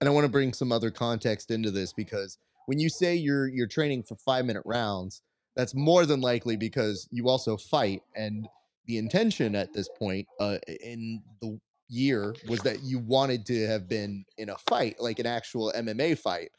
And 0.00 0.08
I 0.08 0.12
want 0.12 0.24
to 0.24 0.30
bring 0.30 0.52
some 0.52 0.72
other 0.72 0.90
context 0.90 1.50
into 1.50 1.70
this 1.70 1.92
because 1.92 2.38
when 2.66 2.78
you 2.78 2.88
say 2.88 3.14
you're 3.14 3.48
you're 3.48 3.66
training 3.66 4.02
for 4.02 4.16
5 4.16 4.44
minute 4.44 4.62
rounds, 4.64 5.22
that's 5.56 5.74
more 5.74 6.06
than 6.06 6.20
likely 6.20 6.56
because 6.56 7.08
you 7.10 7.28
also 7.28 7.56
fight 7.56 8.02
and 8.16 8.48
the 8.86 8.98
intention 8.98 9.54
at 9.54 9.72
this 9.72 9.88
point 9.88 10.26
uh, 10.40 10.58
in 10.82 11.22
the 11.40 11.58
year 11.88 12.34
was 12.48 12.60
that 12.60 12.82
you 12.82 12.98
wanted 12.98 13.46
to 13.46 13.66
have 13.66 13.88
been 13.88 14.24
in 14.36 14.50
a 14.50 14.58
fight 14.58 14.96
like 14.98 15.18
an 15.18 15.26
actual 15.26 15.72
mma 15.76 16.18
fight 16.18 16.50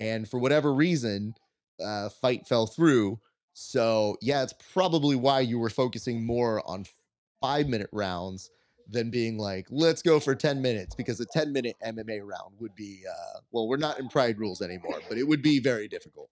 and 0.00 0.28
for 0.28 0.38
whatever 0.38 0.72
reason 0.72 1.34
uh, 1.84 2.08
fight 2.08 2.46
fell 2.46 2.66
through. 2.66 3.18
So 3.52 4.16
yeah 4.22 4.42
it's 4.42 4.54
probably 4.72 5.16
why 5.16 5.40
you 5.40 5.58
were 5.58 5.70
focusing 5.70 6.24
more 6.24 6.62
on 6.68 6.84
five 7.40 7.68
minute 7.68 7.90
rounds 7.92 8.50
than 8.88 9.10
being 9.10 9.38
like 9.38 9.66
let's 9.70 10.02
go 10.02 10.18
for 10.18 10.34
10 10.34 10.62
minutes 10.62 10.94
because 10.94 11.20
a 11.20 11.26
10 11.26 11.52
minute 11.52 11.76
mma 11.84 12.20
round 12.22 12.54
would 12.58 12.74
be 12.74 13.02
uh, 13.08 13.40
well 13.52 13.68
we're 13.68 13.76
not 13.76 13.98
in 13.98 14.08
pride 14.08 14.38
rules 14.38 14.62
anymore 14.62 15.00
but 15.08 15.18
it 15.18 15.24
would 15.24 15.42
be 15.42 15.60
very 15.60 15.88
difficult 15.88 16.30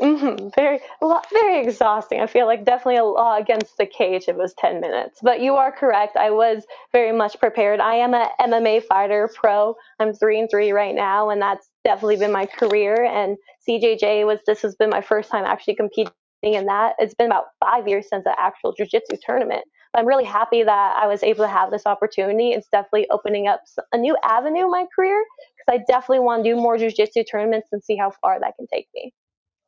hmm 0.00 0.48
Very, 0.54 0.80
lot, 1.00 1.26
very 1.32 1.62
exhausting. 1.62 2.20
I 2.20 2.26
feel 2.26 2.46
like 2.46 2.64
definitely 2.66 2.98
a 2.98 3.04
law 3.04 3.38
against 3.38 3.78
the 3.78 3.86
cage. 3.86 4.24
It 4.28 4.36
was 4.36 4.52
ten 4.58 4.80
minutes, 4.80 5.20
but 5.22 5.40
you 5.40 5.54
are 5.56 5.72
correct. 5.72 6.16
I 6.16 6.30
was 6.30 6.64
very 6.92 7.12
much 7.12 7.38
prepared. 7.40 7.80
I 7.80 7.94
am 7.94 8.12
a 8.12 8.28
MMA 8.40 8.82
fighter 8.82 9.30
pro. 9.34 9.74
I'm 9.98 10.12
three 10.12 10.38
and 10.38 10.50
three 10.50 10.70
right 10.72 10.94
now, 10.94 11.30
and 11.30 11.40
that's 11.40 11.70
definitely 11.82 12.16
been 12.16 12.32
my 12.32 12.44
career. 12.44 13.04
And 13.04 13.38
CJJ 13.66 14.26
was 14.26 14.40
this 14.46 14.60
has 14.62 14.76
been 14.76 14.90
my 14.90 15.00
first 15.00 15.30
time 15.30 15.44
actually 15.46 15.76
competing 15.76 16.12
in 16.42 16.66
that. 16.66 16.96
It's 16.98 17.14
been 17.14 17.26
about 17.28 17.46
five 17.64 17.88
years 17.88 18.06
since 18.10 18.24
the 18.24 18.38
actual 18.38 18.74
jiu-jitsu 18.74 19.16
tournament. 19.24 19.64
I'm 19.96 20.06
really 20.06 20.24
happy 20.24 20.62
that 20.62 20.96
I 21.00 21.06
was 21.06 21.22
able 21.22 21.44
to 21.44 21.50
have 21.50 21.70
this 21.70 21.86
opportunity. 21.86 22.50
It's 22.50 22.68
definitely 22.68 23.08
opening 23.10 23.48
up 23.48 23.62
a 23.92 23.98
new 23.98 24.16
avenue 24.22 24.64
in 24.64 24.70
my 24.70 24.86
career 24.94 25.24
because 25.56 25.80
I 25.80 25.84
definitely 25.90 26.20
want 26.20 26.44
to 26.44 26.50
do 26.50 26.56
more 26.56 26.76
jiu-jitsu 26.76 27.24
tournaments 27.24 27.68
and 27.72 27.82
see 27.82 27.96
how 27.96 28.12
far 28.22 28.38
that 28.38 28.54
can 28.56 28.66
take 28.72 28.88
me 28.94 29.12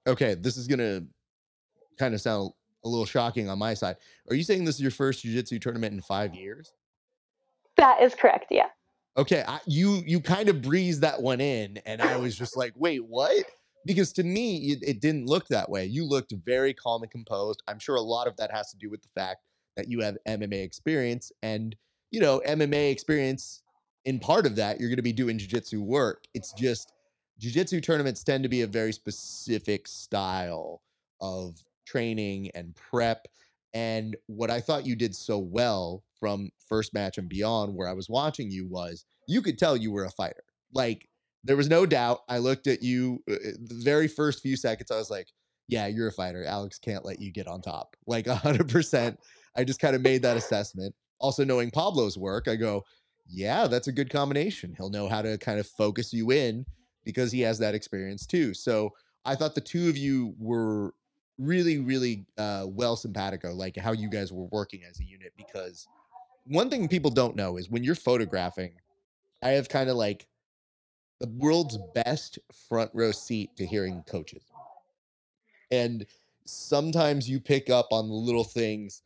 okay, 0.09 0.35
this 0.35 0.57
is 0.57 0.67
gonna 0.67 1.03
kind 1.99 2.14
of 2.14 2.21
sound 2.21 2.53
a 2.85 2.88
little 2.88 3.07
shocking 3.07 3.49
on 3.49 3.59
my 3.59 3.75
side. 3.75 3.97
Are 4.31 4.35
you 4.35 4.43
saying 4.43 4.64
this 4.64 4.77
is 4.77 4.81
your 4.81 4.91
first 4.91 5.23
jiu-jitsu 5.23 5.59
tournament 5.59 5.93
in 5.93 6.01
five 6.01 6.35
years? 6.35 6.73
That 7.77 8.03
is 8.03 8.14
correct. 8.14 8.47
Yeah. 8.51 8.69
Okay, 9.17 9.45
I, 9.47 9.61
you 9.67 10.03
you 10.07 10.21
kind 10.21 10.49
of 10.49 10.62
breezed 10.62 11.03
that 11.03 11.21
one 11.21 11.41
in, 11.41 11.79
and 11.87 12.01
I 12.01 12.17
was 12.17 12.37
just 12.37 12.57
like, 12.57 12.73
wait, 12.77 13.05
what? 13.05 13.45
Because 13.85 14.12
to 14.14 14.23
me, 14.23 14.73
it, 14.73 14.79
it 14.83 15.01
didn't 15.01 15.27
look 15.27 15.49
that 15.49 15.71
way. 15.71 15.87
You 15.87 16.05
looked 16.05 16.33
very 16.45 16.75
calm 16.75 17.03
and 17.03 17.11
composed. 17.11 17.62
I'm 17.69 17.79
sure 17.79 17.97
a 17.97 18.01
lot 18.01 18.27
of 18.27 18.37
that 18.37 18.51
has 18.51 18.71
to 18.71 18.77
do 18.77 18.91
with 18.91 19.03
the 19.03 19.09
fact 19.09 19.45
that 19.79 19.88
you 19.88 20.01
have 20.01 20.19
MMA 20.29 20.62
experience, 20.62 21.33
and 21.43 21.75
you 22.11 22.21
know, 22.21 22.43
MMA 22.47 22.91
experience. 22.93 23.62
In 24.05 24.19
part 24.19 24.47
of 24.47 24.57
that, 24.57 24.81
you're 24.81 24.88
going 24.88 24.97
to 24.97 25.03
be 25.03 25.12
doing 25.12 25.38
jiu-jitsu 25.38 25.83
work. 25.83 26.25
It's 26.33 26.53
just 26.53 26.93
jiu-jitsu 27.38 27.81
tournaments 27.81 28.23
tend 28.23 28.43
to 28.43 28.49
be 28.49 28.62
a 28.62 28.67
very 28.67 28.93
specific 28.93 29.87
style 29.87 30.83
of 31.21 31.57
training 31.87 32.51
and 32.55 32.75
prep 32.75 33.27
and 33.75 34.17
what 34.27 34.51
i 34.51 34.61
thought 34.61 34.87
you 34.87 34.95
did 34.95 35.14
so 35.14 35.38
well 35.38 36.03
from 36.21 36.51
first 36.69 36.93
match 36.95 37.19
and 37.19 37.29
beyond 37.29 37.75
where 37.75 37.88
i 37.88 37.93
was 37.93 38.09
watching 38.09 38.51
you 38.51 38.67
was 38.67 39.05
you 39.27 39.41
could 39.41 39.59
tell 39.59 39.77
you 39.77 39.91
were 39.91 40.05
a 40.05 40.11
fighter 40.11 40.45
like 40.75 41.09
there 41.45 41.57
was 41.57 41.69
no 41.69 41.87
doubt 41.87 42.21
i 42.29 42.38
looked 42.38 42.67
at 42.67 42.83
you 42.83 43.23
uh, 43.31 43.35
uh, 43.35 43.53
the 43.61 43.81
very 43.83 44.09
first 44.09 44.43
few 44.43 44.57
seconds 44.57 44.91
i 44.91 44.97
was 44.97 45.11
like 45.11 45.29
yeah 45.67 45.87
you're 45.87 46.09
a 46.09 46.12
fighter 46.12 46.45
alex 46.45 46.79
can't 46.79 47.05
let 47.05 47.21
you 47.21 47.33
get 47.33 47.47
on 47.47 47.61
top 47.61 47.97
like 48.07 48.27
100% 48.27 49.17
i 49.59 49.64
just 49.64 49.81
kind 49.81 49.94
of 49.94 50.01
made 50.01 50.23
that 50.23 50.37
assessment 50.37 50.94
also 51.18 51.44
knowing 51.44 51.71
pablo's 51.71 52.16
work 52.16 52.49
i 52.49 52.57
go 52.57 52.83
yeah 53.29 53.66
that's 53.66 53.88
a 53.88 53.92
good 53.92 54.09
combination 54.09 54.75
he'll 54.77 54.88
know 54.88 55.09
how 55.09 55.21
to 55.21 55.37
kind 55.37 55.59
of 55.61 55.66
focus 55.66 56.12
you 56.12 56.31
in 56.31 56.64
because 57.09 57.33
he 57.33 57.40
has 57.40 57.59
that 57.59 57.75
experience 57.75 58.27
too. 58.27 58.53
So 58.53 58.92
I 59.25 59.35
thought 59.35 59.55
the 59.55 59.62
two 59.62 59.88
of 59.88 59.97
you 59.97 60.35
were 60.38 60.92
really, 61.38 61.79
really 61.79 62.27
uh, 62.37 62.66
well 62.68 62.97
simpatico, 62.97 63.55
like 63.55 63.79
how 63.79 63.92
you 63.92 64.11
guys 64.11 64.31
were 64.31 64.44
working 64.53 64.83
as 64.85 65.01
a 65.01 65.05
unit. 65.05 65.33
Because 65.35 65.88
one 66.44 66.68
thing 66.68 66.87
people 66.87 67.11
don't 67.11 67.35
know 67.35 67.57
is 67.57 67.71
when 67.71 67.83
you're 67.83 67.94
photographing, 67.94 68.73
I 69.42 69.53
have 69.53 69.71
kind 69.71 69.88
of 69.88 69.97
like 69.97 70.27
the 71.18 71.29
world's 71.29 71.79
best 71.94 72.38
front 72.68 72.90
row 72.92 73.11
seat 73.11 73.57
to 73.57 73.64
hearing 73.64 74.05
coaches. 74.07 74.42
And 75.71 76.05
sometimes 76.44 77.27
you 77.27 77.40
pick 77.40 77.71
up 77.71 77.88
on 77.90 78.09
the 78.09 78.14
little 78.14 78.44
things 78.44 79.01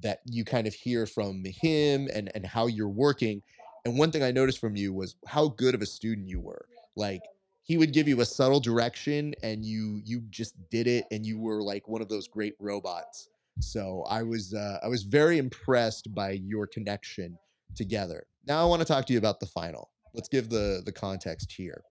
that 0.00 0.20
you 0.24 0.44
kind 0.44 0.66
of 0.66 0.74
hear 0.74 1.06
from 1.06 1.44
him 1.44 2.08
and 2.12 2.30
and 2.34 2.46
how 2.46 2.66
you're 2.66 2.88
working. 2.88 3.42
And 3.84 3.98
one 3.98 4.10
thing 4.10 4.22
I 4.22 4.30
noticed 4.30 4.58
from 4.58 4.76
you 4.76 4.92
was 4.92 5.16
how 5.26 5.48
good 5.48 5.74
of 5.74 5.82
a 5.82 5.86
student 5.86 6.28
you 6.28 6.40
were. 6.40 6.66
Like 6.96 7.22
he 7.68 7.76
would 7.76 7.92
give 7.92 8.08
you 8.08 8.20
a 8.22 8.24
subtle 8.24 8.60
direction 8.60 9.34
and 9.42 9.64
you 9.64 10.00
you 10.04 10.22
just 10.30 10.54
did 10.70 10.86
it 10.88 11.04
and 11.12 11.24
you 11.24 11.38
were 11.38 11.62
like 11.62 11.86
one 11.86 12.02
of 12.02 12.08
those 12.08 12.26
great 12.26 12.54
robots 12.58 13.28
so 13.60 14.04
i 14.08 14.22
was 14.22 14.54
uh, 14.54 14.78
i 14.82 14.88
was 14.88 15.04
very 15.04 15.38
impressed 15.38 16.12
by 16.14 16.30
your 16.30 16.66
connection 16.66 17.38
together 17.76 18.26
now 18.46 18.60
i 18.60 18.64
want 18.64 18.80
to 18.80 18.86
talk 18.86 19.06
to 19.06 19.12
you 19.12 19.18
about 19.18 19.38
the 19.38 19.46
final 19.46 19.90
let's 20.14 20.28
give 20.28 20.48
the 20.48 20.82
the 20.84 20.92
context 20.92 21.52
here 21.52 21.82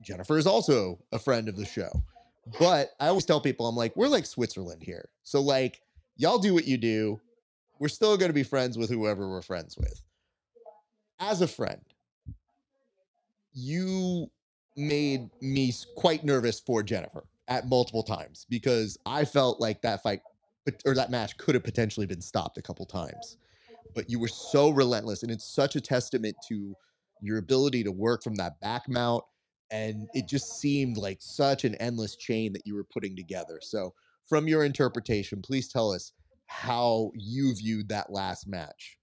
jennifer 0.00 0.38
is 0.38 0.46
also 0.46 0.98
a 1.12 1.18
friend 1.18 1.48
of 1.48 1.56
the 1.56 1.66
show 1.66 1.90
but 2.58 2.90
i 3.00 3.08
always 3.08 3.26
tell 3.26 3.40
people 3.40 3.66
i'm 3.66 3.76
like 3.76 3.94
we're 3.96 4.08
like 4.08 4.24
switzerland 4.24 4.82
here 4.82 5.08
so 5.24 5.42
like 5.42 5.82
y'all 6.20 6.38
do 6.38 6.54
what 6.54 6.66
you 6.66 6.76
do 6.76 7.20
we're 7.78 7.88
still 7.88 8.16
going 8.16 8.28
to 8.28 8.34
be 8.34 8.42
friends 8.42 8.76
with 8.76 8.90
whoever 8.90 9.28
we're 9.28 9.42
friends 9.42 9.76
with 9.76 10.02
as 11.18 11.40
a 11.40 11.48
friend 11.48 11.80
you 13.52 14.30
made 14.76 15.28
me 15.40 15.72
quite 15.96 16.24
nervous 16.24 16.60
for 16.60 16.82
Jennifer 16.82 17.24
at 17.48 17.68
multiple 17.68 18.02
times 18.02 18.46
because 18.48 18.98
I 19.06 19.24
felt 19.24 19.60
like 19.60 19.82
that 19.82 20.02
fight 20.02 20.20
or 20.84 20.94
that 20.94 21.10
match 21.10 21.36
could 21.36 21.54
have 21.54 21.64
potentially 21.64 22.06
been 22.06 22.20
stopped 22.20 22.58
a 22.58 22.62
couple 22.62 22.86
times. 22.86 23.38
But 23.94 24.08
you 24.08 24.20
were 24.20 24.28
so 24.28 24.70
relentless, 24.70 25.22
and 25.22 25.32
it's 25.32 25.44
such 25.44 25.74
a 25.74 25.80
testament 25.80 26.36
to 26.48 26.74
your 27.20 27.38
ability 27.38 27.82
to 27.84 27.90
work 27.90 28.22
from 28.22 28.36
that 28.36 28.60
back 28.60 28.88
mount. 28.88 29.24
And 29.72 30.08
it 30.14 30.28
just 30.28 30.60
seemed 30.60 30.96
like 30.96 31.18
such 31.20 31.64
an 31.64 31.74
endless 31.76 32.16
chain 32.16 32.52
that 32.52 32.66
you 32.66 32.74
were 32.74 32.84
putting 32.84 33.16
together. 33.16 33.58
So, 33.60 33.94
from 34.30 34.48
your 34.48 34.64
interpretation, 34.64 35.42
please 35.42 35.68
tell 35.68 35.92
us 35.92 36.12
how 36.46 37.12
you 37.14 37.54
viewed 37.54 37.90
that 37.90 38.10
last 38.10 38.48
match 38.48 38.96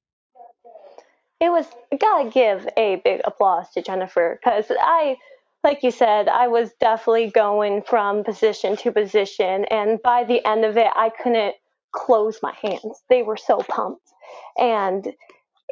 it 1.40 1.50
was 1.50 1.66
gotta 2.00 2.30
give 2.30 2.68
a 2.78 3.02
big 3.04 3.22
applause 3.26 3.70
to 3.74 3.82
Jennifer 3.82 4.40
because 4.42 4.66
I, 4.80 5.18
like 5.63 5.84
you 5.84 5.92
said, 5.92 6.28
I 6.28 6.48
was 6.48 6.72
definitely 6.80 7.30
going 7.30 7.84
from 7.84 8.24
position 8.24 8.76
to 8.78 8.92
position, 8.92 9.66
and 9.66 10.02
by 10.02 10.24
the 10.24 10.46
end 10.46 10.66
of 10.66 10.78
it, 10.78 10.88
I 10.96 11.10
couldn't 11.10 11.56
close 11.92 12.40
my 12.42 12.54
hands. 12.62 13.04
They 13.10 13.24
were 13.24 13.38
so 13.38 13.60
pumped, 13.60 14.10
and 14.58 15.06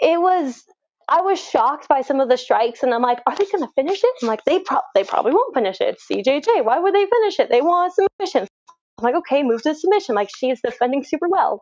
it 0.01 0.21
was. 0.21 0.63
I 1.07 1.21
was 1.21 1.39
shocked 1.39 1.87
by 1.87 2.01
some 2.01 2.19
of 2.19 2.29
the 2.29 2.37
strikes, 2.37 2.81
and 2.81 2.91
I'm 2.93 3.03
like, 3.03 3.19
"Are 3.27 3.35
they 3.35 3.45
going 3.45 3.63
to 3.63 3.71
finish 3.75 4.03
it?" 4.03 4.11
I'm 4.23 4.27
like, 4.27 4.43
"They 4.45 4.59
pro- 4.59 4.79
they 4.95 5.03
probably 5.03 5.33
won't 5.33 5.53
finish 5.53 5.79
it." 5.79 5.99
CJJ. 5.99 6.63
Why 6.63 6.79
would 6.79 6.95
they 6.95 7.05
finish 7.05 7.39
it? 7.39 7.49
They 7.49 7.61
want 7.61 7.91
a 7.91 8.07
submission. 8.19 8.47
I'm 8.97 9.03
like, 9.03 9.15
okay, 9.15 9.43
move 9.43 9.61
to 9.63 9.75
submission. 9.75 10.15
Like 10.15 10.29
she's 10.35 10.61
defending 10.61 11.03
super 11.03 11.27
well. 11.27 11.59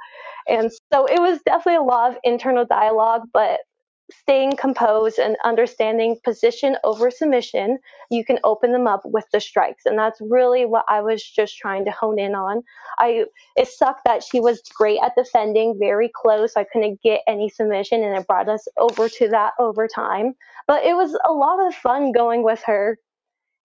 And 0.47 0.71
so 0.91 1.05
it 1.05 1.19
was 1.19 1.39
definitely 1.45 1.77
a 1.77 1.81
lot 1.81 2.11
of 2.11 2.17
internal 2.23 2.65
dialogue, 2.65 3.23
but 3.33 3.61
staying 4.11 4.55
composed 4.55 5.17
and 5.17 5.35
understanding 5.43 6.17
position 6.23 6.77
over 6.83 7.09
submission, 7.09 7.79
you 8.11 8.23
can 8.23 8.37
open 8.43 8.71
them 8.71 8.85
up 8.85 9.01
with 9.05 9.25
the 9.33 9.39
strikes. 9.39 9.85
And 9.85 9.97
that's 9.97 10.19
really 10.21 10.65
what 10.65 10.85
I 10.87 11.01
was 11.01 11.23
just 11.23 11.57
trying 11.57 11.85
to 11.85 11.91
hone 11.91 12.19
in 12.19 12.35
on. 12.35 12.61
I 12.99 13.25
it 13.55 13.67
sucked 13.67 14.05
that 14.05 14.23
she 14.23 14.39
was 14.39 14.61
great 14.75 14.99
at 15.01 15.13
defending, 15.17 15.79
very 15.79 16.11
close. 16.13 16.53
I 16.55 16.65
couldn't 16.65 17.01
get 17.01 17.21
any 17.27 17.49
submission 17.49 18.03
and 18.03 18.15
it 18.15 18.27
brought 18.27 18.49
us 18.49 18.67
over 18.77 19.09
to 19.09 19.27
that 19.29 19.53
overtime. 19.57 20.33
But 20.67 20.83
it 20.83 20.95
was 20.95 21.17
a 21.25 21.31
lot 21.31 21.65
of 21.65 21.73
fun 21.73 22.11
going 22.11 22.43
with 22.43 22.61
her 22.67 22.99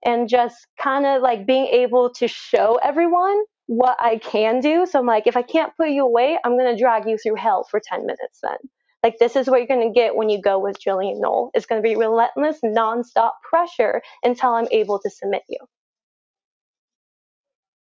and 0.04 0.28
just 0.28 0.66
kind 0.81 1.04
of 1.04 1.20
like 1.20 1.46
being 1.46 1.66
able 1.66 2.11
to 2.11 2.28
show 2.28 2.78
everyone 2.83 3.44
what 3.68 3.96
I 4.00 4.18
can 4.18 4.61
do. 4.61 4.85
So 4.85 4.98
I'm 4.98 5.07
like, 5.07 5.26
if 5.26 5.37
I 5.37 5.42
can't 5.42 5.74
put 5.76 5.90
you 5.90 6.04
away, 6.04 6.38
I'm 6.44 6.59
gonna 6.59 6.76
drag 6.76 7.09
you 7.09 7.16
through 7.16 7.37
hell 7.37 7.64
for 7.70 7.81
10 7.81 8.00
minutes 8.00 8.40
then. 8.42 8.59
Like 9.02 9.18
this 9.18 9.37
is 9.37 9.48
what 9.48 9.59
you're 9.59 9.68
going 9.68 9.87
to 9.87 9.94
get 9.94 10.16
when 10.16 10.28
you 10.28 10.40
go 10.40 10.59
with 10.59 10.81
Gillian 10.81 11.20
Noll. 11.20 11.50
It's 11.54 11.66
going 11.66 11.81
to 11.81 11.88
be 11.88 11.94
relentless, 11.94 12.59
nonstop 12.64 13.33
pressure 13.48 14.02
until 14.24 14.54
I'm 14.54 14.66
able 14.72 14.98
to 14.98 15.09
submit 15.09 15.42
you. 15.48 15.59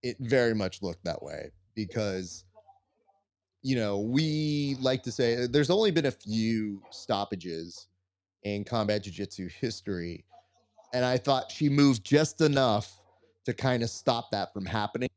It 0.04 0.18
very 0.20 0.54
much 0.54 0.82
looked 0.82 1.06
that 1.06 1.24
way 1.24 1.52
because, 1.74 2.44
you 3.62 3.76
know, 3.76 4.00
we 4.00 4.76
like 4.82 5.04
to 5.04 5.12
say 5.12 5.48
there's 5.48 5.70
only 5.70 5.92
been 5.92 6.06
a 6.06 6.12
few 6.12 6.82
stoppages 6.90 7.88
in 8.44 8.64
combat 8.64 9.04
jiu-jitsu 9.04 9.50
history, 9.50 10.24
and 10.94 11.04
I 11.04 11.18
thought 11.18 11.52
she 11.52 11.68
moved 11.68 12.06
just 12.06 12.40
enough 12.40 13.02
to 13.46 13.54
kind 13.54 13.84
of 13.84 13.90
stop 13.90 14.32
that 14.32 14.54
from 14.54 14.66
happening. 14.66 15.10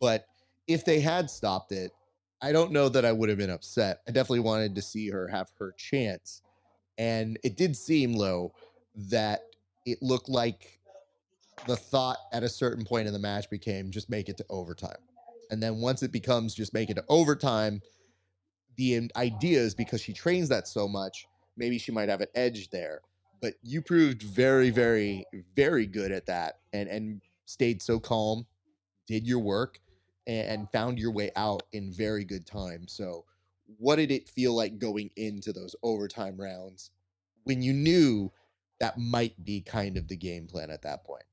But 0.00 0.26
if 0.66 0.84
they 0.84 1.00
had 1.00 1.30
stopped 1.30 1.72
it, 1.72 1.92
I 2.42 2.52
don't 2.52 2.72
know 2.72 2.88
that 2.88 3.04
I 3.04 3.12
would 3.12 3.28
have 3.28 3.38
been 3.38 3.50
upset. 3.50 4.00
I 4.08 4.12
definitely 4.12 4.40
wanted 4.40 4.74
to 4.74 4.82
see 4.82 5.10
her 5.10 5.28
have 5.28 5.50
her 5.58 5.72
chance. 5.76 6.42
And 6.96 7.38
it 7.44 7.56
did 7.56 7.76
seem, 7.76 8.14
low 8.14 8.52
that 8.94 9.42
it 9.84 10.02
looked 10.02 10.28
like 10.28 10.78
the 11.66 11.76
thought 11.76 12.18
at 12.32 12.42
a 12.42 12.48
certain 12.48 12.84
point 12.84 13.06
in 13.06 13.12
the 13.12 13.18
match 13.18 13.50
became 13.50 13.90
just 13.90 14.08
make 14.08 14.28
it 14.28 14.36
to 14.38 14.46
overtime. 14.48 14.96
And 15.50 15.62
then 15.62 15.76
once 15.76 16.02
it 16.02 16.12
becomes 16.12 16.54
just 16.54 16.72
make 16.72 16.90
it 16.90 16.94
to 16.94 17.04
overtime, 17.08 17.82
the 18.76 19.10
idea 19.16 19.58
is 19.58 19.74
because 19.74 20.00
she 20.00 20.12
trains 20.12 20.48
that 20.48 20.66
so 20.66 20.88
much, 20.88 21.26
maybe 21.56 21.76
she 21.78 21.92
might 21.92 22.08
have 22.08 22.20
an 22.20 22.28
edge 22.34 22.70
there. 22.70 23.00
But 23.42 23.54
you 23.62 23.82
proved 23.82 24.22
very, 24.22 24.70
very, 24.70 25.24
very 25.54 25.86
good 25.86 26.12
at 26.12 26.26
that 26.26 26.60
and, 26.72 26.88
and 26.88 27.20
stayed 27.46 27.82
so 27.82 27.98
calm, 27.98 28.46
did 29.06 29.26
your 29.26 29.40
work, 29.40 29.80
and, 30.30 30.70
found 30.70 30.98
your 30.98 31.10
way 31.10 31.30
out 31.36 31.62
in 31.72 31.92
very 31.92 32.24
good 32.24 32.46
time. 32.46 32.86
So, 32.86 33.24
what 33.78 33.96
did 33.96 34.10
it 34.10 34.28
feel 34.28 34.54
like 34.54 34.78
going 34.78 35.10
into 35.16 35.52
those 35.52 35.76
overtime 35.82 36.40
rounds 36.40 36.90
when 37.44 37.62
you 37.62 37.72
knew 37.72 38.32
that 38.80 38.98
might 38.98 39.44
be 39.44 39.60
kind 39.60 39.96
of 39.96 40.08
the 40.08 40.16
game 40.16 40.46
plan 40.46 40.70
at 40.70 40.82
that 40.82 41.04
point? 41.04 41.24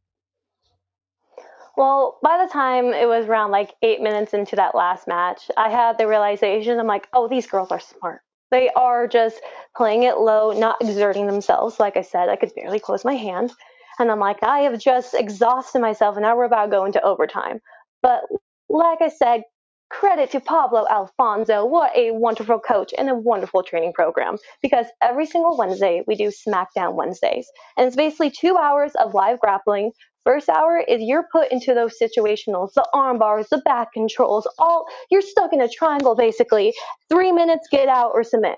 Well, 1.75 2.17
by 2.23 2.43
the 2.43 2.51
time 2.51 2.87
it 2.87 3.07
was 3.07 3.27
around 3.27 3.51
like 3.51 3.75
eight 3.83 4.01
minutes 4.01 4.33
into 4.33 4.55
that 4.55 4.75
last 4.75 5.07
match, 5.07 5.49
I 5.57 5.69
had 5.69 5.97
the 5.97 6.07
realization 6.07 6.79
I'm 6.79 6.87
like, 6.87 7.07
oh, 7.13 7.27
these 7.27 7.45
girls 7.45 7.71
are 7.71 7.79
smart. 7.79 8.21
They 8.49 8.69
are 8.71 9.07
just 9.07 9.41
playing 9.75 10.03
it 10.03 10.17
low, 10.17 10.57
not 10.57 10.81
exerting 10.81 11.27
themselves. 11.27 11.79
Like 11.79 11.97
I 11.97 12.01
said, 12.01 12.29
I 12.29 12.35
could 12.35 12.55
barely 12.55 12.79
close 12.79 13.05
my 13.05 13.13
hand. 13.13 13.51
And 13.99 14.09
I'm 14.09 14.19
like, 14.19 14.41
I 14.43 14.59
have 14.59 14.79
just 14.79 15.13
exhausted 15.13 15.79
myself, 15.79 16.15
and 16.15 16.23
now 16.23 16.37
we're 16.37 16.45
about 16.45 16.69
going 16.69 16.91
to 16.93 16.99
go 16.99 16.99
into 16.99 17.07
overtime. 17.07 17.59
But 18.01 18.21
like 18.69 19.01
I 19.01 19.09
said, 19.09 19.43
credit 19.89 20.31
to 20.31 20.39
Pablo 20.39 20.85
Alfonso. 20.89 21.65
What 21.65 21.95
a 21.95 22.11
wonderful 22.11 22.59
coach 22.59 22.93
and 22.97 23.09
a 23.09 23.15
wonderful 23.15 23.63
training 23.63 23.93
program. 23.93 24.37
Because 24.61 24.85
every 25.01 25.25
single 25.25 25.57
Wednesday, 25.57 26.03
we 26.07 26.15
do 26.15 26.29
SmackDown 26.29 26.95
Wednesdays. 26.95 27.47
And 27.77 27.87
it's 27.87 27.95
basically 27.95 28.31
two 28.31 28.57
hours 28.57 28.91
of 28.95 29.13
live 29.13 29.39
grappling. 29.39 29.91
First 30.25 30.49
hour 30.49 30.83
is 30.85 31.01
you're 31.01 31.27
put 31.31 31.51
into 31.53 31.73
those 31.73 31.93
situationals, 32.01 32.73
the 32.73 32.85
arm 32.93 33.17
bars, 33.17 33.47
the 33.49 33.59
back 33.59 33.93
controls, 33.93 34.45
all 34.59 34.85
you're 35.09 35.21
stuck 35.21 35.53
in 35.53 35.61
a 35.61 35.69
triangle 35.69 36.15
basically. 36.15 36.73
Three 37.09 37.31
minutes, 37.31 37.69
get 37.71 37.87
out 37.87 38.11
or 38.13 38.25
submit. 38.25 38.57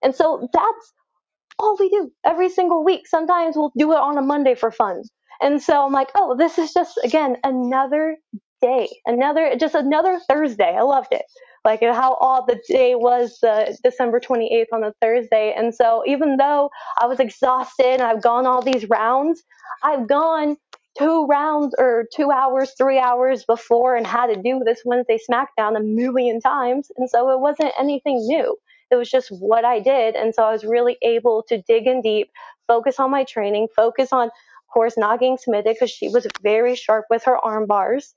And 0.00 0.14
so 0.14 0.48
that's 0.52 0.92
all 1.58 1.76
we 1.80 1.88
do 1.88 2.12
every 2.24 2.48
single 2.48 2.84
week. 2.84 3.08
Sometimes 3.08 3.56
we'll 3.56 3.72
do 3.76 3.90
it 3.92 3.98
on 3.98 4.16
a 4.16 4.22
Monday 4.22 4.54
for 4.54 4.70
fun. 4.70 5.02
And 5.40 5.60
so 5.60 5.84
I'm 5.84 5.92
like, 5.92 6.10
oh, 6.14 6.36
this 6.36 6.56
is 6.56 6.72
just, 6.72 7.00
again, 7.02 7.36
another 7.42 8.16
day, 8.60 8.88
another 9.06 9.56
just 9.56 9.74
another 9.74 10.20
Thursday. 10.28 10.76
I 10.76 10.82
loved 10.82 11.12
it. 11.12 11.24
Like 11.64 11.82
how 11.82 12.16
odd 12.20 12.46
the 12.46 12.60
day 12.68 12.94
was, 12.94 13.42
uh, 13.42 13.72
December 13.82 14.20
28th 14.20 14.66
on 14.72 14.84
a 14.84 14.92
Thursday. 15.00 15.52
And 15.56 15.74
so 15.74 16.02
even 16.06 16.36
though 16.36 16.70
I 17.00 17.06
was 17.06 17.20
exhausted 17.20 17.86
and 17.86 18.02
I've 18.02 18.22
gone 18.22 18.46
all 18.46 18.62
these 18.62 18.88
rounds, 18.88 19.42
I've 19.82 20.08
gone 20.08 20.56
two 20.96 21.26
rounds 21.26 21.74
or 21.78 22.06
two 22.14 22.30
hours, 22.30 22.72
three 22.78 22.98
hours 22.98 23.44
before 23.44 23.96
and 23.96 24.06
had 24.06 24.28
to 24.28 24.40
do 24.40 24.62
this 24.64 24.82
Wednesday 24.84 25.18
SmackDown 25.30 25.76
a 25.76 25.80
million 25.80 26.40
times. 26.40 26.90
And 26.96 27.08
so 27.10 27.30
it 27.30 27.40
wasn't 27.40 27.72
anything 27.78 28.18
new. 28.26 28.56
It 28.90 28.96
was 28.96 29.10
just 29.10 29.28
what 29.28 29.64
I 29.64 29.80
did. 29.80 30.16
And 30.16 30.34
so 30.34 30.44
I 30.44 30.52
was 30.52 30.64
really 30.64 30.96
able 31.02 31.42
to 31.48 31.60
dig 31.62 31.86
in 31.86 32.00
deep, 32.00 32.30
focus 32.66 32.98
on 32.98 33.10
my 33.10 33.24
training, 33.24 33.68
focus 33.76 34.12
on, 34.12 34.28
of 34.28 34.72
course, 34.72 34.96
not 34.96 35.20
getting 35.20 35.36
because 35.62 35.90
she 35.90 36.08
was 36.08 36.26
very 36.42 36.74
sharp 36.74 37.04
with 37.10 37.24
her 37.24 37.36
arm 37.36 37.66
bars 37.66 38.14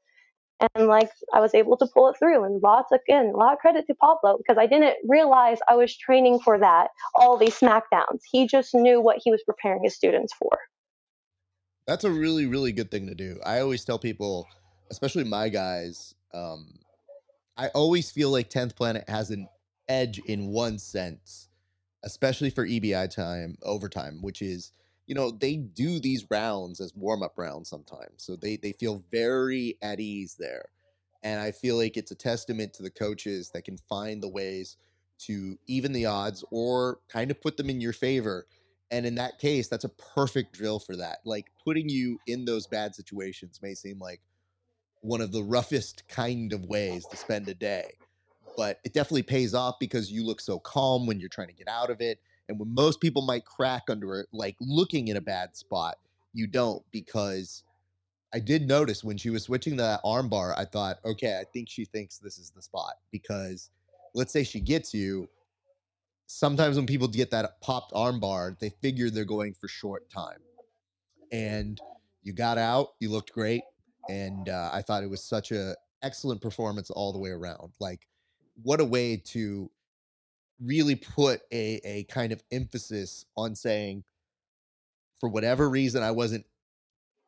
and 0.76 0.88
like 0.88 1.10
I 1.34 1.40
was 1.40 1.54
able 1.54 1.78
to 1.78 1.88
pull 1.88 2.10
it 2.10 2.18
through. 2.18 2.44
And 2.44 2.62
lots 2.62 2.92
again, 2.92 3.32
a 3.34 3.38
lot 3.38 3.54
of 3.54 3.60
credit 3.60 3.86
to 3.88 3.96
Pablo 3.96 4.38
because 4.38 4.58
I 4.58 4.68
didn't 4.68 4.96
realize 5.08 5.60
I 5.68 5.76
was 5.76 5.96
training 5.96 6.40
for 6.40 6.60
that 6.60 6.90
all 7.16 7.38
these 7.38 7.60
smackdowns. 7.60 8.22
He 8.30 8.48
just 8.48 8.74
knew 8.74 9.02
what 9.02 9.18
he 9.24 9.32
was 9.32 9.44
preparing 9.46 9.84
his 9.84 9.96
students 9.96 10.34
for. 10.34 10.58
That's 11.88 12.04
a 12.04 12.12
really 12.12 12.46
really 12.46 12.72
good 12.72 12.92
thing 12.92 13.08
to 13.08 13.16
do. 13.16 13.40
I 13.46 13.60
always 13.60 13.84
tell 13.84 14.00
people, 14.00 14.48
especially 14.90 15.24
my 15.24 15.50
guys, 15.50 16.16
um, 16.34 16.80
I 17.58 17.68
always 17.70 18.12
feel 18.12 18.30
like 18.30 18.50
Tenth 18.50 18.76
Planet 18.76 19.04
has 19.08 19.32
an 19.32 19.48
edge 19.90 20.20
in 20.20 20.48
one 20.48 20.80
sense, 20.80 21.50
especially 22.04 22.50
for 22.50 22.66
EBI 22.66 23.14
time 23.14 23.58
overtime, 23.64 24.22
which 24.22 24.42
is 24.42 24.72
you 25.12 25.16
know, 25.16 25.30
they 25.30 25.58
do 25.58 26.00
these 26.00 26.26
rounds 26.32 26.80
as 26.80 26.96
warm 26.96 27.22
up 27.22 27.34
rounds 27.36 27.68
sometimes. 27.68 28.24
So 28.24 28.38
they, 28.38 28.56
they 28.56 28.72
feel 28.72 29.04
very 29.12 29.78
at 29.82 30.00
ease 30.00 30.38
there. 30.40 30.64
And 31.22 31.42
I 31.42 31.52
feel 31.52 31.76
like 31.76 31.98
it's 31.98 32.12
a 32.12 32.16
testament 32.16 32.74
to 32.76 32.84
the 32.84 32.90
coaches 32.90 33.52
that 33.54 33.66
can 33.66 33.76
find 33.90 34.24
the 34.24 34.30
ways 34.30 34.78
to 35.26 35.60
even 35.68 35.92
the 35.92 36.06
odds 36.06 36.46
or 36.50 37.00
kind 37.10 37.30
of 37.30 37.42
put 37.42 37.58
them 37.58 37.70
in 37.70 37.82
your 37.82 37.92
favor. 37.92 38.48
And 38.90 39.06
in 39.06 39.16
that 39.16 39.38
case, 39.38 39.68
that's 39.68 39.84
a 39.84 39.90
perfect 39.90 40.54
drill 40.54 40.80
for 40.80 40.96
that. 40.96 41.18
Like 41.26 41.48
putting 41.62 41.90
you 41.90 42.18
in 42.26 42.46
those 42.46 42.66
bad 42.66 42.96
situations 42.96 43.60
may 43.62 43.74
seem 43.74 44.00
like 44.00 44.22
one 45.02 45.20
of 45.20 45.34
the 45.34 45.44
roughest 45.44 46.08
kind 46.08 46.54
of 46.54 46.64
ways 46.68 47.06
to 47.08 47.18
spend 47.18 47.50
a 47.50 47.54
day, 47.54 47.96
but 48.56 48.80
it 48.86 48.94
definitely 48.94 49.24
pays 49.24 49.54
off 49.54 49.76
because 49.78 50.10
you 50.10 50.26
look 50.26 50.40
so 50.40 50.58
calm 50.58 51.06
when 51.06 51.20
you're 51.20 51.28
trying 51.28 51.50
to 51.50 51.54
get 51.54 51.68
out 51.68 51.90
of 51.90 52.00
it 52.00 52.22
and 52.52 52.60
when 52.60 52.74
most 52.74 53.00
people 53.00 53.22
might 53.22 53.46
crack 53.46 53.84
under 53.90 54.20
it, 54.20 54.28
like 54.34 54.58
looking 54.60 55.08
in 55.08 55.16
a 55.16 55.22
bad 55.22 55.56
spot, 55.56 55.96
you 56.34 56.48
don't 56.48 56.84
because 56.92 57.64
I 58.34 58.40
did 58.40 58.68
notice 58.68 59.06
when 59.06 59.16
she 59.16 59.30
was 59.30 59.44
switching 59.44 59.78
the 59.78 60.02
armbar, 60.04 60.54
I 60.58 60.66
thought, 60.66 60.98
okay, 61.06 61.40
I 61.40 61.46
think 61.54 61.70
she 61.70 61.86
thinks 61.86 62.18
this 62.18 62.38
is 62.38 62.50
the 62.50 62.62
spot 62.62 62.96
because 63.10 63.70
let's 64.14 64.34
say 64.34 64.44
she 64.44 64.60
gets 64.60 64.94
you. 64.94 65.30
Sometimes 66.28 66.76
when 66.76 66.86
people 66.86 67.08
get 67.08 67.32
that 67.32 67.62
popped 67.62 67.94
armbar, 67.94 68.60
they 68.60 68.70
figure 68.82 69.10
they're 69.10 69.24
going 69.24 69.54
for 69.54 69.70
short 69.70 70.10
time. 70.10 70.40
And 71.32 71.80
you 72.22 72.34
got 72.34 72.58
out, 72.58 72.90
you 73.00 73.10
looked 73.10 73.32
great. 73.32 73.64
And 74.10 74.50
uh, 74.50 74.72
I 74.74 74.82
thought 74.82 75.04
it 75.04 75.10
was 75.10 75.24
such 75.24 75.54
a 75.54 75.74
excellent 76.04 76.42
performance 76.42 76.90
all 76.90 77.14
the 77.14 77.20
way 77.20 77.30
around. 77.30 77.72
Like, 77.80 78.08
what 78.62 78.82
a 78.82 78.86
way 78.86 79.16
to 79.28 79.72
really 80.64 80.96
put 80.96 81.42
a, 81.52 81.80
a 81.84 82.04
kind 82.04 82.32
of 82.32 82.44
emphasis 82.52 83.26
on 83.36 83.56
saying, 83.56 84.04
for 85.20 85.30
whatever 85.30 85.70
reason, 85.70 86.04
I 86.04 86.12
wasn't 86.12 86.46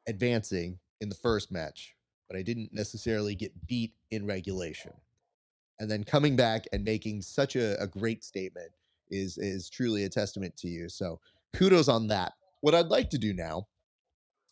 advancing 0.08 0.80
in 1.02 1.10
the 1.10 1.15
first 1.15 1.52
match, 1.52 1.96
but 2.28 2.38
I 2.38 2.41
didn't 2.41 2.74
necessarily 2.74 3.36
get 3.36 3.67
beat 3.67 3.93
in 4.12 4.26
regulation. 4.26 4.93
And 5.80 5.89
then 5.89 6.04
coming 6.04 6.36
back 6.36 6.65
and 6.72 6.84
making 6.84 7.22
such 7.22 7.56
a, 7.56 7.82
a 7.82 7.88
great 7.88 8.24
statement 8.24 8.72
is 9.10 9.38
is 9.38 9.69
truly 9.69 10.06
a 10.06 10.10
testament 10.10 10.56
to 10.58 10.67
you. 10.67 10.89
So 10.89 11.19
kudos 11.54 11.88
on 11.88 12.08
that. 12.08 12.34
What 12.62 12.74
I'd 12.74 12.88
like 12.88 13.10
to 13.12 13.17
do 13.17 13.34
now, 13.34 13.67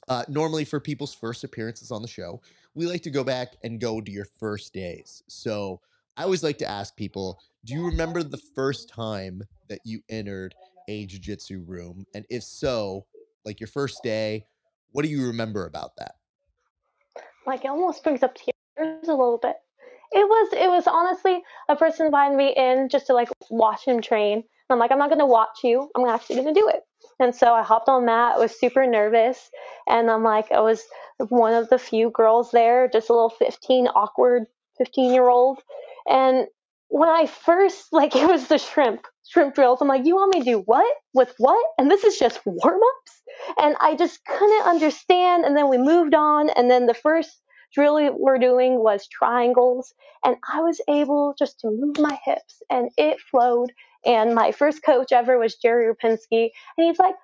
uh, 0.07 0.23
normally 0.27 0.65
for 0.65 0.79
people's 0.79 1.13
first 1.13 1.43
appearances 1.43 1.91
on 1.91 2.01
the 2.01 2.07
show, 2.07 2.41
we 2.75 2.85
like 2.85 3.03
to 3.03 3.09
go 3.09 3.23
back 3.23 3.55
and 3.63 3.79
go 3.79 4.01
to 4.01 4.11
your 4.11 4.25
first 4.25 4.73
days. 4.73 5.23
So 5.27 5.79
I 6.17 6.23
always 6.23 6.43
like 6.43 6.57
to 6.59 6.69
ask 6.69 6.95
people 6.95 7.39
do 7.65 7.73
you 7.73 7.85
remember 7.85 8.23
the 8.23 8.41
first 8.55 8.89
time 8.89 9.43
that 9.69 9.79
you 9.85 10.01
entered 10.09 10.55
a 10.87 11.05
jiu-jitsu 11.05 11.63
room? 11.67 12.05
And 12.13 12.25
if 12.29 12.43
so 12.43 13.05
like 13.45 13.59
your 13.59 13.67
first 13.67 14.03
day 14.03 14.45
what 14.91 15.03
do 15.03 15.11
you 15.11 15.27
remember 15.27 15.65
about 15.65 15.95
that? 15.97 16.15
Like 17.47 17.65
it 17.65 17.69
almost 17.69 18.03
brings 18.03 18.23
up 18.23 18.35
tears 18.35 19.07
a 19.07 19.11
little 19.11 19.39
bit. 19.41 19.55
It 20.11 20.27
was 20.27 20.53
it 20.53 20.67
was 20.67 20.87
honestly 20.87 21.41
a 21.69 21.75
person 21.75 22.07
invited 22.07 22.37
me 22.37 22.53
in 22.55 22.89
just 22.89 23.07
to 23.07 23.13
like 23.13 23.29
watch 23.49 23.85
him 23.85 24.01
train. 24.01 24.43
I'm 24.69 24.79
like 24.79 24.91
i'm 24.91 24.99
not 24.99 25.07
to 25.17 25.25
watch 25.25 25.59
you. 25.63 25.89
I'm 25.95 26.05
actually 26.05 26.43
to 26.43 26.53
do 26.53 26.69
it. 26.69 26.81
And 27.19 27.33
so 27.33 27.53
i 27.53 27.63
hopped 27.63 27.89
on 27.89 28.05
that. 28.07 28.35
i 28.35 28.37
was 28.37 28.59
super 28.59 28.85
nervous. 28.85 29.49
And 29.87 30.11
i'm 30.11 30.23
like 30.23 30.51
i 30.51 30.59
was 30.59 30.83
one 31.29 31.53
of 31.53 31.69
the 31.69 31.79
few 31.79 32.09
girls 32.11 32.51
there 32.51 32.89
just 32.91 33.09
a 33.09 33.13
little 33.13 33.29
15 33.29 33.87
awkward 33.87 34.47
15 34.77 35.13
year 35.13 35.29
old 35.29 35.59
and 36.09 36.47
when 36.91 37.09
I 37.09 37.25
first 37.25 37.87
like 37.91 38.15
it 38.15 38.27
was 38.27 38.47
the 38.47 38.57
shrimp 38.57 39.05
shrimp 39.27 39.55
drills. 39.55 39.81
I'm 39.81 39.87
like, 39.87 40.05
you 40.05 40.15
want 40.15 40.35
me 40.35 40.41
to 40.41 40.45
do 40.45 40.59
what 40.65 40.95
with 41.13 41.33
what? 41.37 41.65
And 41.77 41.89
this 41.89 42.03
is 42.03 42.17
just 42.17 42.41
warm 42.45 42.81
ups. 42.81 43.21
And 43.57 43.75
I 43.79 43.95
just 43.95 44.23
couldn't 44.25 44.67
understand. 44.67 45.45
And 45.45 45.55
then 45.55 45.69
we 45.69 45.77
moved 45.77 46.13
on. 46.13 46.49
And 46.49 46.69
then 46.69 46.85
the 46.85 46.93
first 46.93 47.41
drill 47.73 47.95
we 47.95 48.09
were 48.09 48.37
doing 48.37 48.83
was 48.83 49.07
triangles. 49.07 49.93
And 50.25 50.35
I 50.53 50.61
was 50.61 50.81
able 50.89 51.33
just 51.39 51.61
to 51.61 51.69
move 51.71 51.97
my 51.97 52.19
hips 52.25 52.61
and 52.69 52.89
it 52.97 53.19
flowed. 53.31 53.71
And 54.05 54.35
my 54.35 54.51
first 54.51 54.83
coach 54.83 55.13
ever 55.13 55.37
was 55.37 55.55
Jerry 55.55 55.85
Rapinski. 55.93 56.49
And 56.77 56.87
he's 56.87 56.99
like, 56.99 57.15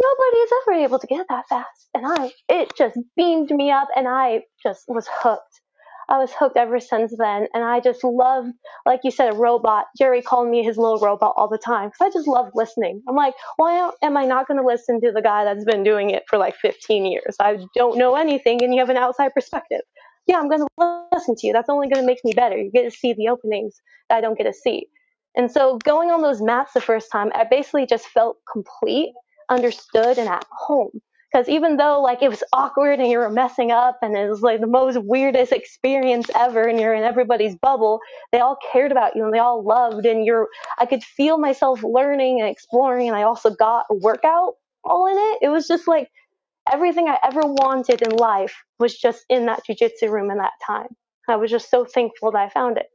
nobody's 0.00 0.50
ever 0.62 0.78
able 0.84 0.98
to 0.98 1.06
get 1.06 1.26
that 1.28 1.46
fast. 1.48 1.88
And 1.94 2.04
I, 2.06 2.32
it 2.48 2.72
just 2.76 2.98
beamed 3.16 3.50
me 3.50 3.70
up 3.70 3.88
and 3.94 4.08
I 4.08 4.42
just 4.62 4.84
was 4.88 5.06
hooked. 5.08 5.60
I 6.08 6.18
was 6.18 6.32
hooked 6.32 6.56
ever 6.56 6.80
since 6.80 7.14
then. 7.16 7.48
And 7.52 7.64
I 7.64 7.80
just 7.80 8.02
love, 8.02 8.46
like 8.86 9.00
you 9.04 9.10
said, 9.10 9.32
a 9.32 9.36
robot. 9.36 9.86
Jerry 9.96 10.22
called 10.22 10.48
me 10.48 10.62
his 10.62 10.78
little 10.78 10.98
robot 10.98 11.34
all 11.36 11.48
the 11.48 11.58
time 11.58 11.88
because 11.88 12.00
I 12.00 12.10
just 12.10 12.26
love 12.26 12.50
listening. 12.54 13.02
I'm 13.08 13.16
like, 13.16 13.34
why 13.56 13.90
am 14.02 14.16
I 14.16 14.24
not 14.24 14.48
going 14.48 14.58
to 14.58 14.66
listen 14.66 15.00
to 15.02 15.12
the 15.12 15.22
guy 15.22 15.44
that's 15.44 15.64
been 15.64 15.84
doing 15.84 16.10
it 16.10 16.24
for 16.28 16.38
like 16.38 16.56
15 16.56 17.04
years? 17.04 17.36
I 17.40 17.58
don't 17.74 17.98
know 17.98 18.16
anything 18.16 18.62
and 18.62 18.72
you 18.72 18.80
have 18.80 18.90
an 18.90 18.96
outside 18.96 19.34
perspective. 19.34 19.80
Yeah, 20.26 20.38
I'm 20.38 20.48
going 20.48 20.60
to 20.60 21.06
listen 21.12 21.34
to 21.36 21.46
you. 21.46 21.52
That's 21.52 21.70
only 21.70 21.88
going 21.88 22.02
to 22.02 22.06
make 22.06 22.24
me 22.24 22.32
better. 22.32 22.56
You 22.56 22.70
get 22.70 22.84
to 22.84 22.90
see 22.90 23.12
the 23.12 23.28
openings 23.28 23.80
that 24.08 24.16
I 24.16 24.20
don't 24.20 24.36
get 24.36 24.44
to 24.44 24.52
see. 24.52 24.86
And 25.36 25.50
so 25.50 25.78
going 25.84 26.10
on 26.10 26.22
those 26.22 26.42
mats 26.42 26.72
the 26.72 26.80
first 26.80 27.12
time, 27.12 27.30
I 27.34 27.44
basically 27.44 27.86
just 27.86 28.06
felt 28.06 28.38
complete, 28.50 29.12
understood, 29.48 30.18
and 30.18 30.28
at 30.28 30.44
home 30.50 31.00
Because 31.32 31.48
even 31.48 31.76
though 31.76 32.00
like 32.00 32.22
it 32.22 32.30
was 32.30 32.42
awkward 32.52 33.00
and 33.00 33.10
you 33.10 33.18
were 33.18 33.30
messing 33.30 33.70
up 33.70 33.98
and 34.00 34.16
it 34.16 34.30
was 34.30 34.40
like 34.40 34.60
the 34.60 34.66
most 34.66 34.98
weirdest 35.02 35.52
experience 35.52 36.30
ever 36.34 36.62
and 36.66 36.80
you're 36.80 36.94
in 36.94 37.02
everybody's 37.02 37.54
bubble, 37.54 38.00
they 38.32 38.40
all 38.40 38.56
cared 38.72 38.92
about 38.92 39.14
you 39.14 39.24
and 39.24 39.34
they 39.34 39.38
all 39.38 39.62
loved 39.62 40.06
and 40.06 40.24
you're 40.24 40.48
I 40.78 40.86
could 40.86 41.04
feel 41.04 41.36
myself 41.36 41.82
learning 41.82 42.40
and 42.40 42.48
exploring 42.48 43.08
and 43.08 43.16
I 43.16 43.24
also 43.24 43.50
got 43.50 43.84
a 43.90 43.94
workout 43.94 44.54
all 44.84 45.06
in 45.06 45.18
it. 45.18 45.46
It 45.46 45.50
was 45.50 45.68
just 45.68 45.86
like 45.86 46.08
everything 46.72 47.08
I 47.08 47.18
ever 47.22 47.42
wanted 47.42 48.00
in 48.00 48.10
life 48.16 48.54
was 48.78 48.96
just 48.96 49.24
in 49.28 49.46
that 49.46 49.62
jujitsu 49.68 50.10
room 50.10 50.30
in 50.30 50.38
that 50.38 50.52
time. 50.66 50.88
I 51.28 51.36
was 51.36 51.50
just 51.50 51.70
so 51.70 51.84
thankful 51.84 52.32
that 52.32 52.38
I 52.38 52.48
found 52.48 52.78
it. 52.78 52.86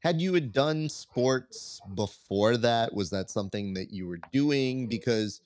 Had 0.00 0.20
you 0.20 0.34
had 0.34 0.52
done 0.52 0.88
sports 0.88 1.80
before 1.96 2.56
that? 2.58 2.94
Was 2.94 3.10
that 3.10 3.28
something 3.28 3.74
that 3.74 3.92
you 3.92 4.06
were 4.06 4.20
doing? 4.32 4.86
Because 4.86 5.40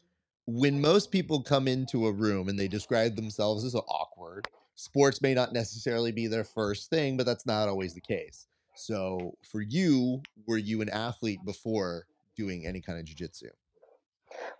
when 0.54 0.80
most 0.80 1.10
people 1.10 1.42
come 1.42 1.66
into 1.66 2.06
a 2.06 2.12
room 2.12 2.48
and 2.48 2.58
they 2.58 2.68
describe 2.68 3.16
themselves 3.16 3.64
as 3.64 3.74
awkward, 3.74 4.46
sports 4.74 5.22
may 5.22 5.34
not 5.34 5.52
necessarily 5.52 6.12
be 6.12 6.26
their 6.26 6.44
first 6.44 6.90
thing, 6.90 7.16
but 7.16 7.24
that's 7.24 7.46
not 7.46 7.68
always 7.68 7.94
the 7.94 8.00
case. 8.00 8.46
So 8.74 9.34
for 9.50 9.60
you, 9.62 10.22
were 10.46 10.58
you 10.58 10.82
an 10.82 10.88
athlete 10.88 11.40
before 11.44 12.06
doing 12.36 12.66
any 12.66 12.80
kind 12.80 12.98
of 12.98 13.06
jujitsu? 13.06 13.48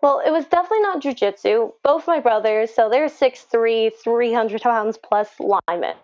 Well, 0.03 0.21
it 0.25 0.31
was 0.31 0.47
definitely 0.47 0.81
not 0.81 1.03
jujitsu. 1.03 1.73
Both 1.85 2.07
my 2.07 2.21
brothers, 2.21 2.75
so 2.75 2.89
they're 2.91 3.09
6'3, 3.09 3.93
300 4.03 4.63
pounds 4.63 4.99
plus 4.99 5.29
linemen. 5.39 5.97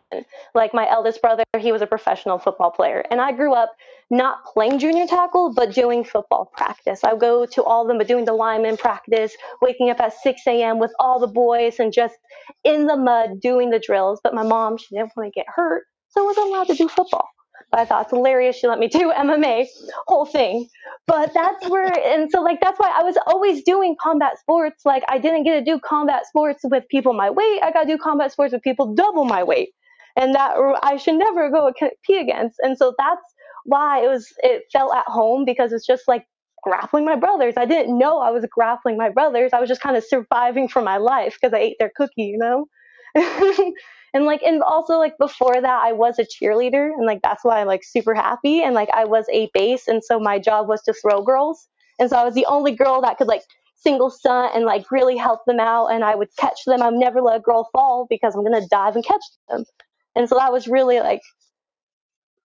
Like 0.55 0.73
my 0.75 0.89
eldest 0.89 1.21
brother, 1.21 1.45
he 1.59 1.73
was 1.73 1.83
a 1.83 1.87
professional 1.87 2.39
football 2.39 2.71
player. 2.71 3.05
And 3.11 3.21
I 3.21 3.33
grew 3.33 3.55
up 3.55 3.73
not 4.11 4.45
playing 4.45 4.79
junior 4.79 5.07
tackle, 5.07 5.53
but 5.53 5.75
doing 5.75 6.05
football 6.05 6.51
practice. 6.57 7.05
I 7.05 7.13
would 7.13 7.21
go 7.21 7.47
to 7.47 7.63
all 7.65 7.83
of 7.83 7.89
them, 7.89 7.99
but 7.99 8.09
doing 8.09 8.25
the 8.25 8.33
lineman 8.33 8.77
practice, 8.77 9.33
waking 9.61 9.91
up 9.91 10.01
at 10.01 10.15
6 10.15 10.43
a.m. 10.47 10.79
with 10.79 10.93
all 11.01 11.19
the 11.19 11.27
boys 11.27 11.79
and 11.79 11.93
just 11.93 12.17
in 12.65 12.87
the 12.87 12.97
mud 12.97 13.41
doing 13.41 13.71
the 13.71 13.81
drills. 13.81 14.21
But 14.23 14.35
my 14.35 14.45
mom, 14.45 14.79
she 14.79 14.95
didn't 14.95 15.13
want 15.17 15.33
to 15.33 15.39
get 15.39 15.47
hurt, 15.49 15.85
so 16.09 16.23
I 16.23 16.25
wasn't 16.25 16.49
allowed 16.49 16.69
to 16.69 16.75
do 16.75 16.89
football. 16.89 17.29
But 17.71 17.81
I 17.81 17.85
thought 17.85 18.03
it's 18.05 18.13
hilarious. 18.13 18.57
She 18.57 18.67
let 18.67 18.79
me 18.79 18.89
do 18.89 19.13
MMA, 19.17 19.67
whole 20.07 20.27
thing. 20.27 20.69
But 21.07 21.33
that's 21.35 21.69
where, 21.69 21.93
and 22.07 22.31
so 22.31 22.43
like 22.43 22.61
that's 22.61 22.79
why 22.79 22.93
I 22.95 23.03
was 23.03 23.17
always 23.27 23.63
doing 23.63 23.97
combat 24.01 24.39
sports. 24.39 24.85
Like 24.85 25.05
I 25.09 25.19
didn't 25.19 25.45
get 25.45 25.59
to 25.59 25.65
do 25.65 25.79
combat 25.81 26.27
sports 26.27 26.61
with 26.65 26.85
people 26.91 27.13
my 27.13 27.31
weight. 27.31 27.61
I 27.63 27.71
got 27.73 27.83
to 27.83 27.89
do 27.89 27.99
combat 27.99 28.33
sports 28.33 28.53
with 28.53 28.63
people 28.63 28.95
double 28.95 29.25
my 29.25 29.43
weight, 29.43 29.71
and 30.17 30.35
that 30.35 30.57
I 30.83 30.97
should 30.97 31.17
never 31.17 31.51
go 31.51 31.73
compete 31.79 32.23
against. 32.23 32.59
And 32.63 32.77
so 32.79 32.95
that's 32.99 33.23
why 33.65 34.05
it 34.05 34.09
was. 34.09 34.33
It 34.39 34.65
felt 34.73 34.95
at 34.95 35.07
home 35.07 35.45
because 35.45 35.73
it's 35.73 35.87
just 35.87 36.05
like 36.09 36.27
grappling 36.63 37.05
my 37.05 37.17
brothers. 37.17 37.55
I 37.57 37.65
didn't 37.67 37.99
know 37.99 38.19
I 38.19 38.31
was 38.31 38.45
grappling 38.51 38.97
my 38.97 39.09
brothers. 39.11 39.53
I 39.53 39.61
was 39.61 39.69
just 39.69 39.81
kind 39.81 39.97
of 39.97 40.05
surviving 40.05 40.69
for 40.69 40.83
my 40.83 40.97
life 40.99 41.37
because 41.41 41.55
I 41.55 41.61
ate 41.61 41.77
their 41.79 41.93
cookie, 41.95 42.25
you 42.25 42.39
know. 42.39 42.67
and 44.15 44.25
like 44.25 44.43
and 44.43 44.63
also 44.63 44.99
like 44.99 45.17
before 45.19 45.55
that 45.55 45.83
i 45.83 45.93
was 45.93 46.19
a 46.19 46.25
cheerleader 46.25 46.91
and 46.93 47.07
like 47.07 47.21
that's 47.23 47.45
why 47.45 47.61
i'm 47.61 47.67
like 47.67 47.85
super 47.85 48.15
happy 48.15 48.63
and 48.63 48.75
like 48.75 48.89
i 48.95 49.05
was 49.05 49.27
a 49.33 49.49
base 49.55 49.89
and 49.89 50.03
so 50.05 50.19
my 50.19 50.39
job 50.39 50.69
was 50.69 50.83
to 50.83 50.93
throw 50.93 51.23
girls 51.23 51.69
and 51.99 52.11
so 52.11 52.17
i 52.17 52.25
was 52.25 52.35
the 52.35 52.47
only 52.47 52.73
girl 52.73 53.01
that 53.01 53.19
could 53.19 53.29
like 53.29 53.43
single 53.77 54.11
stunt 54.11 54.55
and 54.55 54.65
like 54.65 54.91
really 54.91 55.17
help 55.17 55.41
them 55.47 55.61
out 55.61 55.87
and 55.89 56.05
i 56.05 56.15
would 56.15 56.29
catch 56.37 56.59
them. 56.67 56.83
I'd 56.83 56.95
never 56.95 57.21
let 57.23 57.37
a 57.37 57.41
girl 57.41 57.69
fall 57.73 58.07
because 58.11 58.35
i'm 58.35 58.43
gonna 58.45 58.67
dive 58.69 58.97
and 58.97 59.05
catch 59.05 59.23
them. 59.49 59.65
And 60.17 60.29
so 60.29 60.37
that 60.37 60.53
was 60.53 60.67
really 60.67 60.99
like 60.99 61.21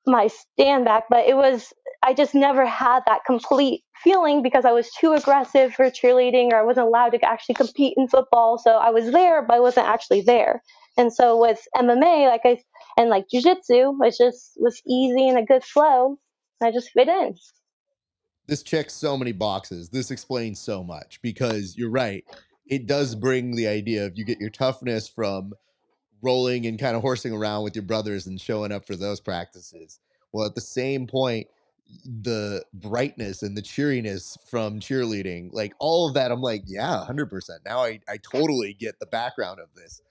my 0.05 0.27
stand 0.27 0.85
back 0.85 1.05
but 1.09 1.25
it 1.25 1.35
was 1.35 1.71
i 2.03 2.13
just 2.13 2.35
never 2.35 2.65
had 2.65 3.01
that 3.05 3.23
complete 3.25 3.83
feeling 4.03 4.41
because 4.41 4.65
i 4.65 4.71
was 4.71 4.89
too 4.99 5.13
aggressive 5.13 5.73
for 5.73 5.85
cheerleading 5.85 6.51
or 6.51 6.57
i 6.57 6.63
wasn't 6.63 6.85
allowed 6.85 7.09
to 7.09 7.21
actually 7.23 7.55
compete 7.55 7.93
in 7.97 8.07
football 8.07 8.57
so 8.57 8.71
i 8.71 8.89
was 8.89 9.11
there 9.11 9.41
but 9.41 9.55
i 9.55 9.59
wasn't 9.59 9.87
actually 9.87 10.21
there 10.21 10.61
and 10.97 11.11
so 11.11 11.39
with 11.39 11.59
MMA, 11.75 12.27
like 12.29 12.41
I 12.45 12.61
and 12.97 13.09
like 13.09 13.25
jujitsu, 13.33 13.95
it 14.05 14.15
just 14.17 14.53
was 14.57 14.81
easy 14.87 15.27
and 15.27 15.37
a 15.37 15.43
good 15.43 15.63
flow. 15.63 16.19
I 16.61 16.71
just 16.71 16.91
fit 16.91 17.07
in. 17.07 17.35
This 18.47 18.63
checks 18.63 18.93
so 18.93 19.17
many 19.17 19.31
boxes. 19.31 19.89
This 19.89 20.11
explains 20.11 20.59
so 20.59 20.83
much 20.83 21.21
because 21.21 21.75
you're 21.77 21.89
right. 21.89 22.23
It 22.67 22.87
does 22.87 23.15
bring 23.15 23.55
the 23.55 23.67
idea 23.67 24.05
of 24.05 24.17
you 24.17 24.23
get 24.23 24.39
your 24.39 24.49
toughness 24.49 25.07
from 25.07 25.53
rolling 26.23 26.65
and 26.65 26.79
kind 26.79 26.95
of 26.95 27.01
horsing 27.01 27.33
around 27.33 27.63
with 27.63 27.75
your 27.75 27.83
brothers 27.83 28.25
and 28.27 28.39
showing 28.39 28.71
up 28.71 28.85
for 28.87 28.95
those 28.95 29.19
practices. 29.19 29.99
Well, 30.31 30.47
at 30.47 30.55
the 30.55 30.61
same 30.61 31.05
point, 31.05 31.47
the 32.21 32.63
brightness 32.73 33.43
and 33.43 33.55
the 33.55 33.61
cheeriness 33.61 34.37
from 34.49 34.79
cheerleading, 34.79 35.49
like 35.51 35.73
all 35.79 36.07
of 36.07 36.15
that, 36.15 36.31
I'm 36.31 36.41
like, 36.41 36.63
yeah, 36.65 37.05
100%. 37.07 37.49
Now 37.65 37.79
I, 37.79 37.99
I 38.07 38.17
totally 38.17 38.73
get 38.73 38.99
the 38.99 39.05
background 39.05 39.59
of 39.59 39.67
this 39.75 40.01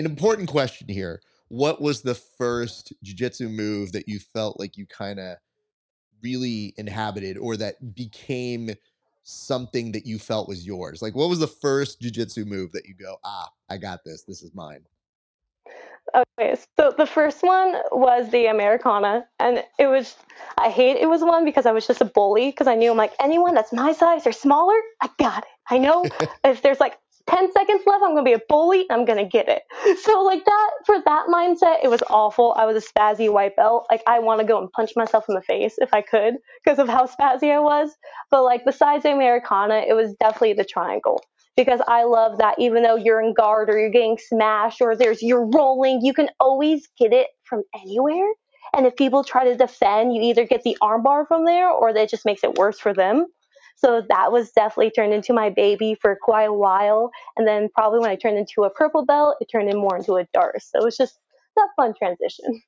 an 0.00 0.06
important 0.06 0.48
question 0.48 0.88
here. 0.88 1.20
What 1.48 1.82
was 1.82 2.00
the 2.00 2.14
first 2.14 2.94
jujitsu 3.04 3.50
move 3.50 3.92
that 3.92 4.08
you 4.08 4.18
felt 4.18 4.58
like 4.58 4.78
you 4.78 4.86
kind 4.86 5.20
of 5.20 5.36
really 6.22 6.72
inhabited 6.78 7.36
or 7.36 7.56
that 7.58 7.94
became 7.94 8.70
something 9.24 9.92
that 9.92 10.06
you 10.06 10.18
felt 10.18 10.48
was 10.48 10.66
yours? 10.66 11.02
Like, 11.02 11.14
what 11.14 11.28
was 11.28 11.38
the 11.38 11.46
first 11.46 12.00
jujitsu 12.00 12.46
move 12.46 12.72
that 12.72 12.86
you 12.86 12.94
go, 12.94 13.16
ah, 13.24 13.50
I 13.68 13.76
got 13.76 14.02
this. 14.02 14.22
This 14.22 14.42
is 14.42 14.54
mine? 14.54 14.84
Okay, 16.14 16.56
so 16.78 16.92
the 16.96 17.06
first 17.06 17.42
one 17.42 17.76
was 17.92 18.30
the 18.30 18.46
Americana, 18.46 19.26
and 19.38 19.62
it 19.78 19.86
was 19.86 20.16
I 20.58 20.70
hate 20.70 20.96
it 20.96 21.08
was 21.08 21.22
one 21.22 21.44
because 21.44 21.66
I 21.66 21.72
was 21.72 21.86
just 21.86 22.00
a 22.00 22.04
bully 22.04 22.50
because 22.50 22.66
I 22.66 22.74
knew 22.74 22.90
I'm 22.90 22.96
like 22.96 23.12
anyone 23.20 23.54
that's 23.54 23.72
my 23.72 23.92
size 23.92 24.26
or 24.26 24.32
smaller, 24.32 24.74
I 25.00 25.08
got 25.18 25.44
it. 25.44 25.50
I 25.68 25.78
know 25.78 26.08
if 26.44 26.62
there's 26.62 26.80
like 26.80 26.98
10 27.28 27.52
seconds 27.52 27.82
left, 27.86 28.02
I'm 28.02 28.10
gonna 28.10 28.24
be 28.24 28.32
a 28.32 28.40
bully, 28.48 28.86
and 28.88 29.00
I'm 29.00 29.04
gonna 29.04 29.28
get 29.28 29.48
it. 29.48 29.62
So 30.02 30.22
like 30.22 30.44
that 30.44 30.70
for 30.84 30.96
that 31.00 31.26
mindset, 31.28 31.84
it 31.84 31.88
was 31.88 32.02
awful. 32.10 32.54
I 32.56 32.64
was 32.66 32.82
a 32.82 32.86
spazzy 32.86 33.32
white 33.32 33.54
belt. 33.54 33.86
Like 33.90 34.02
I 34.06 34.18
wanna 34.18 34.44
go 34.44 34.58
and 34.58 34.70
punch 34.72 34.92
myself 34.96 35.26
in 35.28 35.34
the 35.34 35.42
face 35.42 35.76
if 35.78 35.94
I 35.94 36.02
could 36.02 36.34
because 36.64 36.78
of 36.78 36.88
how 36.88 37.06
spazzy 37.06 37.52
I 37.52 37.60
was. 37.60 37.90
But 38.30 38.42
like 38.42 38.64
besides 38.64 39.04
the 39.04 39.12
Americana, 39.12 39.84
it 39.88 39.94
was 39.94 40.14
definitely 40.18 40.54
the 40.54 40.64
triangle. 40.64 41.22
Because 41.56 41.80
I 41.86 42.04
love 42.04 42.38
that 42.38 42.58
even 42.58 42.82
though 42.82 42.96
you're 42.96 43.20
in 43.20 43.34
guard 43.34 43.68
or 43.68 43.78
you're 43.78 43.90
getting 43.90 44.18
smashed 44.18 44.80
or 44.80 44.96
there's 44.96 45.22
you're 45.22 45.46
rolling, 45.46 46.00
you 46.02 46.14
can 46.14 46.28
always 46.38 46.88
get 46.98 47.12
it 47.12 47.28
from 47.44 47.62
anywhere. 47.74 48.32
And 48.74 48.86
if 48.86 48.96
people 48.96 49.24
try 49.24 49.44
to 49.44 49.56
defend, 49.56 50.14
you 50.14 50.22
either 50.22 50.46
get 50.46 50.62
the 50.62 50.76
armbar 50.82 51.26
from 51.26 51.44
there 51.44 51.68
or 51.68 51.92
that 51.92 52.08
just 52.08 52.24
makes 52.24 52.44
it 52.44 52.54
worse 52.54 52.78
for 52.78 52.94
them. 52.94 53.26
So 53.76 54.02
that 54.08 54.30
was 54.30 54.52
definitely 54.52 54.90
turned 54.90 55.12
into 55.12 55.32
my 55.32 55.48
baby 55.50 55.96
for 56.00 56.16
quite 56.20 56.44
a 56.44 56.52
while. 56.52 57.10
And 57.36 57.48
then 57.48 57.68
probably 57.74 57.98
when 57.98 58.10
I 58.10 58.16
turned 58.16 58.38
into 58.38 58.64
a 58.64 58.70
purple 58.70 59.04
belt, 59.04 59.36
it 59.40 59.48
turned 59.50 59.70
in 59.70 59.78
more 59.78 59.96
into 59.96 60.16
a 60.16 60.26
Darce. 60.36 60.70
So 60.70 60.80
it 60.80 60.84
was 60.84 60.96
just 60.96 61.18
that 61.56 61.68
fun 61.76 61.94
transition. 61.98 62.62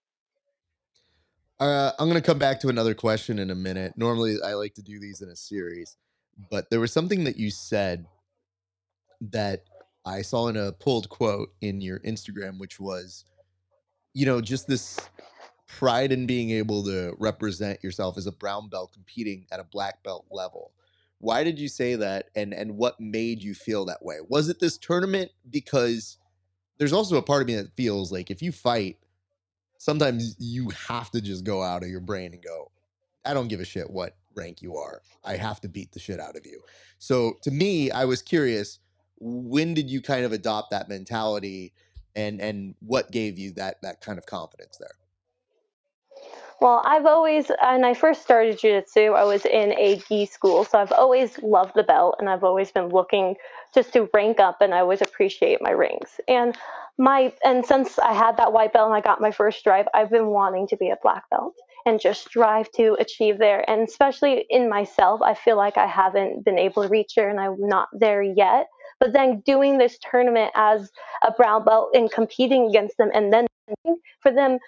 Uh, 1.61 1.93
I'm 1.99 2.09
going 2.09 2.21
to 2.21 2.27
come 2.27 2.39
back 2.39 2.61
to 2.61 2.69
another 2.69 2.95
question 2.95 3.39
in 3.39 3.51
a 3.51 3.55
minute. 3.55 3.93
Normally, 3.97 4.37
I 4.43 4.55
like 4.55 4.75
to 4.75 4.83
do 4.83 4.99
these 4.99 5.21
in 5.21 5.29
a 5.29 5.37
series, 5.37 5.97
but 6.51 6.71
there 6.71 6.81
was 6.81 6.93
something 6.93 7.25
that 7.25 7.37
you 7.37 7.51
said 7.51 8.07
that 9.31 9.65
I 10.05 10.23
saw 10.23 10.49
in 10.49 10.57
a 10.57 10.73
pulled 10.73 11.09
quote 11.09 11.53
in 11.61 11.81
your 11.81 12.01
Instagram, 12.01 12.59
which 12.59 12.81
was, 12.81 13.25
you 14.15 14.27
know, 14.27 14.41
just 14.41 14.67
this 14.67 14.99
pride 15.67 16.13
in 16.13 16.27
being 16.27 16.51
able 16.51 16.85
to 16.85 17.15
represent 17.19 17.83
yourself 17.83 18.19
as 18.19 18.27
a 18.27 18.33
brown 18.33 18.69
belt 18.69 18.93
competing 18.93 19.47
at 19.53 19.61
a 19.61 19.65
black 19.65 20.03
belt 20.03 20.27
level. 20.31 20.73
Why 21.19 21.45
did 21.45 21.59
you 21.59 21.69
say 21.69 21.95
that 21.95 22.31
and 22.35 22.53
and 22.53 22.77
what 22.77 23.01
made 23.01 23.43
you 23.43 23.55
feel 23.55 23.85
that 23.87 24.05
way? 24.05 24.17
Was 24.29 24.49
it 24.49 24.59
this 24.59 24.77
tournament 24.77 25.31
because 25.49 26.19
there's 26.79 26.93
also 26.93 27.17
a 27.17 27.23
part 27.23 27.43
of 27.43 27.49
me 27.49 27.55
that 27.55 27.77
feels 27.77 28.11
like 28.11 28.31
if 28.31 28.43
you 28.43 28.51
fight 28.51 28.99
sometimes 29.79 30.37
you 30.39 30.71
have 30.71 31.11
to 31.13 31.21
just 31.21 31.45
go 31.45 31.63
out 31.63 31.83
of 31.83 31.89
your 31.89 32.01
brain 32.01 32.33
and 32.33 32.43
go 32.43 32.73
I 33.25 33.35
don't 33.35 33.49
give 33.49 33.61
a 33.61 33.65
shit 33.65 33.89
what 33.91 34.17
rank 34.35 34.63
you 34.63 34.77
are. 34.77 35.01
I 35.25 35.37
have 35.37 35.61
to 35.61 35.69
beat 35.69 35.93
the 35.93 36.01
shit 36.01 36.21
out 36.21 36.37
of 36.37 36.45
you. 36.47 36.61
So 36.99 37.35
to 37.43 37.51
me, 37.51 37.91
I 37.91 38.05
was 38.05 38.23
curious, 38.23 38.79
when 39.23 39.73
did 39.73 39.89
you 39.89 40.03
kind 40.03 40.25
of 40.25 40.33
adopt 40.33 40.73
that 40.73 40.89
mentality 40.89 41.73
and 42.17 42.41
and 42.41 42.75
what 42.81 43.11
gave 43.13 43.39
you 43.39 43.53
that 43.53 43.81
that 43.83 44.01
kind 44.01 44.19
of 44.19 44.27
confidence 44.27 44.77
there? 44.79 44.91
Well, 46.61 46.81
I've 46.85 47.07
always, 47.07 47.49
when 47.49 47.85
I 47.85 47.93
first 47.93 48.23
started 48.23 48.57
jiu-jitsu, 48.57 49.15
I 49.15 49.25
was 49.25 49.45
in 49.45 49.73
a 49.73 49.97
gi 49.97 50.27
school, 50.27 50.65
so 50.65 50.79
I've 50.79 50.93
always 50.93 51.37
loved 51.43 51.73
the 51.75 51.83
belt, 51.83 52.15
and 52.21 52.31
I've 52.31 52.45
always 52.45 52.71
been 52.71 52.89
looking 52.89 53.35
just 53.75 53.93
to 53.95 54.09
rank 54.15 54.39
up, 54.39 54.61
and 54.61 54.73
I 54.73 54.79
always 54.79 55.03
appreciate 55.03 55.61
my 55.61 55.71
rings. 55.71 56.21
And 56.29 56.57
my, 56.99 57.33
and 57.43 57.67
since 57.67 57.99
I 57.99 58.13
had 58.13 58.37
that 58.37 58.53
white 58.53 58.73
belt 58.73 58.87
and 58.87 58.95
I 58.95 59.01
got 59.01 59.21
my 59.21 59.33
first 59.33 59.59
stripe, 59.59 59.89
I've 59.93 60.11
been 60.11 60.29
wanting 60.29 60.69
to 60.69 60.77
be 60.77 60.91
a 60.91 60.97
black 61.03 61.29
belt 61.31 61.55
and 61.85 62.01
just 62.01 62.29
strive 62.29 62.71
to 62.73 62.97
achieve 63.01 63.39
there. 63.39 63.69
And 63.69 63.89
especially 63.89 64.47
in 64.49 64.69
myself, 64.69 65.21
I 65.21 65.35
feel 65.35 65.57
like 65.57 65.77
I 65.77 65.89
haven't 65.89 66.45
been 66.45 66.61
able 66.61 66.85
to 66.85 66.89
reach 66.89 67.17
there, 67.17 67.29
and 67.29 67.41
I'm 67.41 67.57
not 67.59 67.89
there 67.93 68.23
yet. 68.23 68.69
But 69.03 69.13
then 69.13 69.43
doing 69.45 69.79
this 69.79 69.99
tournament 69.99 70.53
as 70.55 70.93
a 71.27 71.33
brown 71.33 71.65
belt 71.65 71.91
and 71.93 72.09
competing 72.09 72.69
against 72.69 72.97
them, 72.99 73.11
and 73.13 73.33
then 73.33 73.49
for 74.21 74.31
them 74.31 74.61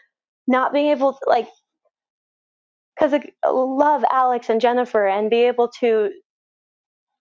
not 0.48 0.72
being 0.72 0.88
able 0.88 1.12
to 1.12 1.18
like 1.28 1.46
because 2.96 3.14
I 3.14 3.48
love 3.48 4.04
Alex 4.10 4.48
and 4.50 4.60
Jennifer 4.60 5.06
and 5.06 5.30
be 5.30 5.42
able 5.42 5.68
to 5.80 6.10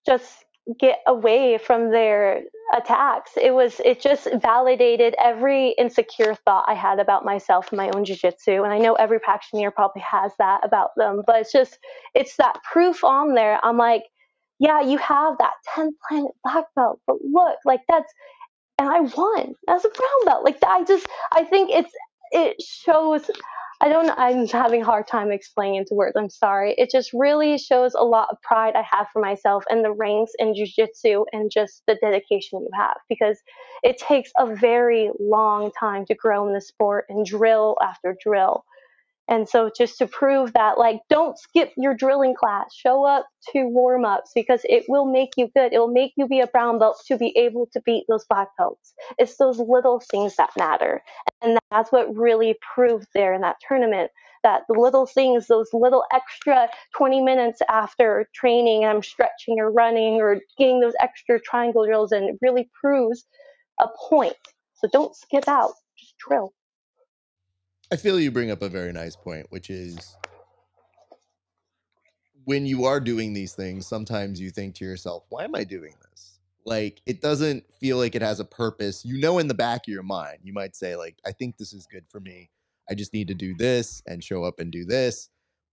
just 0.08 0.44
get 0.80 1.00
away 1.06 1.60
from 1.60 1.92
their 1.92 2.42
attacks. 2.76 3.32
It 3.40 3.54
was 3.54 3.80
it 3.86 4.02
just 4.02 4.28
validated 4.42 5.14
every 5.24 5.76
insecure 5.78 6.34
thought 6.46 6.66
I 6.68 6.74
had 6.74 7.00
about 7.00 7.26
myself 7.26 7.70
and 7.72 7.78
my 7.78 7.92
own 7.94 8.06
jiu-jitsu. 8.06 8.64
And 8.64 8.74
I 8.74 8.80
know 8.80 8.94
every 8.94 9.20
practitioner 9.20 9.70
probably 9.70 10.02
has 10.02 10.32
that 10.40 10.62
about 10.66 10.92
them, 10.98 11.22
but 11.28 11.42
it's 11.42 11.52
just 11.52 11.78
it's 12.16 12.38
that 12.38 12.58
proof 12.64 13.04
on 13.04 13.36
there. 13.36 13.60
I'm 13.64 13.78
like, 13.78 14.04
yeah, 14.60 14.82
you 14.82 14.98
have 15.00 15.38
that 15.40 15.54
10 15.76 15.92
planet 16.08 16.32
black 16.44 16.66
belt, 16.76 17.00
but 17.08 17.18
look, 17.24 17.58
like 17.66 17.82
that's 17.90 18.12
and 18.80 18.90
I 18.90 19.00
won 19.02 19.54
as 19.70 19.86
a 19.86 19.90
brown 19.90 20.26
belt. 20.26 20.44
Like 20.44 20.58
I 20.66 20.84
just 20.84 21.08
I 21.32 21.44
think 21.44 21.70
it's 21.72 21.92
it 22.32 22.62
shows 22.62 23.30
I 23.82 23.90
don't 23.90 24.08
know. 24.08 24.16
I'm 24.18 24.48
having 24.48 24.82
a 24.82 24.86
hard 24.86 25.08
time 25.08 25.32
explaining 25.32 25.76
into 25.76 25.94
words. 25.94 26.16
I'm 26.16 26.30
sorry. 26.30 26.74
It 26.78 26.90
just 26.90 27.12
really 27.14 27.58
shows 27.58 27.94
a 27.94 28.04
lot 28.04 28.30
of 28.32 28.42
pride 28.42 28.76
I 28.76 28.84
have 28.90 29.08
for 29.12 29.22
myself 29.22 29.66
and 29.70 29.84
the 29.84 29.92
ranks 29.92 30.32
in 30.40 30.54
jujitsu 30.54 31.26
and 31.34 31.52
just 31.52 31.84
the 31.86 31.96
dedication 31.96 32.62
you 32.62 32.70
have 32.74 32.98
because 33.10 33.40
it 33.84 33.98
takes 33.98 34.32
a 34.40 34.56
very 34.56 35.12
long 35.20 35.72
time 35.78 36.06
to 36.06 36.16
grow 36.16 36.48
in 36.48 36.54
the 36.54 36.62
sport 36.62 37.06
and 37.10 37.26
drill 37.26 37.78
after 37.82 38.16
drill. 38.24 38.64
And 39.30 39.48
so 39.48 39.72
just 39.76 39.98
to 40.00 40.08
prove 40.08 40.54
that, 40.54 40.78
like, 40.78 41.00
don't 41.10 41.40
skip 41.40 41.72
your 41.78 41.94
drilling 41.94 42.36
class. 42.36 42.74
Show 42.74 43.06
up 43.06 43.26
to 43.54 43.64
warm 43.66 44.04
ups 44.04 44.32
because 44.36 44.62
it 44.66 44.84
will 44.90 45.06
make 45.06 45.32
you 45.38 45.50
good. 45.56 45.74
It 45.74 45.80
will 45.80 45.92
make 45.92 46.14
you 46.18 46.28
be 46.28 46.42
a 46.42 46.48
brown 46.48 46.78
belt 46.78 47.02
to 47.08 47.18
be 47.18 47.36
able 47.38 47.68
to 47.74 47.82
beat 47.86 48.04
those 48.10 48.26
black 48.30 48.50
belts. 48.58 48.94
It's 49.18 49.38
those 49.38 49.60
little 49.60 50.02
things 50.12 50.36
that 50.36 50.50
matter. 50.58 51.02
And 51.42 51.58
that's 51.72 51.92
what 51.92 52.14
really 52.16 52.56
proved 52.76 53.08
there 53.14 53.34
in 53.34 53.42
that 53.42 53.58
tournament 53.66 54.12
that 54.44 54.64
the 54.68 54.78
little 54.78 55.06
things, 55.06 55.48
those 55.48 55.70
little 55.74 56.04
extra 56.14 56.68
20 56.98 57.22
minutes 57.22 57.62
after 57.70 58.28
training, 58.36 58.86
I'm 58.86 59.02
stretching 59.02 59.58
or 59.60 59.72
running 59.72 60.16
or 60.16 60.42
getting 60.58 60.82
those 60.82 60.94
extra 61.02 61.40
triangle 61.40 61.86
drills 61.86 62.12
and 62.12 62.30
it 62.30 62.36
really 62.42 62.70
proves 62.80 63.26
a 63.80 63.88
point. 64.10 64.36
So 64.76 64.90
don't 64.92 65.16
skip 65.16 65.48
out, 65.48 65.72
just 65.98 66.16
drill. 66.18 66.54
I 67.94 67.96
feel 67.96 68.20
you 68.20 68.32
bring 68.32 68.50
up 68.50 68.64
a 68.64 68.70
very 68.70 68.92
nice 68.92 69.16
point, 69.16 69.46
which 69.52 69.70
is 69.70 70.18
when 72.44 72.66
you 72.66 72.86
are 72.86 73.00
doing 73.00 73.34
these 73.34 73.54
things, 73.54 73.86
sometimes 73.86 74.42
you 74.42 74.50
think 74.50 74.74
to 74.78 74.84
yourself, 74.84 75.26
why 75.30 75.44
am 75.44 75.54
I 75.54 75.64
doing 75.64 75.94
this? 76.10 76.40
Like, 76.66 77.04
it 77.06 77.22
doesn't 77.22 77.72
feel 77.80 77.98
like 77.98 78.16
it 78.16 78.24
has 78.24 78.40
a 78.40 78.46
purpose. 78.46 79.06
You 79.06 79.20
know, 79.20 79.38
in 79.38 79.48
the 79.48 79.54
back 79.54 79.82
of 79.88 79.94
your 79.94 80.02
mind, 80.02 80.40
you 80.42 80.54
might 80.54 80.76
say, 80.76 80.96
like, 80.96 81.18
I 81.24 81.34
think 81.34 81.58
this 81.58 81.72
is 81.72 81.86
good 81.86 82.06
for 82.10 82.20
me. 82.20 82.50
I 82.90 82.96
just 82.96 83.14
need 83.14 83.28
to 83.28 83.36
do 83.36 83.54
this 83.54 84.02
and 84.08 84.24
show 84.24 84.44
up 84.44 84.60
and 84.60 84.72
do 84.72 84.86
this. 84.86 85.30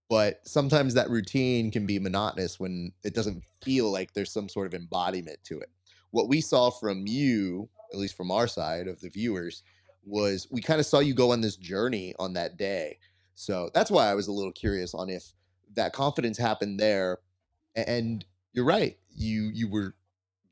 But 0.07 0.47
sometimes 0.47 0.93
that 0.93 1.09
routine 1.09 1.71
can 1.71 1.87
be 1.87 1.97
monotonous 1.97 2.59
when 2.59 2.91
it 3.03 3.15
doesn't 3.15 3.41
feel 3.63 3.91
like 3.91 4.13
there's 4.13 4.31
some 4.31 4.47
sort 4.47 4.67
of 4.67 4.75
embodiment 4.75 5.39
to 5.45 5.59
it. 5.59 5.71
What 6.11 6.29
we 6.29 6.39
saw 6.39 6.69
from 6.69 7.07
you, 7.07 7.67
at 7.91 7.97
least 7.97 8.15
from 8.15 8.29
our 8.29 8.47
side 8.47 8.87
of 8.87 9.01
the 9.01 9.09
viewers, 9.09 9.63
was 10.03 10.47
we 10.51 10.61
kind 10.61 10.79
of 10.79 10.85
saw 10.85 10.99
you 10.99 11.13
go 11.13 11.31
on 11.31 11.41
this 11.41 11.55
journey 11.55 12.13
on 12.19 12.33
that 12.33 12.57
day. 12.57 12.97
So 13.35 13.69
that's 13.73 13.91
why 13.91 14.07
I 14.07 14.15
was 14.15 14.27
a 14.27 14.31
little 14.31 14.51
curious 14.51 14.93
on 14.93 15.09
if 15.09 15.31
that 15.75 15.93
confidence 15.93 16.37
happened 16.37 16.79
there. 16.79 17.19
And 17.75 18.25
you're 18.53 18.65
right. 18.65 18.97
You 19.15 19.51
you 19.53 19.69
were 19.69 19.95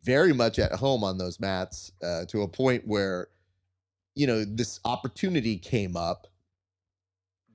very 0.04 0.34
much 0.34 0.60
at 0.60 0.72
home 0.74 1.04
on 1.04 1.18
those 1.18 1.40
mats 1.40 1.92
uh, 2.04 2.26
to 2.26 2.44
a 2.44 2.48
point 2.48 2.88
where 2.88 3.28
you 4.16 4.28
know 4.28 4.44
this 4.44 4.80
opportunity 4.86 5.58
came 5.58 5.96
up 5.96 6.28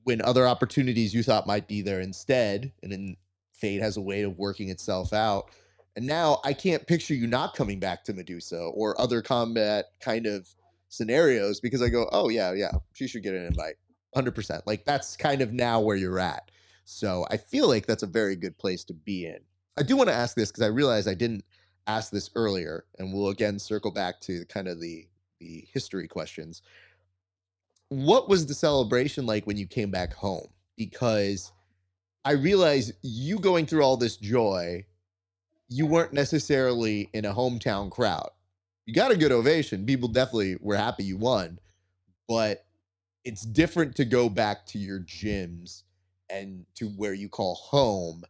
when 0.04 0.20
other 0.22 0.46
opportunities 0.46 1.14
you 1.14 1.22
thought 1.22 1.46
might 1.46 1.66
be 1.66 1.82
there 1.82 2.00
instead 2.00 2.72
and 2.82 2.92
then 2.92 3.16
fate 3.52 3.80
has 3.80 3.96
a 3.96 4.00
way 4.00 4.22
of 4.22 4.38
working 4.38 4.68
itself 4.68 5.12
out 5.12 5.50
and 5.96 6.06
now 6.06 6.40
i 6.44 6.52
can't 6.52 6.86
picture 6.86 7.14
you 7.14 7.26
not 7.26 7.54
coming 7.54 7.80
back 7.80 8.04
to 8.04 8.12
medusa 8.12 8.58
or 8.58 8.98
other 9.00 9.20
combat 9.20 9.86
kind 10.00 10.26
of 10.26 10.48
scenarios 10.94 11.60
because 11.60 11.82
I 11.82 11.88
go, 11.88 12.08
oh 12.12 12.28
yeah, 12.28 12.52
yeah, 12.52 12.72
she 12.92 13.08
should 13.08 13.22
get 13.22 13.34
an 13.34 13.44
invite, 13.44 13.76
hundred 14.14 14.34
percent. 14.34 14.66
Like 14.66 14.84
that's 14.84 15.16
kind 15.16 15.42
of 15.42 15.52
now 15.52 15.80
where 15.80 15.96
you're 15.96 16.18
at. 16.18 16.50
So 16.84 17.26
I 17.30 17.36
feel 17.36 17.68
like 17.68 17.86
that's 17.86 18.02
a 18.02 18.08
very 18.08 18.36
good 18.36 18.56
place 18.58 18.84
to 18.84 18.94
be 18.94 19.26
in. 19.26 19.38
I 19.76 19.82
do 19.82 19.96
want 19.96 20.08
to 20.08 20.14
ask 20.14 20.36
this 20.36 20.50
because 20.50 20.62
I 20.62 20.68
realized 20.68 21.08
I 21.08 21.14
didn't 21.14 21.44
ask 21.86 22.10
this 22.10 22.30
earlier, 22.34 22.84
and 22.98 23.12
we'll 23.12 23.28
again 23.28 23.58
circle 23.58 23.90
back 23.90 24.20
to 24.22 24.44
kind 24.46 24.68
of 24.68 24.80
the 24.80 25.08
the 25.40 25.66
history 25.72 26.08
questions. 26.08 26.62
What 27.88 28.28
was 28.28 28.46
the 28.46 28.54
celebration 28.54 29.26
like 29.26 29.46
when 29.46 29.56
you 29.56 29.66
came 29.66 29.90
back 29.90 30.12
home? 30.14 30.48
Because 30.76 31.52
I 32.24 32.32
realize 32.32 32.92
you 33.02 33.38
going 33.38 33.66
through 33.66 33.82
all 33.82 33.96
this 33.96 34.16
joy, 34.16 34.84
you 35.68 35.86
weren't 35.86 36.12
necessarily 36.12 37.10
in 37.12 37.24
a 37.24 37.34
hometown 37.34 37.90
crowd 37.90 38.30
you 38.86 38.94
got 38.94 39.10
a 39.10 39.16
good 39.16 39.32
ovation. 39.32 39.86
People 39.86 40.08
definitely 40.08 40.56
were 40.60 40.76
happy 40.76 41.04
you 41.04 41.16
won, 41.16 41.58
but 42.28 42.64
it's 43.24 43.42
different 43.42 43.96
to 43.96 44.04
go 44.04 44.28
back 44.28 44.66
to 44.66 44.78
your 44.78 45.00
gyms 45.00 45.82
and 46.28 46.66
to 46.74 46.88
where 46.90 47.14
you 47.14 47.28
call 47.28 47.54
home 47.54 48.22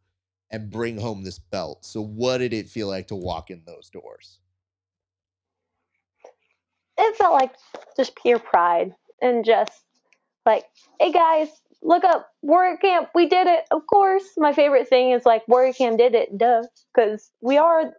and 0.51 0.71
bring 0.71 0.99
home 0.99 1.25
this 1.25 1.39
belt. 1.39 1.85
So, 1.85 2.01
what 2.01 2.39
did 2.39 2.53
it 2.53 2.69
feel 2.69 2.89
like 2.89 3.09
to 3.09 3.17
walk 3.17 3.51
in 3.51 3.63
those 3.67 3.91
doors? 3.91 4.39
It 6.97 7.17
felt 7.17 7.33
like 7.33 7.55
just 7.97 8.15
pure 8.15 8.39
pride 8.39 8.95
and 9.21 9.45
just 9.45 9.73
like, 10.47 10.65
hey 11.01 11.11
guys, 11.11 11.49
look 11.83 12.05
up 12.05 12.31
Warrior 12.43 12.77
Camp. 12.77 13.09
We 13.15 13.29
did 13.29 13.49
it. 13.49 13.65
Of 13.73 13.87
course, 13.89 14.25
my 14.37 14.53
favorite 14.53 14.89
thing 14.89 15.11
is 15.11 15.27
like 15.27 15.47
Warrior 15.49 15.73
Camp 15.73 15.99
did 15.99 16.15
it, 16.15 16.37
duh, 16.39 16.63
because 16.95 17.33
we 17.41 17.59
are 17.59 17.93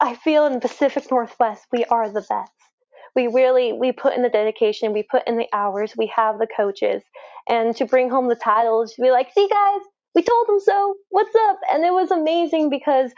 I 0.00 0.14
feel 0.14 0.46
in 0.46 0.52
the 0.52 0.60
Pacific 0.60 1.10
Northwest, 1.10 1.66
we 1.72 1.84
are 1.86 2.10
the 2.10 2.20
best. 2.20 2.52
We 3.14 3.28
really 3.28 3.72
we 3.72 3.92
put 3.92 4.14
in 4.14 4.22
the 4.22 4.28
dedication, 4.28 4.92
we 4.92 5.02
put 5.02 5.26
in 5.26 5.38
the 5.38 5.48
hours, 5.54 5.94
we 5.96 6.12
have 6.14 6.38
the 6.38 6.46
coaches, 6.54 7.02
and 7.48 7.74
to 7.76 7.86
bring 7.86 8.10
home 8.10 8.28
the 8.28 8.34
titles, 8.36 8.92
to 8.94 9.02
be 9.02 9.10
like, 9.10 9.32
see 9.32 9.48
guys, 9.48 9.80
we 10.14 10.22
told 10.22 10.48
them 10.48 10.60
so. 10.60 10.96
What's 11.08 11.34
up? 11.48 11.58
And 11.72 11.82
it 11.82 11.92
was 11.92 12.10
amazing 12.10 12.68
because 12.68 13.12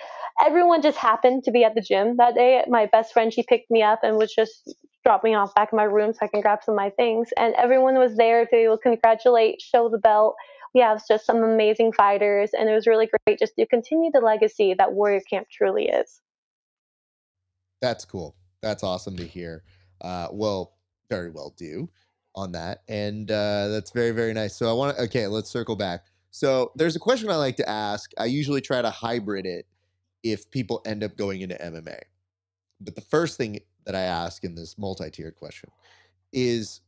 everyone 0.45 0.81
just 0.83 0.99
happened 0.99 1.43
to 1.45 1.51
be 1.51 1.64
at 1.64 1.74
the 1.74 1.81
gym 1.81 2.16
that 2.18 2.37
day. 2.37 2.64
My 2.68 2.87
best 2.87 3.12
friend, 3.12 3.33
she 3.33 3.43
picked 3.43 3.72
me 3.72 3.83
up 3.83 4.01
and 4.05 4.16
was 4.16 4.33
just 4.33 4.72
drop 5.05 5.24
me 5.24 5.35
off 5.35 5.55
back 5.57 5.70
in 5.72 5.76
my 5.76 5.85
room 5.85 6.12
so 6.12 6.20
I 6.22 6.29
can 6.29 6.43
grab 6.43 6.61
some 6.62 6.74
of 6.74 6.76
my 6.76 6.91
things. 6.91 7.31
And 7.37 7.55
everyone 7.57 7.99
was 7.99 8.14
there 8.16 8.47
to 8.47 8.79
congratulate, 8.85 9.61
show 9.61 9.89
the 9.89 9.99
belt. 9.99 10.37
We 10.74 10.81
have 10.81 11.03
just 11.09 11.26
some 11.26 11.43
amazing 11.43 11.93
fighters, 11.93 12.51
and 12.53 12.68
it 12.68 12.74
was 12.74 12.87
really 12.87 13.09
great 13.26 13.39
just 13.41 13.55
to 13.59 13.66
continue 13.66 14.11
the 14.12 14.20
legacy 14.20 14.74
that 14.79 14.93
Warrior 14.93 15.22
Camp 15.29 15.49
truly 15.51 15.89
is. 15.89 16.20
That's 17.81 18.05
cool. 18.05 18.37
That's 18.62 18.83
awesome 18.83 19.16
to 19.16 19.26
hear. 19.26 19.62
Uh, 20.01 20.29
well, 20.33 20.74
very 21.09 21.31
well 21.31 21.55
do 21.57 21.89
on 22.35 22.53
that, 22.53 22.83
and 22.89 23.31
uh, 23.31 23.68
that's 23.68 23.91
very 23.91 24.11
very 24.11 24.33
nice. 24.33 24.57
So 24.57 24.68
I 24.68 24.72
want 24.72 24.97
to 24.97 25.03
okay, 25.05 25.26
let's 25.26 25.51
circle 25.51 25.76
back. 25.76 26.05
So 26.31 26.72
there's 26.76 26.97
a 26.97 27.01
question 27.01 27.31
I 27.31 27.37
like 27.37 27.57
to 27.57 27.68
ask. 27.68 28.12
I 28.18 28.26
usually 28.26 28.61
try 28.61 28.83
to 28.83 28.91
hybrid 28.91 29.47
it 29.47 29.66
if 30.22 30.51
people 30.51 30.83
end 30.85 31.03
up 31.03 31.16
going 31.16 31.41
into 31.41 31.55
MMA. 31.57 32.01
But 32.81 32.95
the 32.95 33.01
first 33.01 33.37
thing 33.37 33.61
that 33.87 33.95
I 33.95 34.03
ask 34.03 34.45
in 34.45 34.55
this 34.55 34.76
multi-tiered 34.79 35.37
question 35.37 35.70
is 36.33 36.81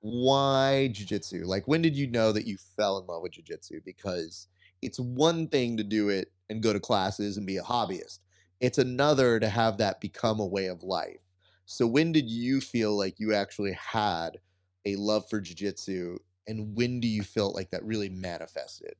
why 0.00 0.90
jiu-jitsu? 0.92 1.44
Like 1.44 1.66
when 1.68 1.82
did 1.82 1.96
you 1.96 2.06
know 2.08 2.32
that 2.32 2.46
you 2.46 2.56
fell 2.76 2.98
in 2.98 3.06
love 3.06 3.22
with 3.22 3.32
jiu-jitsu? 3.32 3.80
Because 3.84 4.48
it's 4.82 4.98
one 4.98 5.48
thing 5.48 5.76
to 5.76 5.84
do 5.84 6.08
it 6.08 6.32
and 6.50 6.62
go 6.62 6.72
to 6.72 6.80
classes 6.80 7.36
and 7.36 7.46
be 7.46 7.56
a 7.56 7.62
hobbyist 7.62 8.18
it's 8.60 8.78
another 8.78 9.38
to 9.40 9.48
have 9.48 9.78
that 9.78 10.00
become 10.00 10.40
a 10.40 10.46
way 10.46 10.66
of 10.66 10.82
life. 10.82 11.20
So 11.66 11.86
when 11.86 12.12
did 12.12 12.28
you 12.28 12.60
feel 12.60 12.96
like 12.96 13.20
you 13.20 13.34
actually 13.34 13.72
had 13.72 14.38
a 14.86 14.96
love 14.96 15.28
for 15.28 15.40
jiu-jitsu 15.40 16.18
and 16.46 16.74
when 16.76 16.98
do 17.00 17.06
you 17.06 17.22
feel 17.22 17.52
like 17.52 17.70
that 17.70 17.84
really 17.84 18.08
manifested? 18.08 18.94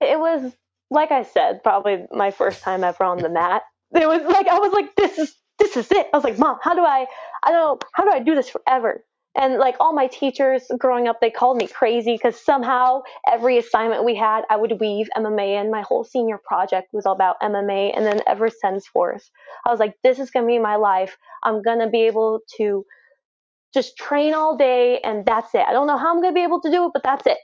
It 0.00 0.18
was 0.18 0.52
like 0.90 1.10
I 1.10 1.24
said, 1.24 1.62
probably 1.62 2.06
my 2.12 2.30
first 2.30 2.62
time 2.62 2.84
ever 2.84 3.04
on 3.04 3.18
the 3.18 3.28
mat. 3.28 3.62
It 3.94 4.08
was 4.08 4.22
like 4.22 4.46
I 4.48 4.58
was 4.58 4.72
like 4.72 4.94
this 4.96 5.18
is 5.18 5.34
this 5.58 5.76
is 5.76 5.90
it. 5.90 6.06
I 6.12 6.16
was 6.16 6.24
like, 6.24 6.38
"Mom, 6.38 6.58
how 6.62 6.74
do 6.74 6.82
I 6.82 7.06
I 7.42 7.50
don't 7.50 7.60
know, 7.60 7.78
how 7.92 8.04
do 8.04 8.10
I 8.10 8.20
do 8.20 8.34
this 8.34 8.48
forever?" 8.48 9.04
And 9.38 9.58
like 9.58 9.76
all 9.78 9.92
my 9.92 10.08
teachers 10.08 10.64
growing 10.78 11.06
up, 11.06 11.20
they 11.20 11.30
called 11.30 11.58
me 11.58 11.68
crazy 11.68 12.14
because 12.14 12.38
somehow 12.44 13.02
every 13.30 13.56
assignment 13.56 14.04
we 14.04 14.16
had, 14.16 14.42
I 14.50 14.56
would 14.56 14.80
weave 14.80 15.08
MMA 15.16 15.60
in. 15.60 15.70
My 15.70 15.82
whole 15.82 16.02
senior 16.02 16.40
project 16.44 16.88
was 16.92 17.06
all 17.06 17.12
about 17.14 17.40
MMA. 17.40 17.96
And 17.96 18.04
then 18.04 18.20
ever 18.26 18.50
since 18.50 18.88
forth, 18.88 19.30
I 19.64 19.70
was 19.70 19.78
like, 19.78 19.94
this 20.02 20.18
is 20.18 20.32
going 20.32 20.44
to 20.44 20.48
be 20.48 20.58
my 20.58 20.74
life. 20.74 21.16
I'm 21.44 21.62
going 21.62 21.78
to 21.78 21.88
be 21.88 22.02
able 22.02 22.40
to 22.56 22.84
just 23.72 23.96
train 23.96 24.34
all 24.34 24.56
day 24.56 24.98
and 25.04 25.24
that's 25.24 25.54
it. 25.54 25.62
I 25.66 25.72
don't 25.72 25.86
know 25.86 25.98
how 25.98 26.10
I'm 26.10 26.20
going 26.20 26.34
to 26.34 26.38
be 26.38 26.42
able 26.42 26.60
to 26.62 26.70
do 26.70 26.86
it, 26.86 26.90
but 26.92 27.04
that's 27.04 27.26
it. 27.26 27.38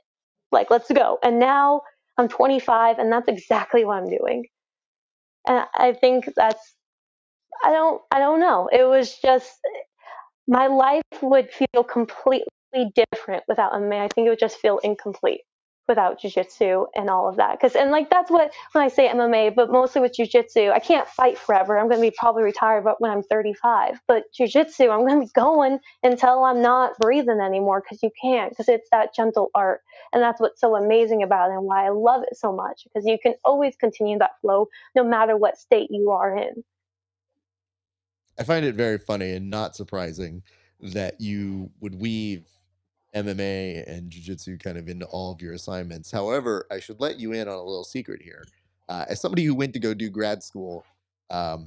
Like, 0.51 0.70
let's 0.72 0.90
go. 0.90 1.18
And 1.22 1.38
now 1.38 1.82
I'm 2.18 2.28
25 2.28 2.99
and 2.99 3.12
that's 3.12 3.28
exactly 3.28 3.84
what 3.84 3.99
I'm 3.99 4.09
doing. 4.09 4.47
And 5.47 5.64
I 5.76 5.92
think 5.92 6.28
that's, 6.34 6.74
I 7.62 7.70
don't, 7.70 8.03
I 8.11 8.18
don't 8.18 8.40
know. 8.40 8.68
It 8.72 8.84
was 8.84 9.16
just, 9.18 9.53
my 10.49 10.66
life 10.66 11.03
would 11.22 11.51
feel 11.53 11.84
completely 11.84 12.47
different 12.95 13.45
without 13.49 13.72
MMA. 13.72 14.01
I 14.05 14.09
think 14.09 14.26
it 14.26 14.30
would 14.30 14.38
just 14.38 14.59
feel 14.59 14.78
incomplete. 14.78 15.42
without 15.86 16.18
jujitsu 16.18 16.86
and 16.97 17.11
all 17.11 17.28
of 17.28 17.36
that. 17.36 17.59
Because 17.59 17.76
and 17.76 17.90
like 17.90 18.09
that's 18.09 18.30
what 18.30 18.51
when 18.72 18.82
I 18.84 18.88
say 18.88 19.09
MMA, 19.09 19.55
but 19.55 19.70
mostly 19.70 20.01
with 20.01 20.16
jujitsu, 20.16 20.72
I 20.72 20.78
can't 20.78 21.07
fight 21.09 21.36
forever. 21.38 21.78
I'm 21.78 21.88
going 21.88 22.01
to 22.01 22.11
be 22.11 22.14
probably 22.18 22.42
retired, 22.42 22.84
but 22.84 23.01
when 23.03 23.11
I'm 23.11 23.22
35. 23.22 24.01
But 24.09 24.24
jujitsu, 24.38 24.90
I'm 24.90 25.07
going 25.07 25.20
to 25.20 25.26
be 25.26 25.32
going 25.34 25.78
until 26.03 26.45
I'm 26.45 26.62
not 26.62 26.92
breathing 27.01 27.40
anymore 27.40 27.82
because 27.82 28.03
you 28.03 28.11
can't 28.22 28.51
because 28.51 28.68
it's 28.70 28.88
that 28.92 29.14
gentle 29.14 29.51
art, 29.55 29.80
and 30.12 30.22
that's 30.22 30.40
what's 30.40 30.61
so 30.61 30.74
amazing 30.76 31.22
about 31.22 31.51
it 31.51 31.55
and 31.55 31.64
why 31.64 31.86
I 31.86 31.90
love 31.90 32.22
it 32.22 32.36
so 32.36 32.53
much 32.53 32.84
because 32.84 33.07
you 33.07 33.18
can 33.22 33.34
always 33.45 33.76
continue 33.76 34.18
that 34.18 34.40
flow 34.40 34.68
no 34.95 35.05
matter 35.05 35.36
what 35.36 35.59
state 35.59 35.88
you 35.90 36.11
are 36.11 36.36
in. 36.36 36.64
I 38.39 38.43
find 38.43 38.64
it 38.64 38.74
very 38.74 38.99
funny 38.99 39.32
and 39.32 39.51
not 39.51 39.76
surprising 39.76 40.43
that 40.80 41.20
you 41.20 41.70
would 41.80 41.95
weave 41.95 42.47
MMA 43.14 43.89
and 43.89 44.11
jiu-jitsu 44.11 44.59
kind 44.59 44.76
of 44.76 44.89
into 44.89 45.07
all 45.07 45.32
of 45.32 45.41
your 45.41 45.53
assignments. 45.53 46.11
However, 46.11 46.66
I 46.70 46.80
should 46.80 47.01
let 47.01 47.18
you 47.18 47.32
in 47.32 47.49
on 47.49 47.55
a 47.55 47.62
little 47.62 47.85
secret 47.85 48.20
here. 48.20 48.45
Uh, 48.89 49.05
as 49.09 49.20
somebody 49.20 49.45
who 49.45 49.55
went 49.55 49.72
to 49.74 49.78
go 49.78 49.95
do 49.95 50.11
grad 50.11 50.43
school, 50.43 50.85
um, 51.30 51.66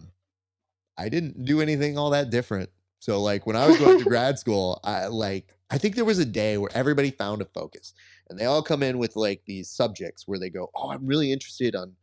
I 0.98 1.10
didn't 1.10 1.46
do 1.46 1.62
anything 1.62 1.98
all 1.98 2.10
that 2.12 2.30
different. 2.30 2.70
So 3.00 3.22
like 3.22 3.46
when 3.46 3.56
I 3.56 3.68
was 3.68 3.78
going 3.78 4.00
to 4.00 4.04
grad 4.10 4.38
school, 4.38 4.80
I 4.84 5.08
like 5.08 5.56
I 5.70 5.78
think 5.78 5.96
there 5.96 6.06
was 6.06 6.20
a 6.20 6.26
day 6.26 6.58
where 6.58 6.72
everybody 6.74 7.12
found 7.12 7.42
a 7.42 7.46
focus 7.46 7.94
and 8.30 8.40
they 8.40 8.46
all 8.46 8.62
come 8.62 8.84
in 8.84 8.98
with 8.98 9.16
like 9.16 9.42
these 9.46 9.70
subjects 9.70 10.28
where 10.28 10.40
they 10.40 10.50
go, 10.50 10.70
"Oh, 10.76 10.92
I'm 10.92 11.06
really 11.06 11.32
interested 11.32 11.76
on 11.76 11.96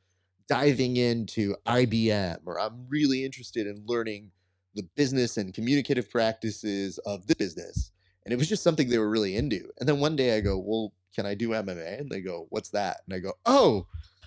diving 0.48 0.96
into 0.96 1.54
IBM 1.66 2.38
or 2.46 2.60
I'm 2.60 2.86
really 2.88 3.24
interested 3.24 3.66
in 3.66 3.82
learning 3.86 4.30
the 4.74 4.86
business 4.96 5.36
and 5.36 5.54
communicative 5.54 6.10
practices 6.10 6.98
of 6.98 7.26
this 7.26 7.36
business." 7.36 7.92
And 8.24 8.32
it 8.32 8.36
was 8.36 8.48
just 8.48 8.62
something 8.62 8.88
they 8.88 8.98
were 8.98 9.10
really 9.10 9.36
into. 9.36 9.68
And 9.78 9.88
then 9.88 10.00
one 10.00 10.16
day 10.16 10.36
I 10.36 10.40
go, 10.40 10.58
Well, 10.58 10.92
can 11.14 11.26
I 11.26 11.34
do 11.34 11.50
MMA? 11.50 12.00
And 12.00 12.10
they 12.10 12.20
go, 12.20 12.46
What's 12.50 12.70
that? 12.70 12.98
And 13.06 13.14
I 13.14 13.18
go, 13.18 13.34
Oh, 13.44 13.86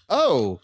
oh, 0.09 0.59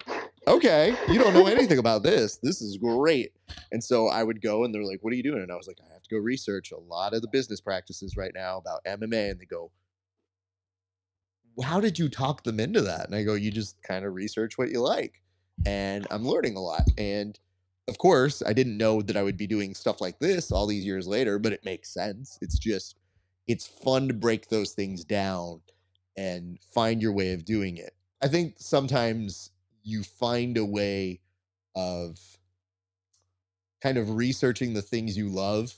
okay. 0.48 0.96
You 1.10 1.20
don't 1.20 1.34
know 1.34 1.48
anything 1.48 1.80
about 1.80 2.04
this. 2.04 2.38
This 2.38 2.62
is 2.62 2.78
great. 2.78 3.32
And 3.72 3.84
so 3.84 4.08
I 4.08 4.24
would 4.24 4.42
go 4.42 4.64
and 4.64 4.74
they're 4.74 4.84
like, 4.84 5.00
What 5.02 5.14
are 5.14 5.16
you 5.16 5.24
doing? 5.24 5.42
And 5.42 5.52
I 5.52 5.56
was 5.56 5.68
like, 5.68 5.80
I 5.82 5.92
have 5.94 6.04
to 6.04 6.10
go 6.10 6.18
research 6.18 6.72
a 6.72 6.78
lot 6.78 7.14
of 7.14 7.22
the 7.22 7.28
business 7.28 7.62
practices 7.62 8.16
right 8.16 8.34
now 8.36 8.58
about 8.58 8.86
MMA. 8.86 9.32
And 9.32 9.40
they 9.40 9.46
go, 9.46 9.72
How 11.64 11.80
did 11.80 11.98
you 11.98 12.10
talk 12.10 12.44
them 12.44 12.60
into 12.60 12.82
that? 12.82 13.08
And 13.08 13.16
I 13.16 13.24
go, 13.24 13.34
You 13.34 13.52
just 13.52 13.82
kind 13.82 14.06
of 14.06 14.14
research 14.14 14.58
what 14.60 14.70
you 14.70 14.80
like. 14.80 15.22
And 15.66 16.06
I'm 16.12 16.28
learning 16.28 16.56
a 16.56 16.62
lot. 16.62 16.84
And 16.98 17.40
of 17.88 17.98
course, 17.98 18.42
I 18.46 18.54
didn't 18.54 18.78
know 18.78 19.02
that 19.02 19.18
I 19.18 19.24
would 19.24 19.38
be 19.38 19.48
doing 19.48 19.76
stuff 19.76 20.00
like 20.00 20.20
this 20.20 20.52
all 20.52 20.68
these 20.68 20.86
years 20.86 21.08
later, 21.08 21.38
but 21.40 21.54
it 21.54 21.66
makes 21.66 21.94
sense. 21.94 22.40
It's 22.42 22.58
just 22.58 22.96
it's 23.48 23.68
fun 23.68 24.08
to 24.08 24.14
break 24.14 24.48
those 24.48 24.72
things 24.72 25.04
down 25.04 25.62
and 26.18 26.60
find 26.74 27.02
your 27.02 27.12
way 27.12 27.34
of 27.34 27.44
doing 27.44 27.78
it. 27.78 27.94
I 28.22 28.30
think 28.30 28.56
sometimes 28.58 29.52
you 29.84 30.04
find 30.04 30.58
a 30.58 30.64
way 30.64 31.20
of 31.76 32.18
kind 33.82 33.98
of 33.98 34.12
researching 34.12 34.74
the 34.74 34.82
things 34.82 35.18
you 35.18 35.30
love 35.30 35.76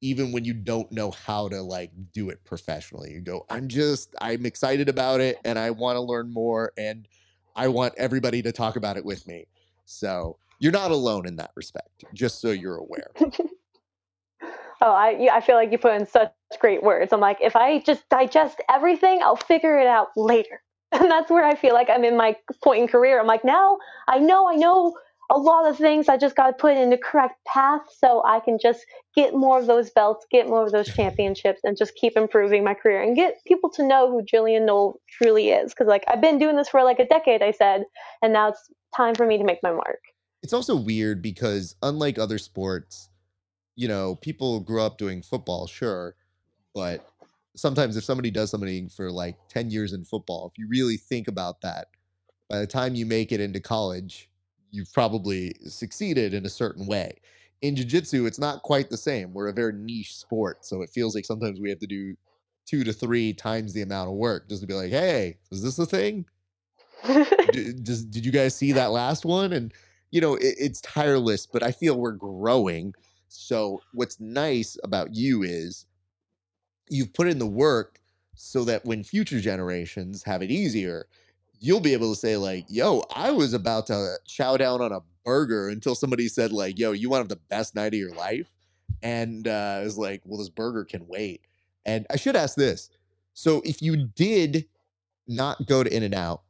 even 0.00 0.32
when 0.32 0.44
you 0.44 0.54
don't 0.54 0.90
know 0.90 1.10
how 1.12 1.48
to 1.48 1.62
like 1.62 1.90
do 2.12 2.30
it 2.30 2.42
professionally. 2.44 3.12
You 3.12 3.20
go, 3.20 3.46
I'm 3.48 3.68
just 3.68 4.14
I'm 4.20 4.46
excited 4.46 4.88
about 4.88 5.20
it 5.20 5.38
and 5.44 5.58
I 5.58 5.70
want 5.70 5.96
to 5.96 6.00
learn 6.00 6.32
more 6.32 6.72
and 6.76 7.06
I 7.54 7.68
want 7.68 7.94
everybody 7.98 8.42
to 8.42 8.52
talk 8.52 8.76
about 8.76 8.96
it 8.96 9.04
with 9.04 9.26
me. 9.28 9.46
So, 9.84 10.38
you're 10.62 10.72
not 10.72 10.92
alone 10.92 11.26
in 11.26 11.36
that 11.36 11.50
respect, 11.56 12.04
just 12.14 12.40
so 12.40 12.52
you're 12.52 12.76
aware. 12.76 13.10
Oh, 14.82 14.92
I 14.92 15.28
I 15.32 15.40
feel 15.40 15.56
like 15.56 15.72
you 15.72 15.78
put 15.78 15.94
in 16.00 16.06
such 16.06 16.32
great 16.60 16.82
words. 16.82 17.12
I'm 17.12 17.20
like, 17.20 17.38
if 17.40 17.56
I 17.56 17.80
just 17.80 18.08
digest 18.10 18.60
everything, 18.70 19.22
I'll 19.22 19.36
figure 19.36 19.78
it 19.78 19.86
out 19.86 20.08
later. 20.16 20.62
And 20.92 21.10
that's 21.10 21.30
where 21.30 21.44
I 21.44 21.54
feel 21.54 21.74
like 21.74 21.90
I'm 21.90 22.04
in 22.04 22.16
my 22.16 22.36
point 22.64 22.82
in 22.82 22.88
career. 22.88 23.20
I'm 23.20 23.26
like, 23.26 23.44
now 23.44 23.78
I 24.08 24.18
know 24.18 24.48
I 24.48 24.56
know 24.56 24.94
a 25.30 25.38
lot 25.38 25.66
of 25.68 25.78
things. 25.78 26.08
I 26.08 26.18
just 26.18 26.36
got 26.36 26.48
to 26.48 26.52
put 26.52 26.76
in 26.76 26.90
the 26.90 26.98
correct 26.98 27.36
path 27.46 27.82
so 27.98 28.22
I 28.26 28.40
can 28.40 28.58
just 28.60 28.84
get 29.16 29.34
more 29.34 29.58
of 29.58 29.66
those 29.66 29.90
belts, 29.90 30.26
get 30.30 30.48
more 30.48 30.64
of 30.66 30.72
those 30.72 30.88
championships, 30.88 31.60
and 31.64 31.78
just 31.78 31.94
keep 31.96 32.16
improving 32.16 32.64
my 32.64 32.74
career 32.74 33.02
and 33.02 33.16
get 33.16 33.38
people 33.46 33.70
to 33.70 33.86
know 33.86 34.10
who 34.10 34.22
Gillian 34.22 34.66
Noll 34.66 35.00
truly 35.10 35.50
is. 35.50 35.72
Because 35.74 35.88
like 35.88 36.04
I've 36.08 36.20
been 36.20 36.38
doing 36.38 36.56
this 36.56 36.68
for 36.70 36.84
like 36.84 36.98
a 37.00 37.06
decade, 37.06 37.42
I 37.42 37.52
said, 37.52 37.84
and 38.22 38.32
now 38.34 38.50
it's 38.50 38.70
time 38.96 39.14
for 39.14 39.26
me 39.26 39.38
to 39.38 39.44
make 39.44 39.62
my 39.62 39.72
mark. 39.72 40.00
It's 40.42 40.52
also 40.52 40.74
weird 40.76 41.22
because 41.22 41.76
unlike 41.82 42.18
other 42.18 42.38
sports, 42.38 43.08
you 43.76 43.88
know, 43.88 44.16
people 44.16 44.60
grew 44.60 44.82
up 44.82 44.98
doing 44.98 45.22
football, 45.22 45.66
sure, 45.66 46.14
but 46.74 47.08
sometimes 47.54 47.96
if 47.96 48.04
somebody 48.04 48.30
does 48.30 48.50
something 48.50 48.88
for 48.88 49.10
like 49.10 49.36
10 49.48 49.70
years 49.70 49.92
in 49.92 50.04
football, 50.04 50.50
if 50.52 50.58
you 50.58 50.68
really 50.68 50.96
think 50.96 51.28
about 51.28 51.60
that, 51.60 51.88
by 52.48 52.58
the 52.58 52.66
time 52.66 52.94
you 52.94 53.06
make 53.06 53.32
it 53.32 53.40
into 53.40 53.60
college, 53.60 54.28
you've 54.70 54.92
probably 54.92 55.54
succeeded 55.66 56.34
in 56.34 56.44
a 56.44 56.50
certain 56.50 56.86
way. 56.86 57.18
In 57.60 57.76
jiu-jitsu, 57.76 58.26
it's 58.26 58.40
not 58.40 58.62
quite 58.62 58.90
the 58.90 58.96
same. 58.96 59.32
We're 59.32 59.48
a 59.48 59.52
very 59.52 59.72
niche 59.72 60.16
sport, 60.16 60.64
so 60.64 60.82
it 60.82 60.90
feels 60.90 61.14
like 61.14 61.24
sometimes 61.24 61.60
we 61.60 61.70
have 61.70 61.78
to 61.78 61.86
do 61.86 62.16
two 62.66 62.84
to 62.84 62.92
three 62.92 63.32
times 63.32 63.72
the 63.72 63.82
amount 63.82 64.08
of 64.08 64.16
work 64.16 64.48
just 64.48 64.62
to 64.62 64.66
be 64.66 64.74
like, 64.74 64.90
"Hey, 64.90 65.38
is 65.50 65.62
this 65.62 65.78
a 65.78 65.86
thing? 65.86 66.24
did, 67.52 67.84
does, 67.84 68.04
did 68.04 68.24
you 68.24 68.32
guys 68.32 68.54
see 68.54 68.72
that 68.72 68.90
last 68.90 69.24
one?" 69.24 69.52
And 69.52 69.72
you 70.12 70.20
know, 70.20 70.36
it, 70.36 70.54
it's 70.58 70.80
tireless, 70.82 71.46
but 71.46 71.64
I 71.64 71.72
feel 71.72 71.98
we're 71.98 72.12
growing. 72.12 72.94
So 73.28 73.80
what's 73.92 74.20
nice 74.20 74.78
about 74.84 75.14
you 75.14 75.42
is 75.42 75.86
you've 76.88 77.12
put 77.12 77.26
in 77.26 77.38
the 77.38 77.46
work 77.46 77.98
so 78.36 78.64
that 78.64 78.84
when 78.84 79.02
future 79.02 79.40
generations 79.40 80.22
have 80.22 80.42
it 80.42 80.50
easier, 80.50 81.06
you'll 81.58 81.80
be 81.80 81.94
able 81.94 82.12
to 82.12 82.18
say 82.18 82.36
like, 82.36 82.66
"Yo, 82.68 83.04
I 83.14 83.30
was 83.30 83.54
about 83.54 83.86
to 83.86 84.16
chow 84.26 84.56
down 84.56 84.80
on 84.82 84.92
a 84.92 85.00
burger 85.24 85.68
until 85.68 85.94
somebody 85.94 86.28
said 86.28 86.52
like, 86.52 86.78
"Yo, 86.78 86.92
you 86.92 87.08
want 87.08 87.28
the 87.28 87.36
best 87.36 87.74
night 87.74 87.94
of 87.94 87.98
your 87.98 88.14
life," 88.14 88.50
and 89.02 89.48
uh, 89.48 89.78
I 89.80 89.82
was 89.82 89.96
like, 89.96 90.22
"Well, 90.24 90.38
this 90.38 90.48
burger 90.50 90.84
can 90.84 91.08
wait." 91.08 91.42
And 91.86 92.06
I 92.10 92.16
should 92.16 92.36
ask 92.36 92.54
this: 92.56 92.90
so 93.32 93.62
if 93.64 93.80
you 93.80 94.08
did 94.08 94.66
not 95.26 95.66
go 95.66 95.82
to 95.82 95.94
In 95.94 96.02
and 96.02 96.14
Out, 96.14 96.42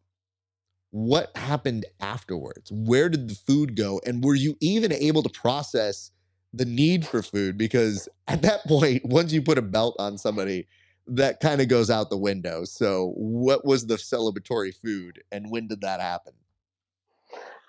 what 0.92 1.36
happened 1.36 1.84
afterwards? 2.00 2.70
Where 2.70 3.08
did 3.08 3.28
the 3.28 3.34
food 3.34 3.76
go? 3.76 4.00
And 4.06 4.22
were 4.22 4.34
you 4.34 4.56
even 4.60 4.92
able 4.92 5.22
to 5.22 5.28
process 5.28 6.12
the 6.54 6.64
need 6.64 7.06
for 7.06 7.22
food 7.22 7.56
because 7.56 8.08
at 8.28 8.42
that 8.42 8.64
point, 8.68 9.04
once 9.04 9.32
you 9.32 9.42
put 9.42 9.58
a 9.58 9.62
belt 9.62 9.96
on 9.98 10.18
somebody, 10.18 10.68
that 11.08 11.40
kind 11.40 11.60
of 11.60 11.68
goes 11.68 11.90
out 11.90 12.10
the 12.10 12.16
window. 12.16 12.64
So, 12.64 13.12
what 13.16 13.64
was 13.64 13.86
the 13.86 13.96
celebratory 13.96 14.74
food, 14.74 15.22
and 15.32 15.50
when 15.50 15.66
did 15.66 15.80
that 15.80 16.00
happen? 16.00 16.34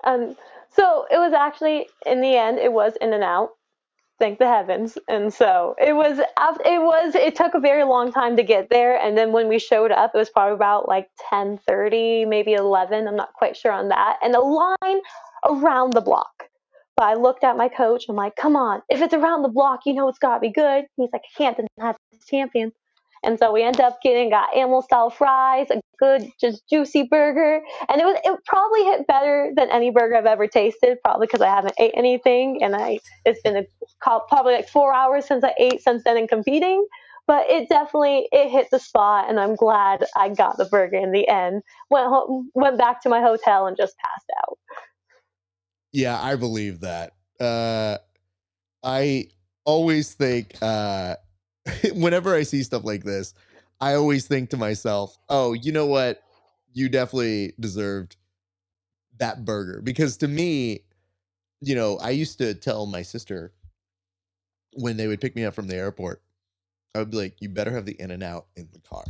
Um, 0.03 0.35
so 0.69 1.05
it 1.09 1.17
was 1.17 1.33
actually 1.33 1.87
in 2.05 2.21
the 2.21 2.35
end, 2.35 2.59
it 2.59 2.71
was 2.71 2.93
in 3.01 3.13
and 3.13 3.23
out. 3.23 3.51
Thank 4.23 4.39
the 4.39 4.47
heavens. 4.47 4.97
And 5.09 5.33
so 5.33 5.75
it 5.77 5.91
was. 5.91 6.17
It 6.17 6.81
was. 6.81 7.13
It 7.13 7.35
took 7.35 7.55
a 7.55 7.59
very 7.59 7.83
long 7.83 8.13
time 8.13 8.37
to 8.37 8.43
get 8.43 8.69
there, 8.69 8.95
and 8.95 9.17
then 9.17 9.33
when 9.33 9.49
we 9.49 9.59
showed 9.59 9.91
up, 9.91 10.11
it 10.15 10.17
was 10.17 10.29
probably 10.29 10.53
about 10.53 10.87
like 10.87 11.09
ten 11.29 11.59
thirty, 11.67 12.23
maybe 12.23 12.53
eleven. 12.53 13.05
I'm 13.05 13.17
not 13.17 13.33
quite 13.33 13.57
sure 13.57 13.73
on 13.73 13.89
that. 13.89 14.19
And 14.23 14.33
a 14.33 14.39
line 14.39 15.01
around 15.43 15.91
the 15.91 15.99
block. 15.99 16.45
But 16.95 17.03
I 17.03 17.15
looked 17.15 17.43
at 17.43 17.57
my 17.57 17.67
coach. 17.67 18.05
I'm 18.07 18.15
like, 18.15 18.37
come 18.37 18.55
on, 18.55 18.81
if 18.87 19.01
it's 19.01 19.13
around 19.13 19.41
the 19.41 19.49
block, 19.49 19.81
you 19.85 19.93
know 19.93 20.07
it's 20.07 20.19
got 20.19 20.35
to 20.35 20.39
be 20.39 20.53
good. 20.53 20.85
He's 20.95 21.09
like, 21.11 21.23
I 21.25 21.37
can't 21.37 21.57
deny 21.57 21.93
this 22.13 22.25
champion. 22.25 22.71
And 23.23 23.39
so 23.39 23.51
we 23.51 23.63
end 23.63 23.79
up 23.79 24.01
getting 24.01 24.29
got 24.29 24.55
animal 24.55 24.81
style 24.81 25.09
fries, 25.09 25.67
a 25.69 25.81
good 25.99 26.29
just 26.39 26.67
juicy 26.69 27.03
burger, 27.03 27.61
and 27.89 28.01
it 28.01 28.05
was 28.05 28.17
it 28.23 28.39
probably 28.45 28.83
hit 28.83 29.07
better 29.07 29.51
than 29.55 29.69
any 29.69 29.91
burger 29.91 30.15
I've 30.17 30.25
ever 30.25 30.47
tasted. 30.47 30.97
Probably 31.03 31.27
because 31.27 31.41
I 31.41 31.47
haven't 31.47 31.75
ate 31.77 31.93
anything, 31.95 32.61
and 32.61 32.75
I 32.75 32.99
it's 33.25 33.41
been 33.41 33.57
a, 33.57 33.65
probably 34.01 34.53
like 34.53 34.69
four 34.69 34.93
hours 34.93 35.25
since 35.25 35.43
I 35.43 35.53
ate 35.57 35.81
since 35.81 36.03
then 36.03 36.17
in 36.17 36.27
competing. 36.27 36.85
But 37.25 37.49
it 37.49 37.69
definitely 37.69 38.27
it 38.33 38.49
hit 38.49 38.67
the 38.71 38.79
spot, 38.79 39.29
and 39.29 39.39
I'm 39.39 39.55
glad 39.55 40.05
I 40.17 40.29
got 40.29 40.57
the 40.57 40.65
burger 40.65 40.97
in 40.97 41.11
the 41.11 41.27
end. 41.27 41.63
Went 41.89 42.07
home, 42.07 42.49
went 42.53 42.77
back 42.77 43.01
to 43.03 43.09
my 43.09 43.21
hotel, 43.21 43.65
and 43.65 43.77
just 43.77 43.95
passed 43.97 44.29
out. 44.41 44.57
Yeah, 45.93 46.21
I 46.21 46.35
believe 46.35 46.81
that. 46.81 47.13
Uh, 47.39 47.99
I 48.83 49.29
always 49.63 50.13
think 50.13 50.55
uh, 50.61 51.15
whenever 51.93 52.33
I 52.33 52.43
see 52.43 52.63
stuff 52.63 52.83
like 52.83 53.03
this, 53.03 53.33
I 53.79 53.95
always 53.95 54.27
think 54.27 54.49
to 54.51 54.57
myself, 54.57 55.17
"Oh, 55.29 55.53
you 55.53 55.71
know 55.71 55.85
what? 55.85 56.21
You 56.73 56.89
definitely 56.89 57.53
deserved 57.59 58.17
that 59.17 59.45
burger." 59.45 59.81
Because 59.81 60.17
to 60.17 60.27
me, 60.27 60.81
you 61.61 61.75
know, 61.75 61.97
I 61.97 62.11
used 62.11 62.37
to 62.39 62.53
tell 62.53 62.85
my 62.85 63.01
sister 63.01 63.53
when 64.73 64.97
they 64.97 65.07
would 65.07 65.21
pick 65.21 65.35
me 65.35 65.45
up 65.45 65.53
from 65.53 65.67
the 65.67 65.75
airport, 65.75 66.21
I 66.95 66.99
would 66.99 67.11
be 67.11 67.17
like, 67.17 67.41
"You 67.41 67.49
better 67.49 67.71
have 67.71 67.85
the 67.85 67.99
in 67.99 68.11
and 68.11 68.23
out 68.23 68.47
in 68.55 68.69
the 68.73 68.79
car. 68.79 69.05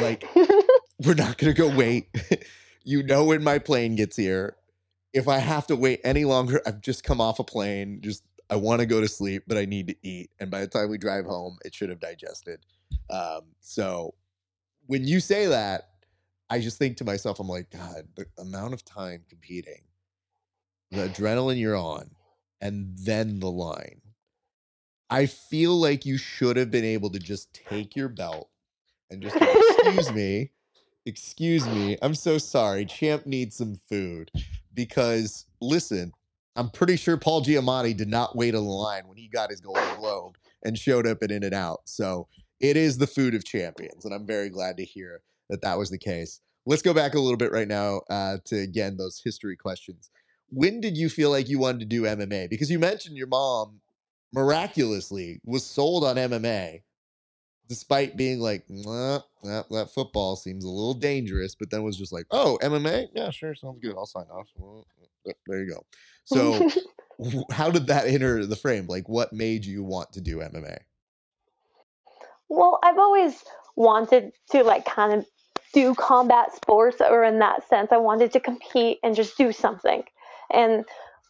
Like, 0.00 0.24
we're 1.04 1.14
not 1.14 1.38
gonna 1.38 1.54
go 1.54 1.74
wait. 1.74 2.08
you 2.84 3.02
know 3.02 3.24
when 3.24 3.42
my 3.42 3.58
plane 3.58 3.96
gets 3.96 4.16
here 4.16 4.56
if 5.12 5.28
I 5.28 5.38
have 5.38 5.66
to 5.68 5.76
wait 5.76 6.00
any 6.04 6.24
longer, 6.24 6.60
I've 6.66 6.80
just 6.80 7.04
come 7.04 7.20
off 7.20 7.38
a 7.38 7.44
plane. 7.44 8.00
Just 8.02 8.24
I 8.50 8.56
want 8.56 8.80
to 8.80 8.86
go 8.86 9.00
to 9.00 9.08
sleep, 9.08 9.44
but 9.46 9.58
I 9.58 9.64
need 9.64 9.88
to 9.88 9.96
eat. 10.02 10.30
And 10.40 10.50
by 10.50 10.60
the 10.60 10.66
time 10.66 10.88
we 10.88 10.98
drive 10.98 11.26
home, 11.26 11.58
it 11.64 11.74
should 11.74 11.90
have 11.90 12.00
digested. 12.00 12.60
Um, 13.10 13.42
so 13.60 14.14
when 14.86 15.06
you 15.06 15.20
say 15.20 15.46
that, 15.46 15.90
I 16.50 16.60
just 16.60 16.78
think 16.78 16.96
to 16.98 17.04
myself, 17.04 17.40
I'm 17.40 17.48
like, 17.48 17.70
God, 17.70 18.08
the 18.16 18.26
amount 18.38 18.72
of 18.72 18.84
time 18.84 19.24
competing, 19.28 19.82
the 20.90 21.08
adrenaline 21.08 21.60
you're 21.60 21.76
on, 21.76 22.10
and 22.60 22.96
then 22.98 23.38
the 23.38 23.50
line. 23.50 24.00
I 25.10 25.26
feel 25.26 25.78
like 25.78 26.06
you 26.06 26.16
should 26.18 26.56
have 26.56 26.70
been 26.70 26.84
able 26.84 27.10
to 27.10 27.18
just 27.18 27.52
take 27.52 27.96
your 27.96 28.08
belt 28.08 28.50
and 29.10 29.22
just 29.22 29.36
excuse 29.36 30.12
me, 30.12 30.50
excuse 31.06 31.66
me, 31.66 31.96
I'm 32.02 32.14
so 32.14 32.38
sorry. 32.38 32.84
Champ 32.84 33.26
needs 33.26 33.56
some 33.56 33.80
food. 33.88 34.30
Because 34.74 35.46
listen, 35.60 36.12
I'm 36.58 36.70
pretty 36.70 36.96
sure 36.96 37.16
Paul 37.16 37.44
Giamatti 37.44 37.96
did 37.96 38.08
not 38.08 38.34
wait 38.34 38.56
on 38.56 38.64
the 38.64 38.70
line 38.70 39.06
when 39.06 39.16
he 39.16 39.28
got 39.28 39.50
his 39.50 39.60
Golden 39.60 39.96
Globe 39.96 40.36
and 40.64 40.76
showed 40.76 41.06
up 41.06 41.22
at 41.22 41.30
In 41.30 41.44
and 41.44 41.54
Out. 41.54 41.82
So 41.84 42.26
it 42.58 42.76
is 42.76 42.98
the 42.98 43.06
food 43.06 43.36
of 43.36 43.44
champions, 43.44 44.04
and 44.04 44.12
I'm 44.12 44.26
very 44.26 44.50
glad 44.50 44.76
to 44.78 44.84
hear 44.84 45.22
that 45.50 45.62
that 45.62 45.78
was 45.78 45.90
the 45.90 45.98
case. 45.98 46.40
Let's 46.66 46.82
go 46.82 46.92
back 46.92 47.14
a 47.14 47.20
little 47.20 47.36
bit 47.36 47.52
right 47.52 47.68
now 47.68 48.00
uh, 48.10 48.38
to 48.46 48.58
again 48.58 48.96
those 48.96 49.22
history 49.24 49.56
questions. 49.56 50.10
When 50.50 50.80
did 50.80 50.96
you 50.96 51.08
feel 51.08 51.30
like 51.30 51.48
you 51.48 51.60
wanted 51.60 51.78
to 51.80 51.86
do 51.86 52.02
MMA? 52.02 52.50
Because 52.50 52.70
you 52.72 52.80
mentioned 52.80 53.16
your 53.16 53.28
mom 53.28 53.80
miraculously 54.32 55.40
was 55.44 55.64
sold 55.64 56.02
on 56.02 56.16
MMA, 56.16 56.82
despite 57.68 58.16
being 58.16 58.40
like, 58.40 58.66
that, 58.66 59.90
football 59.94 60.34
seems 60.34 60.64
a 60.64 60.68
little 60.68 60.94
dangerous, 60.94 61.54
but 61.54 61.70
then 61.70 61.84
was 61.84 61.96
just 61.96 62.12
like, 62.12 62.26
oh, 62.32 62.58
MMA? 62.62 63.08
Yeah, 63.14 63.30
sure, 63.30 63.54
sounds 63.54 63.78
good. 63.80 63.94
I'll 63.96 64.06
sign 64.06 64.24
off. 64.24 64.48
There 65.46 65.62
you 65.62 65.70
go. 65.70 65.84
So, 66.28 66.68
how 67.50 67.70
did 67.70 67.86
that 67.86 68.06
enter 68.06 68.44
the 68.44 68.56
frame? 68.56 68.86
Like, 68.86 69.08
what 69.08 69.32
made 69.32 69.64
you 69.64 69.82
want 69.82 70.12
to 70.12 70.20
do 70.20 70.38
MMA? 70.38 70.78
Well, 72.50 72.78
I've 72.82 72.98
always 72.98 73.42
wanted 73.76 74.32
to 74.50 74.62
like 74.62 74.84
kind 74.84 75.14
of 75.14 75.26
do 75.72 75.94
combat 75.94 76.54
sports, 76.54 76.98
or 77.00 77.24
in 77.24 77.38
that 77.38 77.66
sense, 77.68 77.92
I 77.92 77.96
wanted 77.96 78.32
to 78.32 78.40
compete 78.40 78.98
and 79.02 79.14
just 79.14 79.38
do 79.38 79.52
something. 79.52 80.02
And 80.52 80.84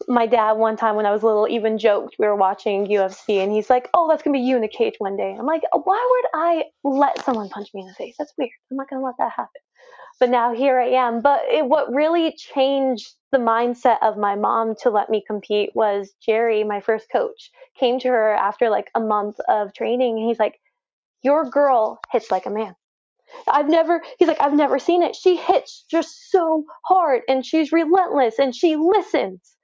my 0.07 0.27
dad, 0.27 0.53
one 0.53 0.77
time 0.77 0.95
when 0.95 1.05
I 1.05 1.11
was 1.11 1.23
little, 1.23 1.47
even 1.47 1.77
joked 1.77 2.15
we 2.19 2.27
were 2.27 2.35
watching 2.35 2.87
UFC, 2.87 3.41
and 3.41 3.51
he's 3.51 3.69
like, 3.69 3.89
"Oh, 3.93 4.07
that's 4.09 4.21
gonna 4.21 4.37
be 4.37 4.43
you 4.43 4.57
in 4.57 4.63
a 4.63 4.69
cage 4.69 4.95
one 4.97 5.15
day." 5.15 5.33
I'm 5.37 5.45
like, 5.45 5.63
"Why 5.71 6.07
would 6.11 6.41
I 6.41 6.65
let 6.83 7.23
someone 7.23 7.49
punch 7.49 7.73
me 7.73 7.81
in 7.81 7.87
the 7.87 7.93
face? 7.93 8.15
That's 8.17 8.33
weird. 8.37 8.51
I'm 8.69 8.77
not 8.77 8.89
gonna 8.89 9.05
let 9.05 9.15
that 9.17 9.31
happen." 9.31 9.61
But 10.19 10.29
now 10.29 10.53
here 10.53 10.79
I 10.79 10.89
am. 10.89 11.21
But 11.21 11.41
it, 11.49 11.65
what 11.65 11.93
really 11.93 12.35
changed 12.37 13.07
the 13.31 13.37
mindset 13.37 13.97
of 14.01 14.17
my 14.17 14.35
mom 14.35 14.75
to 14.83 14.89
let 14.89 15.09
me 15.09 15.23
compete 15.25 15.71
was 15.75 16.11
Jerry, 16.25 16.63
my 16.63 16.81
first 16.81 17.07
coach, 17.11 17.51
came 17.79 17.99
to 17.99 18.09
her 18.09 18.33
after 18.33 18.69
like 18.69 18.89
a 18.95 18.99
month 18.99 19.37
of 19.47 19.73
training, 19.73 20.19
and 20.19 20.27
he's 20.27 20.39
like, 20.39 20.59
your 21.23 21.49
girl 21.49 21.99
hits 22.11 22.31
like 22.31 22.45
a 22.45 22.49
man. 22.51 22.75
I've 23.47 23.69
never, 23.69 24.01
he's 24.17 24.27
like, 24.27 24.41
I've 24.41 24.53
never 24.53 24.79
seen 24.79 25.03
it. 25.03 25.15
She 25.15 25.35
hits 25.37 25.85
just 25.89 26.31
so 26.31 26.63
hard 26.85 27.21
and 27.27 27.45
she's 27.45 27.71
relentless 27.71 28.39
and 28.39 28.55
she 28.55 28.75
listens. 28.75 29.55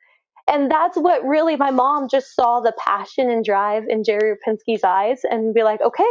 And 0.48 0.70
that's 0.70 0.98
what 0.98 1.26
really 1.26 1.56
my 1.56 1.72
mom 1.72 2.08
just 2.10 2.36
saw 2.36 2.60
the 2.60 2.74
passion 2.80 3.30
and 3.30 3.44
drive 3.44 3.86
in 3.90 4.04
Jerry 4.04 4.36
Rapinski's 4.36 4.84
eyes 4.84 5.22
and 5.24 5.54
be 5.54 5.64
like, 5.64 5.82
okay. 5.82 6.04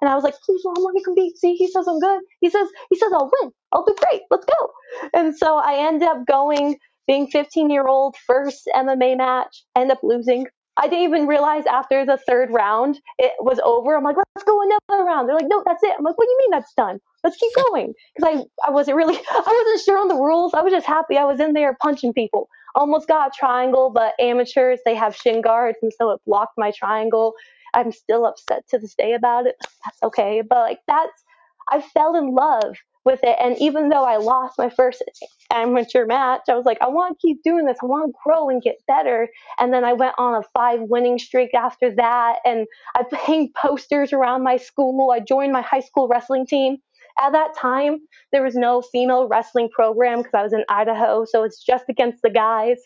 And 0.00 0.10
I 0.10 0.14
was 0.14 0.24
like, 0.24 0.34
please, 0.44 0.60
mom, 0.64 0.84
let 0.84 0.94
me 0.94 1.02
compete. 1.04 1.38
See, 1.38 1.54
he 1.56 1.68
says 1.70 1.88
I'm 1.88 2.00
good. 2.00 2.20
He 2.40 2.50
says, 2.50 2.68
he 2.90 2.96
says 2.96 3.12
I'll 3.12 3.30
win. 3.40 3.52
I'll 3.72 3.84
do 3.84 3.94
great. 4.10 4.22
Let's 4.30 4.46
go. 4.46 4.72
And 5.14 5.36
so 5.36 5.56
I 5.56 5.86
end 5.86 6.02
up 6.02 6.26
going, 6.26 6.78
being 7.06 7.26
15 7.28 7.70
year 7.70 7.86
old, 7.86 8.16
first 8.26 8.68
MMA 8.74 9.16
match, 9.16 9.64
end 9.76 9.90
up 9.90 10.00
losing 10.02 10.46
I 10.78 10.86
didn't 10.86 11.04
even 11.04 11.26
realize 11.26 11.66
after 11.66 12.06
the 12.06 12.16
third 12.16 12.50
round 12.52 13.00
it 13.18 13.32
was 13.40 13.58
over. 13.64 13.96
I'm 13.96 14.04
like, 14.04 14.16
let's 14.16 14.44
go 14.44 14.62
another 14.62 15.04
round. 15.04 15.28
They're 15.28 15.34
like, 15.34 15.48
no, 15.48 15.62
that's 15.66 15.82
it. 15.82 15.92
I'm 15.98 16.04
like, 16.04 16.16
what 16.16 16.24
do 16.24 16.30
you 16.30 16.38
mean 16.38 16.50
that's 16.52 16.72
done? 16.74 17.00
Let's 17.24 17.36
keep 17.36 17.52
going. 17.68 17.94
Because 18.14 18.46
I, 18.64 18.68
I 18.68 18.70
wasn't 18.70 18.96
really, 18.96 19.16
I 19.30 19.64
wasn't 19.66 19.84
sure 19.84 19.98
on 19.98 20.06
the 20.06 20.14
rules. 20.14 20.54
I 20.54 20.62
was 20.62 20.72
just 20.72 20.86
happy 20.86 21.16
I 21.18 21.24
was 21.24 21.40
in 21.40 21.52
there 21.52 21.76
punching 21.82 22.12
people. 22.12 22.48
Almost 22.76 23.08
got 23.08 23.28
a 23.28 23.32
triangle, 23.36 23.90
but 23.90 24.14
amateurs, 24.20 24.78
they 24.84 24.94
have 24.94 25.16
shin 25.16 25.42
guards. 25.42 25.78
And 25.82 25.92
so 25.98 26.10
it 26.12 26.20
blocked 26.24 26.54
my 26.56 26.70
triangle. 26.70 27.34
I'm 27.74 27.90
still 27.90 28.24
upset 28.24 28.62
to 28.68 28.78
this 28.78 28.94
day 28.94 29.14
about 29.14 29.46
it. 29.46 29.56
That's 29.84 30.02
okay. 30.04 30.42
But 30.48 30.58
like, 30.58 30.78
that's, 30.86 31.24
I 31.70 31.80
fell 31.80 32.14
in 32.14 32.34
love 32.34 32.76
with 33.08 33.20
it. 33.22 33.38
And 33.40 33.56
even 33.58 33.88
though 33.88 34.04
I 34.04 34.18
lost 34.18 34.58
my 34.58 34.68
first 34.68 35.02
amateur 35.50 36.04
match, 36.04 36.42
I 36.50 36.54
was 36.54 36.66
like, 36.66 36.76
I 36.82 36.88
want 36.88 37.18
to 37.18 37.26
keep 37.26 37.42
doing 37.42 37.64
this. 37.64 37.78
I 37.82 37.86
want 37.86 38.06
to 38.12 38.18
grow 38.22 38.50
and 38.50 38.60
get 38.60 38.76
better. 38.86 39.28
And 39.58 39.72
then 39.72 39.82
I 39.82 39.94
went 39.94 40.14
on 40.18 40.34
a 40.34 40.42
five 40.52 40.80
winning 40.82 41.18
streak 41.18 41.54
after 41.54 41.94
that. 41.94 42.36
And 42.44 42.66
I 42.94 43.04
hung 43.12 43.48
posters 43.56 44.12
around 44.12 44.42
my 44.42 44.58
school. 44.58 45.10
I 45.10 45.20
joined 45.20 45.52
my 45.52 45.62
high 45.62 45.80
school 45.80 46.06
wrestling 46.06 46.46
team. 46.46 46.76
At 47.18 47.32
that 47.32 47.56
time, 47.56 48.00
there 48.30 48.42
was 48.44 48.54
no 48.54 48.82
female 48.82 49.26
wrestling 49.26 49.70
program 49.70 50.18
because 50.18 50.34
I 50.34 50.42
was 50.42 50.52
in 50.52 50.64
Idaho. 50.68 51.24
So 51.24 51.44
it's 51.44 51.64
just 51.64 51.86
against 51.88 52.20
the 52.22 52.30
guys. 52.30 52.76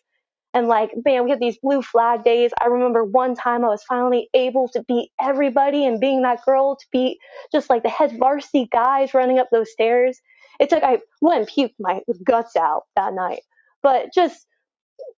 And 0.55 0.69
like, 0.69 0.91
man, 1.05 1.25
we 1.25 1.31
had 1.31 1.41
these 1.41 1.59
blue 1.59 1.83
flag 1.83 2.25
days. 2.25 2.51
I 2.61 2.67
remember 2.67 3.05
one 3.05 3.35
time 3.35 3.65
I 3.65 3.69
was 3.69 3.83
finally 3.85 4.29
able 4.35 4.69
to 4.69 4.85
beat 4.87 5.11
everybody 5.21 5.87
and 5.87 5.99
being 5.99 6.23
that 6.23 6.45
girl 6.45 6.77
to 6.77 6.87
beat 6.93 7.19
just 7.51 7.71
like 7.71 7.83
the 7.83 7.89
head 7.89 8.19
varsity 8.19 8.69
guys 8.71 9.15
running 9.15 9.39
up 9.39 9.49
those 9.51 9.73
stairs. 9.73 10.21
It's 10.61 10.73
like 10.73 10.83
I 10.83 10.99
went 11.21 11.41
and 11.41 11.49
puked 11.49 11.75
my 11.81 12.01
guts 12.23 12.55
out 12.57 12.83
that 12.97 13.15
night. 13.15 13.41
But 13.83 14.13
just 14.15 14.47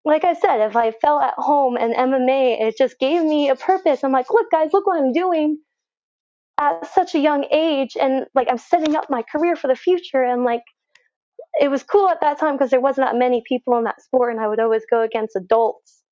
like 0.05 0.25
I 0.25 0.35
said, 0.35 0.61
if 0.61 0.77
I 0.77 0.93
fell 0.93 1.21
at 1.21 1.35
home 1.37 1.77
and 1.77 1.95
MMA, 1.95 2.61
it 2.61 2.77
just 2.79 2.99
gave 2.99 3.23
me 3.23 3.49
a 3.49 3.57
purpose. 3.57 4.05
I'm 4.05 4.13
like, 4.13 4.31
look, 4.31 4.51
guys, 4.51 4.73
look 4.73 4.87
what 4.87 5.03
I'm 5.03 5.13
doing 5.13 5.59
at 6.61 6.87
such 6.93 7.15
a 7.15 7.19
young 7.19 7.47
age. 7.51 7.97
And 8.01 8.27
like, 8.35 8.49
I'm 8.51 8.59
setting 8.59 8.95
up 8.97 9.11
my 9.11 9.23
career 9.23 9.57
for 9.57 9.69
the 9.69 9.77
future. 9.77 10.23
And 10.23 10.45
like, 10.45 10.63
it 11.61 11.71
was 11.71 11.83
cool 11.83 12.09
at 12.09 12.21
that 12.21 12.39
time 12.39 12.55
because 12.55 12.71
there 12.71 12.81
wasn't 12.81 13.07
that 13.07 13.17
many 13.17 13.43
people 13.47 13.77
in 13.79 13.85
that 13.85 14.03
sport 14.03 14.33
and 14.33 14.41
I 14.41 14.49
would 14.49 14.61
always 14.61 14.85
go 14.91 15.03
against 15.03 15.37
adults. 15.37 16.03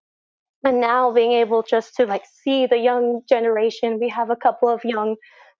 And 0.64 0.80
now 0.80 1.12
being 1.12 1.32
able 1.32 1.62
just 1.62 1.96
to 1.96 2.06
like 2.06 2.22
see 2.44 2.66
the 2.66 2.78
young 2.78 3.22
generation, 3.28 3.98
we 3.98 4.08
have 4.10 4.30
a 4.30 4.36
couple 4.36 4.68
of 4.68 4.84
young 4.84 5.16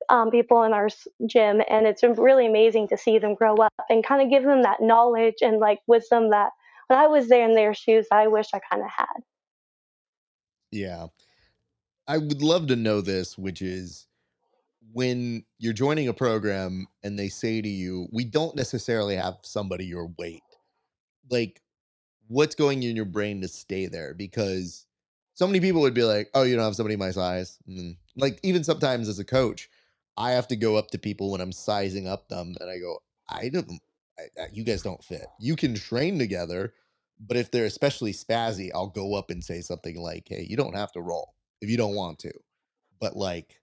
um, 0.08 0.30
people 0.30 0.62
in 0.62 0.72
our 0.72 0.88
gym 1.26 1.62
and 1.68 1.86
it's 1.86 2.02
really 2.02 2.46
amazing 2.46 2.88
to 2.88 2.96
see 2.96 3.18
them 3.18 3.34
grow 3.34 3.56
up 3.56 3.72
and 3.88 4.04
kind 4.04 4.22
of 4.22 4.30
give 4.30 4.44
them 4.44 4.62
that 4.62 4.80
knowledge 4.80 5.36
and 5.40 5.58
like 5.58 5.78
wisdom 5.86 6.30
that 6.30 6.50
when 6.86 6.98
I 6.98 7.06
was 7.06 7.28
there 7.28 7.48
in 7.48 7.54
their 7.54 7.74
shoes, 7.74 8.06
I 8.12 8.28
wish 8.28 8.48
I 8.54 8.60
kind 8.70 8.82
of 8.82 8.90
had. 8.94 9.22
Yeah. 10.70 11.06
I 12.06 12.18
would 12.18 12.42
love 12.42 12.66
to 12.68 12.76
know 12.76 13.00
this, 13.00 13.38
which 13.38 13.62
is 13.62 14.06
when 14.92 15.44
you're 15.58 15.72
joining 15.72 16.08
a 16.08 16.14
program 16.14 16.86
and 17.02 17.18
they 17.18 17.28
say 17.28 17.60
to 17.60 17.68
you, 17.68 18.08
we 18.12 18.24
don't 18.24 18.56
necessarily 18.56 19.16
have 19.16 19.36
somebody 19.42 19.86
your 19.86 20.12
weight, 20.18 20.42
like 21.30 21.62
what's 22.28 22.54
going 22.54 22.82
in 22.82 22.96
your 22.96 23.04
brain 23.04 23.40
to 23.42 23.48
stay 23.48 23.86
there? 23.86 24.14
Because 24.14 24.86
so 25.34 25.46
many 25.46 25.60
people 25.60 25.80
would 25.82 25.94
be 25.94 26.04
like, 26.04 26.30
oh, 26.34 26.42
you 26.42 26.56
don't 26.56 26.64
have 26.64 26.76
somebody 26.76 26.96
my 26.96 27.10
size. 27.10 27.58
Mm. 27.68 27.96
Like, 28.16 28.38
even 28.42 28.64
sometimes 28.64 29.08
as 29.08 29.18
a 29.18 29.24
coach, 29.24 29.68
I 30.16 30.32
have 30.32 30.48
to 30.48 30.56
go 30.56 30.76
up 30.76 30.90
to 30.90 30.98
people 30.98 31.30
when 31.30 31.40
I'm 31.40 31.52
sizing 31.52 32.06
up 32.06 32.28
them 32.28 32.54
and 32.60 32.70
I 32.70 32.78
go, 32.78 32.98
I 33.28 33.48
don't, 33.48 33.80
I, 34.18 34.46
you 34.52 34.64
guys 34.64 34.82
don't 34.82 35.02
fit. 35.02 35.26
You 35.40 35.56
can 35.56 35.74
train 35.74 36.18
together, 36.18 36.74
but 37.18 37.36
if 37.36 37.50
they're 37.50 37.64
especially 37.64 38.12
spazzy, 38.12 38.70
I'll 38.74 38.88
go 38.88 39.14
up 39.14 39.30
and 39.30 39.42
say 39.42 39.60
something 39.62 39.98
like, 39.98 40.26
hey, 40.28 40.46
you 40.48 40.56
don't 40.56 40.76
have 40.76 40.92
to 40.92 41.00
roll 41.00 41.34
if 41.60 41.70
you 41.70 41.76
don't 41.76 41.94
want 41.94 42.18
to. 42.20 42.32
But 43.00 43.16
like, 43.16 43.61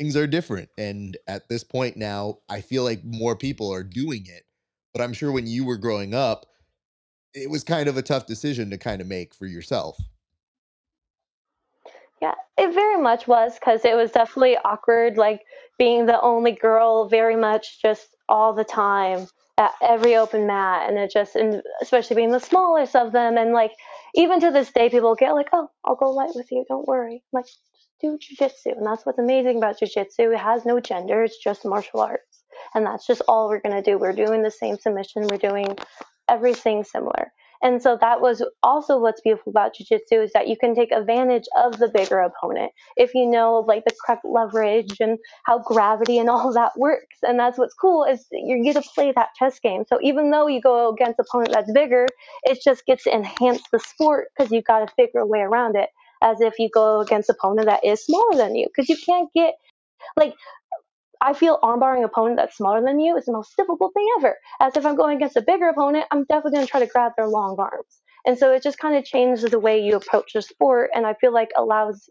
things 0.00 0.16
are 0.16 0.26
different. 0.26 0.70
And 0.78 1.18
at 1.28 1.50
this 1.50 1.62
point 1.62 1.98
now, 1.98 2.38
I 2.48 2.62
feel 2.62 2.84
like 2.84 3.04
more 3.04 3.36
people 3.36 3.70
are 3.70 3.82
doing 3.82 4.24
it. 4.24 4.44
But 4.94 5.02
I'm 5.02 5.12
sure 5.12 5.30
when 5.30 5.46
you 5.46 5.66
were 5.66 5.76
growing 5.76 6.14
up, 6.14 6.46
it 7.34 7.50
was 7.50 7.62
kind 7.62 7.86
of 7.86 7.98
a 7.98 8.02
tough 8.02 8.24
decision 8.24 8.70
to 8.70 8.78
kind 8.78 9.02
of 9.02 9.06
make 9.06 9.34
for 9.34 9.44
yourself. 9.44 9.98
Yeah, 12.22 12.32
it 12.56 12.72
very 12.72 12.96
much 12.96 13.28
was 13.28 13.58
because 13.58 13.84
it 13.84 13.94
was 13.94 14.10
definitely 14.10 14.56
awkward, 14.64 15.18
like 15.18 15.42
being 15.78 16.06
the 16.06 16.18
only 16.22 16.52
girl 16.52 17.06
very 17.06 17.36
much 17.36 17.82
just 17.82 18.08
all 18.26 18.54
the 18.54 18.64
time 18.64 19.26
at 19.58 19.72
every 19.82 20.16
open 20.16 20.46
mat. 20.46 20.88
And 20.88 20.98
it 20.98 21.12
just, 21.12 21.36
and 21.36 21.62
especially 21.82 22.16
being 22.16 22.32
the 22.32 22.40
smallest 22.40 22.96
of 22.96 23.12
them. 23.12 23.36
And 23.36 23.52
like, 23.52 23.72
even 24.14 24.40
to 24.40 24.50
this 24.50 24.72
day, 24.72 24.88
people 24.88 25.14
get 25.14 25.32
like, 25.32 25.50
oh, 25.52 25.68
I'll 25.84 25.94
go 25.94 26.10
light 26.10 26.32
with 26.34 26.50
you. 26.50 26.64
Don't 26.68 26.88
worry. 26.88 27.22
I'm 27.34 27.38
like, 27.38 27.46
do 28.00 28.18
jujitsu. 28.18 28.76
And 28.76 28.86
that's 28.86 29.04
what's 29.06 29.18
amazing 29.18 29.58
about 29.58 29.78
jujitsu. 29.80 30.32
It 30.34 30.38
has 30.38 30.64
no 30.64 30.80
gender, 30.80 31.24
it's 31.24 31.38
just 31.38 31.64
martial 31.64 32.00
arts. 32.00 32.44
And 32.74 32.86
that's 32.86 33.06
just 33.06 33.22
all 33.28 33.48
we're 33.48 33.60
going 33.60 33.82
to 33.82 33.90
do. 33.90 33.98
We're 33.98 34.12
doing 34.12 34.42
the 34.42 34.50
same 34.50 34.76
submission, 34.78 35.26
we're 35.30 35.38
doing 35.38 35.76
everything 36.28 36.84
similar. 36.84 37.32
And 37.62 37.82
so 37.82 37.98
that 38.00 38.20
was 38.22 38.42
also 38.62 38.98
what's 38.98 39.20
beautiful 39.20 39.50
about 39.50 39.72
jujitsu 39.74 40.24
is 40.24 40.32
that 40.32 40.48
you 40.48 40.56
can 40.56 40.74
take 40.74 40.92
advantage 40.92 41.44
of 41.62 41.78
the 41.78 41.88
bigger 41.88 42.18
opponent 42.20 42.72
if 42.96 43.14
you 43.14 43.26
know 43.26 43.64
like 43.68 43.84
the 43.84 43.94
correct 44.04 44.24
leverage 44.24 44.96
and 45.00 45.18
how 45.44 45.58
gravity 45.58 46.18
and 46.18 46.30
all 46.30 46.52
that 46.54 46.72
works. 46.76 47.18
And 47.22 47.38
that's 47.38 47.58
what's 47.58 47.74
cool 47.74 48.04
is 48.04 48.26
you 48.32 48.64
get 48.64 48.82
to 48.82 48.88
play 48.94 49.12
that 49.14 49.30
chess 49.38 49.60
game. 49.60 49.84
So 49.86 49.98
even 50.02 50.30
though 50.30 50.46
you 50.46 50.60
go 50.60 50.90
against 50.90 51.18
opponent 51.18 51.52
that's 51.52 51.70
bigger, 51.72 52.06
it 52.44 52.60
just 52.64 52.86
gets 52.86 53.04
to 53.04 53.14
enhance 53.14 53.62
the 53.70 53.78
sport 53.78 54.28
because 54.36 54.50
you've 54.50 54.64
got 54.64 54.86
to 54.86 54.94
figure 54.94 55.20
a 55.20 55.26
way 55.26 55.40
around 55.40 55.76
it 55.76 55.90
as 56.22 56.40
if 56.40 56.58
you 56.58 56.68
go 56.72 57.00
against 57.00 57.30
opponent 57.30 57.66
that 57.68 57.84
is 57.84 58.04
smaller 58.04 58.36
than 58.36 58.54
you 58.54 58.66
because 58.66 58.88
you 58.88 58.96
can't 59.04 59.28
get 59.34 59.54
like 60.16 60.34
I 61.20 61.34
feel 61.34 61.58
armbarring 61.62 61.98
an 61.98 62.04
opponent 62.04 62.36
that's 62.36 62.56
smaller 62.56 62.80
than 62.82 62.98
you 62.98 63.16
is 63.16 63.26
the 63.26 63.32
most 63.32 63.54
difficult 63.56 63.92
thing 63.92 64.06
ever. 64.18 64.38
As 64.58 64.76
if 64.76 64.86
I'm 64.86 64.96
going 64.96 65.16
against 65.16 65.36
a 65.36 65.42
bigger 65.42 65.68
opponent, 65.68 66.06
I'm 66.10 66.24
definitely 66.24 66.52
going 66.52 66.66
to 66.66 66.70
try 66.70 66.80
to 66.80 66.86
grab 66.86 67.12
their 67.16 67.28
long 67.28 67.56
arms. 67.58 68.00
And 68.26 68.38
so 68.38 68.52
it 68.52 68.62
just 68.62 68.78
kind 68.78 68.96
of 68.96 69.04
changes 69.04 69.42
the 69.50 69.58
way 69.58 69.80
you 69.80 69.96
approach 69.96 70.32
the 70.34 70.42
sport, 70.42 70.90
and 70.94 71.06
I 71.06 71.14
feel 71.14 71.32
like 71.32 71.50
allows 71.56 72.08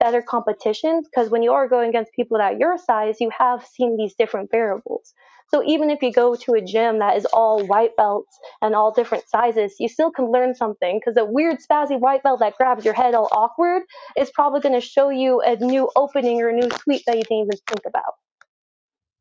better 0.00 0.22
competitions 0.22 1.08
because 1.08 1.30
when 1.30 1.42
you 1.42 1.52
are 1.52 1.68
going 1.68 1.88
against 1.88 2.12
people 2.14 2.38
that 2.38 2.58
your 2.58 2.76
size, 2.78 3.20
you 3.20 3.30
have 3.36 3.64
seen 3.66 3.96
these 3.96 4.14
different 4.18 4.50
variables. 4.50 5.12
So 5.54 5.62
even 5.66 5.90
if 5.90 6.02
you 6.02 6.10
go 6.10 6.34
to 6.34 6.52
a 6.54 6.62
gym 6.62 6.98
that 7.00 7.16
is 7.16 7.26
all 7.26 7.66
white 7.66 7.94
belts 7.96 8.38
and 8.62 8.74
all 8.74 8.90
different 8.90 9.28
sizes, 9.28 9.74
you 9.78 9.88
still 9.88 10.10
can 10.10 10.30
learn 10.32 10.54
something 10.54 10.98
because 10.98 11.16
a 11.18 11.26
weird 11.26 11.58
spazzy 11.58 12.00
white 12.00 12.22
belt 12.22 12.40
that 12.40 12.56
grabs 12.56 12.86
your 12.86 12.94
head 12.94 13.14
all 13.14 13.28
awkward 13.32 13.82
is 14.16 14.30
probably 14.30 14.60
going 14.60 14.74
to 14.74 14.86
show 14.86 15.10
you 15.10 15.42
a 15.42 15.56
new 15.56 15.90
opening 15.94 16.40
or 16.40 16.48
a 16.48 16.52
new 16.54 16.70
sweep 16.82 17.02
that 17.06 17.16
you 17.16 17.22
didn't 17.22 17.44
even 17.44 17.58
think 17.68 17.82
about. 17.86 18.14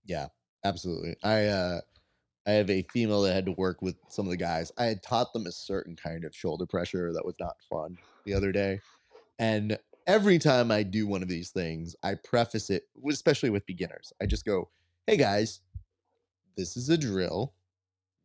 Yeah, 0.05 0.27
absolutely. 0.63 1.15
I 1.23 1.45
uh 1.47 1.82
I 2.47 2.51
have 2.51 2.69
a 2.69 2.84
female 2.93 3.21
that 3.23 3.34
had 3.34 3.45
to 3.45 3.51
work 3.51 3.82
with 3.82 3.95
some 4.07 4.25
of 4.25 4.32
the 4.32 4.38
guys. 4.38 4.71
I 4.77 4.86
had 4.86 5.03
taught 5.03 5.32
them 5.34 5.45
a 5.45 5.51
certain 5.51 5.95
kind 5.95 6.23
of 6.23 6.36
shoulder 6.36 6.65
pressure 6.65 7.13
that 7.13 7.25
was 7.25 7.36
not 7.39 7.55
fun 7.69 7.97
the 8.25 8.34
other 8.34 8.51
day. 8.51 8.79
And 9.38 9.77
every 10.07 10.39
time 10.39 10.71
I 10.71 10.84
do 10.84 11.05
one 11.05 11.21
of 11.21 11.27
these 11.27 11.51
things, 11.51 11.95
I 12.01 12.15
preface 12.15 12.69
it, 12.69 12.84
especially 13.07 13.51
with 13.51 13.65
beginners. 13.67 14.11
I 14.19 14.25
just 14.25 14.43
go, 14.43 14.69
hey 15.05 15.17
guys, 15.17 15.61
this 16.55 16.77
is 16.77 16.89
a 16.89 16.97
drill. 16.97 17.53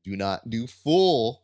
Do 0.04 0.16
not 0.16 0.48
do 0.50 0.66
full 0.66 1.42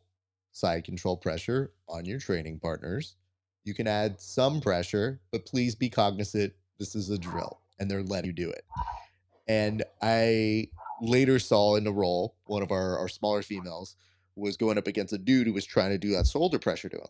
side 0.53 0.85
control 0.85 1.17
pressure 1.17 1.73
on 1.89 2.05
your 2.05 2.19
training 2.19 2.61
partners. 2.61 3.17
You 3.65 3.75
can 3.75 3.87
add 3.87 4.21
some 4.21 4.61
pressure, 4.61 5.21
but 5.31 5.47
please 5.47 5.75
be 5.75 5.89
cognizant 5.89 6.53
this 6.79 6.95
is 6.95 7.11
a 7.11 7.19
drill 7.19 7.61
and 7.79 7.91
they're 7.91 8.03
letting 8.03 8.27
you 8.27 8.33
do 8.33 8.51
it. 8.51 8.65
And 9.49 9.83
I 10.01 10.69
later 11.01 11.39
saw 11.39 11.77
in 11.77 11.85
the 11.85 11.93
role, 11.93 12.37
one 12.45 12.63
of 12.63 12.71
our, 12.71 12.99
our 12.99 13.09
smaller 13.09 13.43
females 13.43 13.97
was 14.37 14.57
going 14.57 14.79
up 14.79 14.87
against 14.87 15.13
a 15.13 15.19
dude 15.19 15.47
who 15.47 15.53
was 15.53 15.65
trying 15.65 15.91
to 15.91 15.99
do 15.99 16.11
that 16.11 16.27
shoulder 16.27 16.59
pressure 16.59 16.89
to 16.89 16.97
him. 16.97 17.09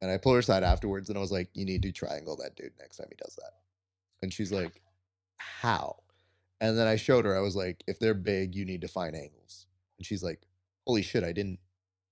And 0.00 0.10
I 0.10 0.18
pulled 0.18 0.34
her 0.34 0.40
aside 0.40 0.62
afterwards 0.62 1.08
and 1.08 1.16
I 1.16 1.20
was 1.20 1.32
like, 1.32 1.48
you 1.54 1.64
need 1.64 1.82
to 1.82 1.92
triangle 1.92 2.36
that 2.36 2.56
dude 2.56 2.72
next 2.78 2.96
time 2.98 3.08
he 3.10 3.16
does 3.16 3.36
that. 3.36 3.52
And 4.22 4.32
she's 4.32 4.52
like, 4.52 4.80
how? 5.36 5.96
And 6.60 6.78
then 6.78 6.86
I 6.86 6.96
showed 6.96 7.24
her, 7.24 7.36
I 7.36 7.40
was 7.40 7.56
like, 7.56 7.82
if 7.86 7.98
they're 7.98 8.14
big, 8.14 8.54
you 8.54 8.64
need 8.64 8.80
to 8.80 8.88
find 8.88 9.14
angles. 9.14 9.66
And 9.98 10.06
she's 10.06 10.22
like, 10.22 10.40
holy 10.86 11.02
shit, 11.02 11.24
I 11.24 11.32
didn't 11.32 11.58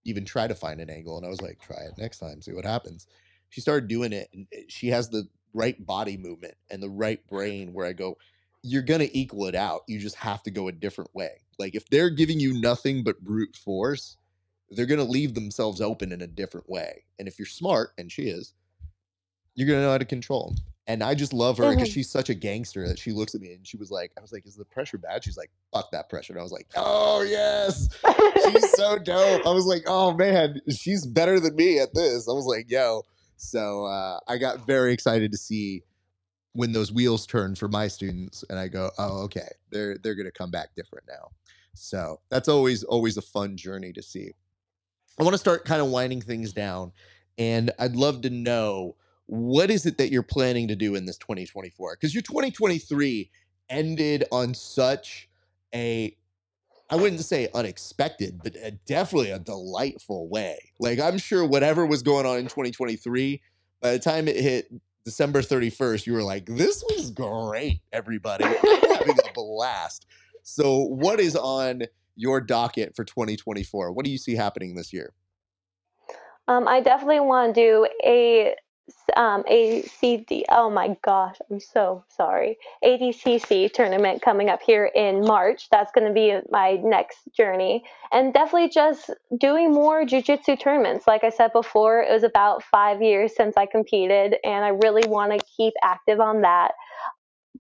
even 0.05 0.25
try 0.25 0.47
to 0.47 0.55
find 0.55 0.81
an 0.81 0.91
angle. 0.91 1.17
And 1.17 1.27
I 1.27 1.31
was 1.31 1.41
like, 1.41 1.61
try 1.61 1.79
it 1.79 1.99
next 1.99 2.19
time, 2.19 2.43
see 2.43 2.53
what 2.53 2.65
happens. 2.65 3.07
She 3.49 3.61
started 3.61 3.89
doing 3.89 4.13
it 4.13 4.29
and 4.35 4.47
eh, 4.53 4.63
she 4.69 4.89
has 4.89 5.09
the 5.09 5.27
right 5.55 5.85
body 5.87 6.17
movement 6.17 6.55
and 6.71 6.83
the 6.83 6.91
right 6.91 7.27
brain 7.29 7.73
where 7.73 7.87
I 7.87 7.93
go, 7.93 8.19
you're 8.63 8.83
going 8.83 9.01
to 9.01 9.19
equal 9.19 9.47
it 9.47 9.55
out. 9.55 9.83
You 9.87 9.99
just 9.99 10.17
have 10.17 10.43
to 10.45 10.51
go 10.51 10.69
a 10.69 10.73
different 10.73 11.15
way. 11.15 11.43
Like 11.59 11.75
if 11.75 11.89
they're 11.89 12.11
giving 12.11 12.41
you 12.41 12.61
nothing 12.61 13.05
but 13.05 13.21
brute 13.23 13.57
force, 13.57 14.17
they're 14.71 14.87
going 14.87 14.99
to 14.99 15.05
leave 15.05 15.35
themselves 15.35 15.81
open 15.81 16.13
in 16.13 16.23
a 16.23 16.27
different 16.27 16.69
way. 16.69 17.05
And 17.19 17.29
if 17.29 17.39
you're 17.39 17.47
smart, 17.47 17.91
and 17.99 18.11
she 18.11 18.25
is, 18.25 18.55
you're 19.55 19.69
going 19.69 19.79
to 19.79 19.85
know 19.85 19.93
how 19.93 19.99
to 19.99 20.05
control 20.05 20.49
them. 20.49 20.74
And 20.87 21.03
I 21.03 21.14
just 21.14 21.32
love 21.32 21.57
her 21.59 21.70
because 21.70 21.89
mm-hmm. 21.89 21.95
she's 21.95 22.11
such 22.11 22.28
a 22.28 22.35
gangster 22.35 22.87
that 22.87 22.99
she 22.99 23.12
looks 23.12 23.35
at 23.35 23.41
me 23.41 23.55
and 23.55 23.66
she 23.66 23.78
was 23.78 23.91
like, 23.91 24.12
I 24.18 24.20
was 24.20 24.32
like, 24.32 24.47
is 24.47 24.55
the 24.55 24.66
pressure 24.66 24.99
bad? 24.99 25.24
She's 25.24 25.37
like, 25.37 25.51
fuck 25.72 25.91
that 25.93 26.11
pressure. 26.11 26.35
And 26.35 26.41
I 26.41 26.43
was 26.43 26.53
like, 26.53 26.66
oh, 26.76 27.22
yes. 27.22 27.89
she's 28.45 28.70
so 28.76 28.99
dope. 28.99 29.47
I 29.47 29.51
was 29.51 29.64
like, 29.64 29.85
oh, 29.87 30.12
man, 30.12 30.61
she's 30.68 31.07
better 31.07 31.41
than 31.41 31.57
me 31.57 31.78
at 31.78 31.95
this. 31.95 32.28
I 32.28 32.32
was 32.32 32.45
like, 32.45 32.70
yo. 32.70 33.03
So 33.37 33.87
uh, 33.87 34.18
I 34.28 34.37
got 34.37 34.66
very 34.66 34.93
excited 34.93 35.32
to 35.32 35.39
see 35.39 35.82
when 36.55 36.72
those 36.72 36.93
wheels 36.93 37.26
turn 37.26 37.55
for 37.55 37.68
my 37.68 37.89
students 37.89 38.45
and 38.49 38.59
I 38.59 38.68
go, 38.68 38.91
oh, 38.99 39.22
okay, 39.24 39.49
they're 39.70 39.99
they're 39.99 40.14
gonna 40.14 40.30
come 40.30 40.51
back 40.51 40.74
different 40.76 41.05
now. 41.09 41.30
So 41.74 42.20
that's 42.30 42.49
always 42.49 42.85
always 42.85 43.16
a 43.16 43.22
fun 43.22 43.57
journey 43.57 43.93
to 43.93 44.03
see. 44.03 44.32
I 45.18 45.22
want 45.22 45.35
to 45.35 45.39
start 45.39 45.64
kind 45.64 45.82
of 45.82 45.89
winding 45.89 46.22
things 46.22 46.53
down, 46.53 46.93
and 47.39 47.70
I'd 47.78 47.97
love 47.97 48.22
to 48.22 48.30
know 48.30 48.97
what 49.27 49.70
is 49.70 49.87
it 49.87 49.99
that 49.99 50.11
you're 50.11 50.22
planning 50.22 50.68
to 50.68 50.77
do 50.77 50.95
in 50.95 51.07
this 51.07 51.18
2024? 51.18 51.97
Because 51.97 52.14
your 52.14 52.22
2023 52.22 53.31
ended 53.70 54.25
on 54.31 54.55
such 54.55 55.29
a 55.75 56.16
I 56.91 56.97
wouldn't 56.97 57.22
say 57.22 57.49
unexpected, 57.55 58.41
but 58.45 58.57
a, 58.57 58.72
definitely 58.72 59.31
a 59.31 59.39
delightful 59.39 60.29
way. 60.29 60.59
Like 60.79 61.01
I'm 61.01 61.18
sure 61.18 61.45
whatever 61.45 61.87
was 61.87 62.03
going 62.03 62.27
on 62.27 62.39
in 62.39 62.45
2023, 62.45 63.41
by 63.81 63.93
the 63.93 63.99
time 63.99 64.29
it 64.29 64.37
hit 64.37 64.70
December 65.05 65.41
31st, 65.41 66.07
you 66.07 66.12
were 66.12 66.22
like, 66.22 66.47
this 66.47 66.85
was 66.91 67.11
great, 67.11 67.81
everybody. 67.93 68.45
having 68.45 69.16
a 69.18 69.33
blast. 69.35 70.07
So, 70.43 70.85
what 70.85 71.20
is 71.20 71.37
on 71.37 71.85
your 72.16 72.41
docket 72.41 72.95
for 72.95 73.05
2024? 73.05 73.93
What 73.93 74.05
do 74.05 74.11
you 74.11 74.18
see 74.18 74.35
happening 74.35 74.75
this 74.75 74.93
year? 74.93 75.12
Um, 76.49 76.68
I 76.68 76.81
definitely 76.81 77.20
want 77.20 77.55
to 77.55 77.61
do 77.61 77.89
a 78.05 78.55
um, 79.16 79.43
ACD. 79.45 80.43
Oh 80.49 80.70
my 80.70 80.97
gosh, 81.03 81.37
I'm 81.51 81.61
so 81.61 82.05
sorry. 82.09 82.59
ADCC 82.82 83.72
tournament 83.72 84.22
coming 84.22 84.49
up 84.49 84.61
here 84.62 84.91
in 84.95 85.20
March. 85.22 85.68
That's 85.70 85.93
going 85.93 86.07
to 86.07 86.12
be 86.12 86.39
my 86.51 86.72
next 86.82 87.18
journey. 87.37 87.85
And 88.12 88.32
definitely 88.35 88.70
just 88.70 89.11
doing 89.39 89.72
more 89.72 90.05
jujitsu 90.05 90.61
tournaments. 90.61 91.07
Like 91.07 91.24
I 91.24 91.30
said 91.30 91.53
before, 91.53 92.03
it 92.03 92.12
was 92.12 92.22
about 92.22 92.62
five 92.62 93.03
years 93.03 93.35
since 93.37 93.57
I 93.57 93.66
competed, 93.66 94.37
and 94.45 94.64
I 94.64 94.68
really 94.68 95.09
want 95.09 95.32
to 95.32 95.47
keep 95.57 95.74
active 95.82 96.20
on 96.20 96.43
that. 96.43 96.72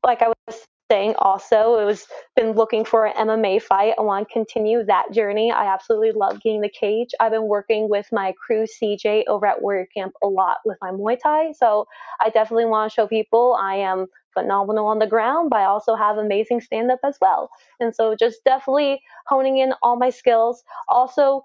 Like 0.02 0.22
I 0.22 0.28
was 0.46 0.66
thing 0.88 1.14
also. 1.18 1.78
It 1.78 1.84
was 1.84 2.06
been 2.36 2.52
looking 2.52 2.84
for 2.84 3.06
an 3.06 3.28
MMA 3.28 3.62
fight. 3.62 3.94
I 3.98 4.02
want 4.02 4.28
to 4.28 4.32
continue 4.32 4.84
that 4.84 5.12
journey. 5.12 5.50
I 5.50 5.72
absolutely 5.72 6.12
love 6.12 6.40
getting 6.40 6.60
the 6.60 6.68
cage. 6.68 7.10
I've 7.20 7.32
been 7.32 7.48
working 7.48 7.88
with 7.88 8.06
my 8.12 8.32
crew 8.44 8.66
CJ 8.66 9.24
over 9.28 9.46
at 9.46 9.62
Warrior 9.62 9.88
Camp 9.94 10.14
a 10.22 10.26
lot 10.26 10.58
with 10.64 10.78
my 10.80 10.90
Muay 10.90 11.18
Thai. 11.20 11.52
So 11.52 11.86
I 12.20 12.30
definitely 12.30 12.66
want 12.66 12.90
to 12.90 12.94
show 12.94 13.06
people 13.06 13.56
I 13.60 13.76
am 13.76 14.06
phenomenal 14.34 14.86
on 14.86 14.98
the 14.98 15.06
ground, 15.06 15.50
but 15.50 15.60
I 15.60 15.64
also 15.64 15.94
have 15.94 16.18
amazing 16.18 16.60
stand 16.60 16.90
up 16.90 17.00
as 17.04 17.16
well. 17.20 17.50
And 17.80 17.94
so 17.94 18.14
just 18.18 18.44
definitely 18.44 19.00
honing 19.26 19.58
in 19.58 19.72
all 19.82 19.96
my 19.96 20.10
skills. 20.10 20.64
Also 20.88 21.44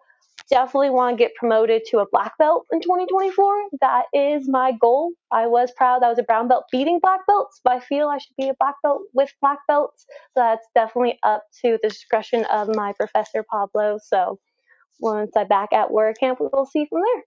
definitely 0.50 0.90
want 0.90 1.18
to 1.18 1.24
get 1.24 1.36
promoted 1.36 1.84
to 1.88 2.00
a 2.00 2.06
black 2.12 2.38
belt 2.38 2.66
in 2.72 2.82
2024. 2.82 3.64
That 3.82 4.06
is 4.14 4.48
my 4.48 4.72
goal. 4.72 5.12
I 5.32 5.48
was 5.48 5.72
proud 5.76 6.04
I 6.04 6.10
was 6.10 6.20
a 6.20 6.24
brown 6.24 6.48
belt 6.48 6.66
beating 6.72 7.00
black 7.02 7.22
belts, 7.28 7.62
but 7.64 7.74
I 7.74 7.80
feel 7.80 8.08
I 8.08 8.18
should 8.18 8.36
be 8.38 8.50
a 8.50 8.56
black 8.60 8.76
belt 8.84 9.02
with 9.14 9.32
black 9.42 9.60
belts. 9.68 10.06
So 10.36 10.42
that's 10.42 10.68
definitely 10.76 11.20
up 11.24 11.44
to 11.62 11.78
the 11.82 11.90
discretion 11.90 12.46
of 12.46 12.76
my 12.76 12.94
professor 12.94 13.44
Pablo. 13.50 14.00
So 14.04 14.40
once 15.00 15.32
I 15.38 15.44
back 15.44 15.72
at 15.72 15.92
Warrior 15.92 16.14
Camp, 16.14 16.40
we'll 16.40 16.66
see 16.66 16.86
from 16.90 17.02
there. 17.02 17.24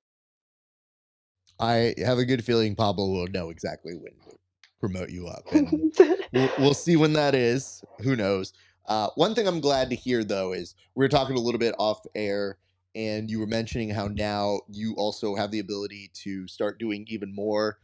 I 1.58 1.94
have 2.04 2.18
a 2.18 2.24
good 2.24 2.44
feeling 2.44 2.74
Pablo 2.74 3.08
will 3.08 3.28
know 3.28 3.50
exactly 3.50 3.94
when 3.94 4.12
to 4.28 4.36
promote 4.80 5.10
you 5.10 5.28
up. 5.28 5.44
We'll, 6.34 6.50
we'll 6.58 6.74
see 6.74 6.96
when 6.96 7.12
that 7.12 7.34
is. 7.34 7.84
Who 8.00 8.16
knows? 8.16 8.54
Uh, 8.86 9.10
one 9.16 9.34
thing 9.34 9.46
I'm 9.46 9.60
glad 9.60 9.90
to 9.90 9.96
hear 9.96 10.24
though 10.24 10.54
is 10.54 10.74
we 10.94 11.04
are 11.04 11.10
talking 11.10 11.36
a 11.36 11.40
little 11.40 11.58
bit 11.58 11.74
off 11.78 12.00
air 12.14 12.56
and 12.94 13.30
you 13.30 13.38
were 13.38 13.46
mentioning 13.46 13.90
how 13.90 14.08
now 14.08 14.60
you 14.68 14.94
also 14.96 15.34
have 15.34 15.50
the 15.50 15.58
ability 15.58 16.10
to 16.14 16.46
start 16.46 16.78
doing 16.78 17.06
even 17.08 17.34
more 17.34 17.78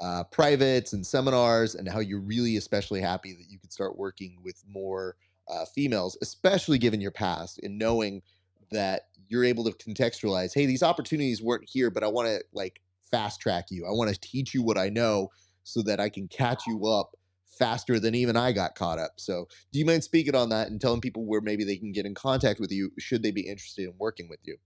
uh, 0.00 0.24
privates 0.24 0.92
and 0.92 1.06
seminars 1.06 1.74
and 1.74 1.88
how 1.88 2.00
you're 2.00 2.20
really 2.20 2.56
especially 2.56 3.00
happy 3.00 3.32
that 3.32 3.48
you 3.48 3.58
could 3.58 3.72
start 3.72 3.96
working 3.96 4.36
with 4.42 4.62
more 4.68 5.16
uh, 5.48 5.64
females 5.64 6.16
especially 6.22 6.78
given 6.78 7.00
your 7.00 7.10
past 7.10 7.60
and 7.62 7.78
knowing 7.78 8.22
that 8.70 9.08
you're 9.28 9.44
able 9.44 9.64
to 9.64 9.72
contextualize 9.72 10.52
hey 10.54 10.66
these 10.66 10.82
opportunities 10.82 11.42
weren't 11.42 11.68
here 11.68 11.90
but 11.90 12.02
i 12.02 12.06
want 12.06 12.26
to 12.28 12.42
like 12.52 12.80
fast 13.12 13.40
track 13.40 13.66
you. 13.70 13.86
I 13.86 13.90
want 13.90 14.12
to 14.12 14.18
teach 14.18 14.54
you 14.54 14.62
what 14.62 14.78
i 14.78 14.88
know 14.88 15.30
so 15.62 15.82
that 15.82 16.00
i 16.00 16.08
can 16.08 16.26
catch 16.26 16.66
you 16.66 16.86
up 16.86 17.14
faster 17.62 18.00
than 18.00 18.16
even 18.16 18.36
I 18.36 18.50
got 18.50 18.74
caught 18.74 18.98
up. 18.98 19.12
So, 19.16 19.46
do 19.72 19.78
you 19.78 19.84
mind 19.84 20.02
speaking 20.02 20.34
on 20.34 20.48
that 20.48 20.68
and 20.68 20.80
telling 20.80 21.00
people 21.00 21.24
where 21.24 21.40
maybe 21.40 21.62
they 21.62 21.76
can 21.76 21.92
get 21.92 22.06
in 22.06 22.14
contact 22.14 22.58
with 22.58 22.72
you 22.72 22.90
should 22.98 23.22
they 23.22 23.30
be 23.30 23.42
interested 23.42 23.84
in 23.84 23.94
working 23.98 24.28
with 24.28 24.40
you? 24.42 24.56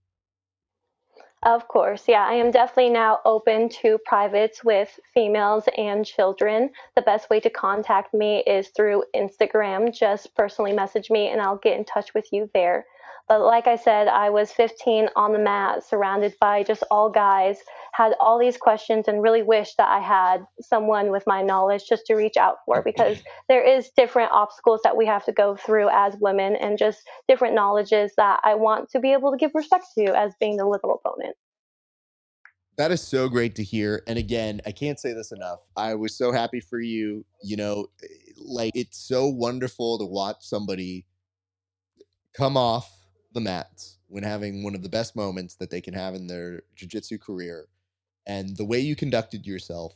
Of 1.43 1.67
course, 1.67 2.05
yeah. 2.07 2.25
I 2.27 2.33
am 2.33 2.49
definitely 2.49 2.91
now 2.91 3.19
open 3.23 3.69
to 3.81 3.99
privates 4.05 4.63
with 4.63 4.99
females 5.13 5.65
and 5.77 6.03
children. 6.03 6.71
The 6.95 7.03
best 7.03 7.29
way 7.29 7.39
to 7.41 7.49
contact 7.51 8.15
me 8.15 8.43
is 8.47 8.69
through 8.69 9.03
Instagram. 9.15 9.93
Just 9.93 10.35
personally 10.35 10.73
message 10.73 11.11
me 11.11 11.29
and 11.29 11.39
I'll 11.39 11.59
get 11.59 11.77
in 11.77 11.85
touch 11.85 12.15
with 12.15 12.25
you 12.33 12.49
there. 12.55 12.87
But 13.27 13.41
like 13.41 13.67
I 13.67 13.75
said, 13.75 14.07
I 14.07 14.29
was 14.29 14.53
15 14.53 15.09
on 15.17 15.33
the 15.33 15.39
mat, 15.39 15.83
surrounded 15.83 16.35
by 16.39 16.63
just 16.63 16.83
all 16.89 17.09
guys, 17.09 17.57
had 17.91 18.13
all 18.21 18.39
these 18.39 18.55
questions, 18.55 19.07
and 19.07 19.21
really 19.21 19.43
wished 19.43 19.75
that 19.77 19.89
I 19.89 19.99
had 19.99 20.45
someone 20.61 21.11
with 21.11 21.23
my 21.27 21.41
knowledge 21.41 21.83
just 21.89 22.05
to 22.05 22.15
reach 22.15 22.37
out 22.37 22.57
for 22.65 22.81
because 22.81 23.17
there 23.49 23.61
is 23.61 23.89
different 23.97 24.31
obstacles 24.31 24.79
that 24.85 24.95
we 24.95 25.05
have 25.05 25.25
to 25.25 25.33
go 25.33 25.57
through 25.57 25.89
as 25.89 26.15
women 26.21 26.55
and 26.55 26.77
just 26.77 27.01
different 27.27 27.53
knowledges 27.53 28.13
that 28.15 28.39
I 28.45 28.55
want 28.55 28.89
to 28.91 28.99
be 28.99 29.11
able 29.11 29.31
to 29.31 29.37
give 29.37 29.51
respect 29.53 29.87
to 29.97 30.17
as 30.17 30.33
being 30.39 30.55
the 30.55 30.65
little 30.65 30.93
opponent. 30.93 31.35
That 32.77 32.91
is 32.91 33.01
so 33.01 33.27
great 33.27 33.55
to 33.55 33.63
hear. 33.63 34.03
And 34.07 34.17
again, 34.17 34.61
I 34.65 34.71
can't 34.71 34.99
say 34.99 35.11
this 35.11 35.33
enough. 35.33 35.59
I 35.75 35.95
was 35.95 36.15
so 36.15 36.31
happy 36.31 36.61
for 36.61 36.79
you. 36.79 37.25
You 37.43 37.57
know, 37.57 37.87
eh, 38.03 38.07
like 38.37 38.71
it's 38.75 38.99
so 38.99 39.27
wonderful 39.27 39.97
to 39.97 40.05
watch 40.05 40.37
somebody 40.41 41.05
come 42.33 42.55
off 42.55 42.96
the 43.37 43.41
mats 43.41 43.99
when 44.07 44.23
having 44.23 44.63
one 44.63 44.73
of 44.73 44.81
the 44.81 44.89
best 44.89 45.15
moments 45.15 45.55
that 45.55 45.69
they 45.69 45.79
can 45.79 45.93
have 45.93 46.15
in 46.15 46.25
their 46.25 46.63
jiu-jitsu 46.75 47.19
career 47.19 47.67
and 48.25 48.57
the 48.57 48.65
way 48.65 48.79
you 48.79 48.95
conducted 48.95 49.45
yourself. 49.45 49.93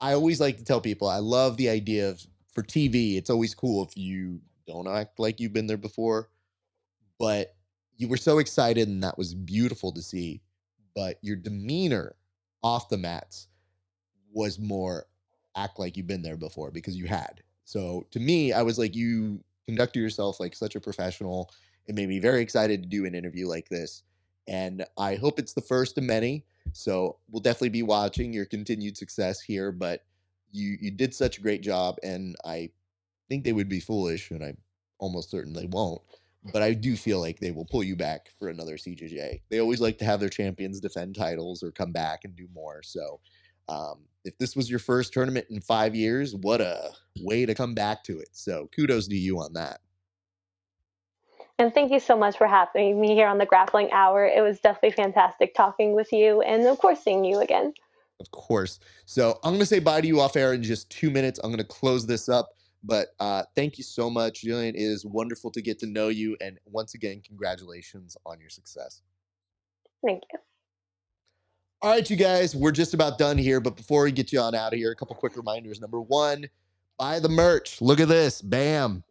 I 0.00 0.12
always 0.12 0.40
like 0.40 0.58
to 0.58 0.64
tell 0.64 0.80
people 0.80 1.08
i 1.08 1.18
love 1.18 1.56
the 1.56 1.70
idea 1.70 2.10
of 2.10 2.20
for 2.52 2.62
tv 2.62 3.16
it's 3.16 3.30
always 3.30 3.54
cool 3.54 3.84
if 3.84 3.96
you 3.96 4.40
don't 4.66 4.88
act 4.88 5.18
like 5.18 5.40
you've 5.40 5.54
been 5.54 5.68
there 5.68 5.76
before 5.76 6.28
but 7.18 7.54
you 7.96 8.08
were 8.08 8.16
so 8.18 8.38
excited 8.38 8.88
and 8.88 9.02
that 9.02 9.16
was 9.16 9.34
beautiful 9.34 9.92
to 9.92 10.02
see 10.02 10.42
but 10.94 11.18
your 11.22 11.36
demeanor 11.36 12.16
off 12.62 12.88
the 12.88 12.98
mats 12.98 13.48
was 14.32 14.58
more 14.58 15.06
act 15.56 15.78
like 15.78 15.96
you've 15.96 16.06
been 16.06 16.22
there 16.22 16.36
before 16.36 16.70
because 16.70 16.96
you 16.96 17.06
had. 17.06 17.42
So 17.64 18.06
to 18.10 18.20
me 18.20 18.52
i 18.52 18.62
was 18.62 18.78
like 18.78 18.94
you 18.94 19.42
conducted 19.64 20.00
yourself 20.00 20.38
like 20.40 20.54
such 20.54 20.76
a 20.76 20.80
professional 20.80 21.50
it 21.88 21.94
made 21.94 22.08
me 22.08 22.18
very 22.18 22.42
excited 22.42 22.82
to 22.82 22.88
do 22.88 23.04
an 23.04 23.14
interview 23.14 23.48
like 23.48 23.68
this. 23.68 24.02
And 24.48 24.84
I 24.98 25.16
hope 25.16 25.38
it's 25.38 25.54
the 25.54 25.60
first 25.60 25.98
of 25.98 26.04
many. 26.04 26.44
So 26.72 27.18
we'll 27.30 27.40
definitely 27.40 27.70
be 27.70 27.82
watching 27.82 28.32
your 28.32 28.44
continued 28.44 28.96
success 28.96 29.40
here. 29.40 29.72
But 29.72 30.04
you 30.52 30.76
you 30.80 30.90
did 30.90 31.14
such 31.14 31.38
a 31.38 31.42
great 31.42 31.62
job, 31.62 31.96
and 32.02 32.36
I 32.44 32.70
think 33.28 33.44
they 33.44 33.52
would 33.52 33.68
be 33.68 33.80
foolish, 33.80 34.30
and 34.30 34.42
I'm 34.42 34.56
almost 34.98 35.30
certain 35.30 35.52
they 35.52 35.66
won't. 35.66 36.00
But 36.52 36.62
I 36.62 36.74
do 36.74 36.96
feel 36.96 37.20
like 37.20 37.40
they 37.40 37.50
will 37.50 37.64
pull 37.64 37.82
you 37.82 37.96
back 37.96 38.30
for 38.38 38.48
another 38.48 38.76
CJJ. 38.76 39.40
They 39.50 39.58
always 39.58 39.80
like 39.80 39.98
to 39.98 40.04
have 40.04 40.20
their 40.20 40.28
champions 40.28 40.78
defend 40.78 41.16
titles 41.16 41.62
or 41.62 41.72
come 41.72 41.90
back 41.90 42.24
and 42.24 42.36
do 42.36 42.46
more. 42.54 42.82
So 42.84 43.20
um, 43.68 44.04
if 44.24 44.38
this 44.38 44.54
was 44.54 44.70
your 44.70 44.78
first 44.78 45.12
tournament 45.12 45.46
in 45.50 45.60
five 45.60 45.96
years, 45.96 46.36
what 46.36 46.60
a 46.60 46.92
way 47.20 47.46
to 47.46 47.54
come 47.54 47.74
back 47.74 48.04
to 48.04 48.20
it. 48.20 48.28
So 48.32 48.68
kudos 48.74 49.08
to 49.08 49.16
you 49.16 49.40
on 49.40 49.54
that. 49.54 49.80
And 51.58 51.72
thank 51.72 51.90
you 51.90 52.00
so 52.00 52.16
much 52.16 52.36
for 52.36 52.46
having 52.46 53.00
me 53.00 53.14
here 53.14 53.26
on 53.26 53.38
the 53.38 53.46
Grappling 53.46 53.90
Hour. 53.90 54.26
It 54.26 54.42
was 54.42 54.60
definitely 54.60 54.90
fantastic 54.90 55.54
talking 55.54 55.94
with 55.94 56.12
you 56.12 56.42
and, 56.42 56.66
of 56.66 56.78
course, 56.78 57.00
seeing 57.02 57.24
you 57.24 57.40
again. 57.40 57.72
Of 58.20 58.30
course. 58.30 58.78
So 59.06 59.38
I'm 59.42 59.52
going 59.52 59.60
to 59.60 59.66
say 59.66 59.78
bye 59.78 60.00
to 60.00 60.06
you 60.06 60.20
off 60.20 60.36
air 60.36 60.52
in 60.52 60.62
just 60.62 60.90
two 60.90 61.10
minutes. 61.10 61.40
I'm 61.42 61.50
going 61.50 61.58
to 61.58 61.64
close 61.64 62.06
this 62.06 62.28
up. 62.28 62.50
But 62.84 63.08
uh, 63.18 63.42
thank 63.54 63.78
you 63.78 63.84
so 63.84 64.10
much, 64.10 64.42
Gillian. 64.42 64.74
It 64.74 64.80
is 64.80 65.04
wonderful 65.04 65.50
to 65.52 65.62
get 65.62 65.78
to 65.80 65.86
know 65.86 66.08
you. 66.08 66.36
And 66.40 66.58
once 66.66 66.94
again, 66.94 67.22
congratulations 67.26 68.16
on 68.24 68.38
your 68.38 68.50
success. 68.50 69.02
Thank 70.04 70.22
you. 70.32 70.38
All 71.82 71.90
right, 71.90 72.08
you 72.08 72.16
guys, 72.16 72.54
we're 72.54 72.72
just 72.72 72.94
about 72.94 73.18
done 73.18 73.38
here. 73.38 73.60
But 73.60 73.76
before 73.76 74.04
we 74.04 74.12
get 74.12 74.32
you 74.32 74.40
on 74.40 74.54
out 74.54 74.72
of 74.72 74.78
here, 74.78 74.92
a 74.92 74.96
couple 74.96 75.16
quick 75.16 75.36
reminders. 75.36 75.80
Number 75.80 76.00
one, 76.00 76.48
buy 76.98 77.18
the 77.18 77.28
merch. 77.28 77.80
Look 77.80 77.98
at 77.98 78.08
this. 78.08 78.40
Bam. 78.40 79.02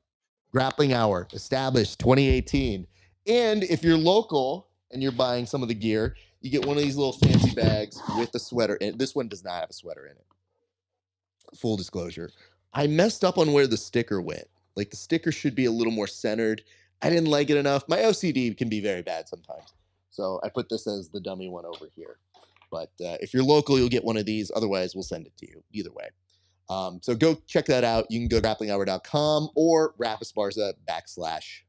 Grappling 0.55 0.93
Hour, 0.93 1.27
established 1.33 1.99
2018. 1.99 2.87
And 3.27 3.63
if 3.65 3.83
you're 3.83 3.97
local 3.97 4.69
and 4.89 5.03
you're 5.03 5.11
buying 5.11 5.45
some 5.45 5.61
of 5.61 5.67
the 5.67 5.75
gear, 5.75 6.15
you 6.39 6.49
get 6.49 6.65
one 6.65 6.77
of 6.77 6.83
these 6.83 6.95
little 6.95 7.11
fancy 7.11 7.53
bags 7.53 8.01
with 8.17 8.33
a 8.35 8.39
sweater. 8.39 8.77
And 8.79 8.97
this 8.97 9.13
one 9.13 9.27
does 9.27 9.43
not 9.43 9.59
have 9.59 9.69
a 9.69 9.73
sweater 9.73 10.05
in 10.05 10.13
it. 10.13 10.25
Full 11.57 11.75
disclosure. 11.75 12.31
I 12.73 12.87
messed 12.87 13.25
up 13.25 13.37
on 13.37 13.51
where 13.51 13.67
the 13.67 13.75
sticker 13.75 14.21
went. 14.21 14.47
Like 14.77 14.91
the 14.91 14.95
sticker 14.95 15.33
should 15.33 15.55
be 15.55 15.65
a 15.65 15.71
little 15.71 15.91
more 15.91 16.07
centered. 16.07 16.61
I 17.01 17.09
didn't 17.09 17.29
like 17.29 17.49
it 17.49 17.57
enough. 17.57 17.83
My 17.89 17.97
OCD 17.97 18.57
can 18.57 18.69
be 18.69 18.79
very 18.79 19.01
bad 19.01 19.27
sometimes. 19.27 19.73
So 20.09 20.39
I 20.41 20.47
put 20.47 20.69
this 20.69 20.87
as 20.87 21.09
the 21.09 21.19
dummy 21.19 21.49
one 21.49 21.65
over 21.65 21.89
here. 21.93 22.15
But 22.71 22.91
uh, 23.01 23.17
if 23.19 23.33
you're 23.33 23.43
local, 23.43 23.77
you'll 23.77 23.89
get 23.89 24.05
one 24.05 24.15
of 24.15 24.25
these. 24.25 24.51
Otherwise, 24.55 24.95
we'll 24.95 25.03
send 25.03 25.27
it 25.27 25.35
to 25.35 25.49
you. 25.49 25.61
Either 25.73 25.91
way. 25.91 26.11
Um, 26.69 26.99
so 27.01 27.15
go 27.15 27.35
check 27.47 27.65
that 27.65 27.83
out. 27.83 28.05
You 28.09 28.19
can 28.19 28.27
go 28.27 28.41
to 28.41 28.47
grapplinghour.com 28.47 29.49
or 29.55 29.93
Rafesparza 30.01 30.73
backslash 30.89 31.61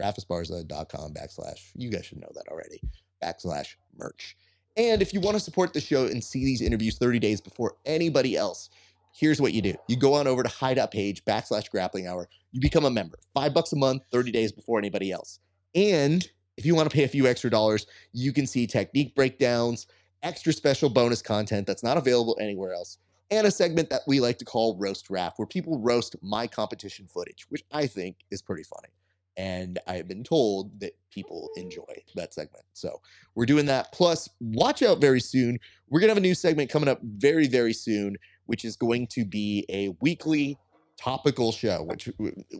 rafesparza.com 0.00 1.14
backslash. 1.14 1.70
You 1.74 1.90
guys 1.90 2.06
should 2.06 2.20
know 2.20 2.30
that 2.34 2.48
already. 2.48 2.80
Backslash 3.22 3.76
merch. 3.96 4.36
And 4.76 5.00
if 5.00 5.14
you 5.14 5.20
want 5.20 5.36
to 5.36 5.40
support 5.40 5.72
the 5.72 5.80
show 5.80 6.06
and 6.06 6.22
see 6.22 6.44
these 6.44 6.60
interviews 6.60 6.98
30 6.98 7.18
days 7.18 7.40
before 7.40 7.76
anybody 7.86 8.36
else, 8.36 8.68
here's 9.14 9.40
what 9.40 9.54
you 9.54 9.62
do. 9.62 9.74
You 9.88 9.96
go 9.96 10.12
on 10.14 10.26
over 10.26 10.42
to 10.42 10.48
hideout 10.48 10.90
page 10.90 11.24
backslash 11.24 11.70
grappling 11.70 12.06
hour. 12.06 12.28
You 12.52 12.60
become 12.60 12.84
a 12.84 12.90
member. 12.90 13.18
Five 13.32 13.54
bucks 13.54 13.72
a 13.72 13.76
month, 13.76 14.02
30 14.12 14.32
days 14.32 14.52
before 14.52 14.78
anybody 14.78 15.10
else. 15.12 15.38
And 15.74 16.28
if 16.58 16.66
you 16.66 16.74
want 16.74 16.90
to 16.90 16.94
pay 16.94 17.04
a 17.04 17.08
few 17.08 17.26
extra 17.26 17.48
dollars, 17.48 17.86
you 18.12 18.32
can 18.32 18.46
see 18.46 18.66
technique 18.66 19.14
breakdowns, 19.14 19.86
extra 20.22 20.52
special 20.52 20.90
bonus 20.90 21.22
content 21.22 21.66
that's 21.66 21.82
not 21.82 21.96
available 21.96 22.36
anywhere 22.38 22.74
else 22.74 22.98
and 23.30 23.46
a 23.46 23.50
segment 23.50 23.90
that 23.90 24.02
we 24.06 24.20
like 24.20 24.38
to 24.38 24.44
call 24.44 24.76
Roast 24.78 25.10
Rap, 25.10 25.34
where 25.36 25.46
people 25.46 25.78
roast 25.80 26.16
my 26.22 26.46
competition 26.46 27.06
footage, 27.06 27.46
which 27.48 27.64
I 27.72 27.86
think 27.86 28.16
is 28.30 28.42
pretty 28.42 28.62
funny. 28.62 28.88
And 29.36 29.78
I 29.86 29.94
have 29.94 30.08
been 30.08 30.24
told 30.24 30.80
that 30.80 30.92
people 31.10 31.50
enjoy 31.56 32.02
that 32.14 32.32
segment. 32.32 32.64
So 32.72 33.00
we're 33.34 33.44
doing 33.46 33.66
that. 33.66 33.92
Plus, 33.92 34.28
watch 34.40 34.82
out 34.82 35.00
very 35.00 35.20
soon. 35.20 35.58
We're 35.90 36.00
going 36.00 36.08
to 36.08 36.12
have 36.12 36.22
a 36.22 36.26
new 36.26 36.34
segment 36.34 36.70
coming 36.70 36.88
up 36.88 37.00
very, 37.02 37.46
very 37.46 37.74
soon, 37.74 38.16
which 38.46 38.64
is 38.64 38.76
going 38.76 39.08
to 39.08 39.26
be 39.26 39.66
a 39.68 39.94
weekly 40.00 40.56
topical 40.98 41.52
show, 41.52 41.82
which 41.82 42.08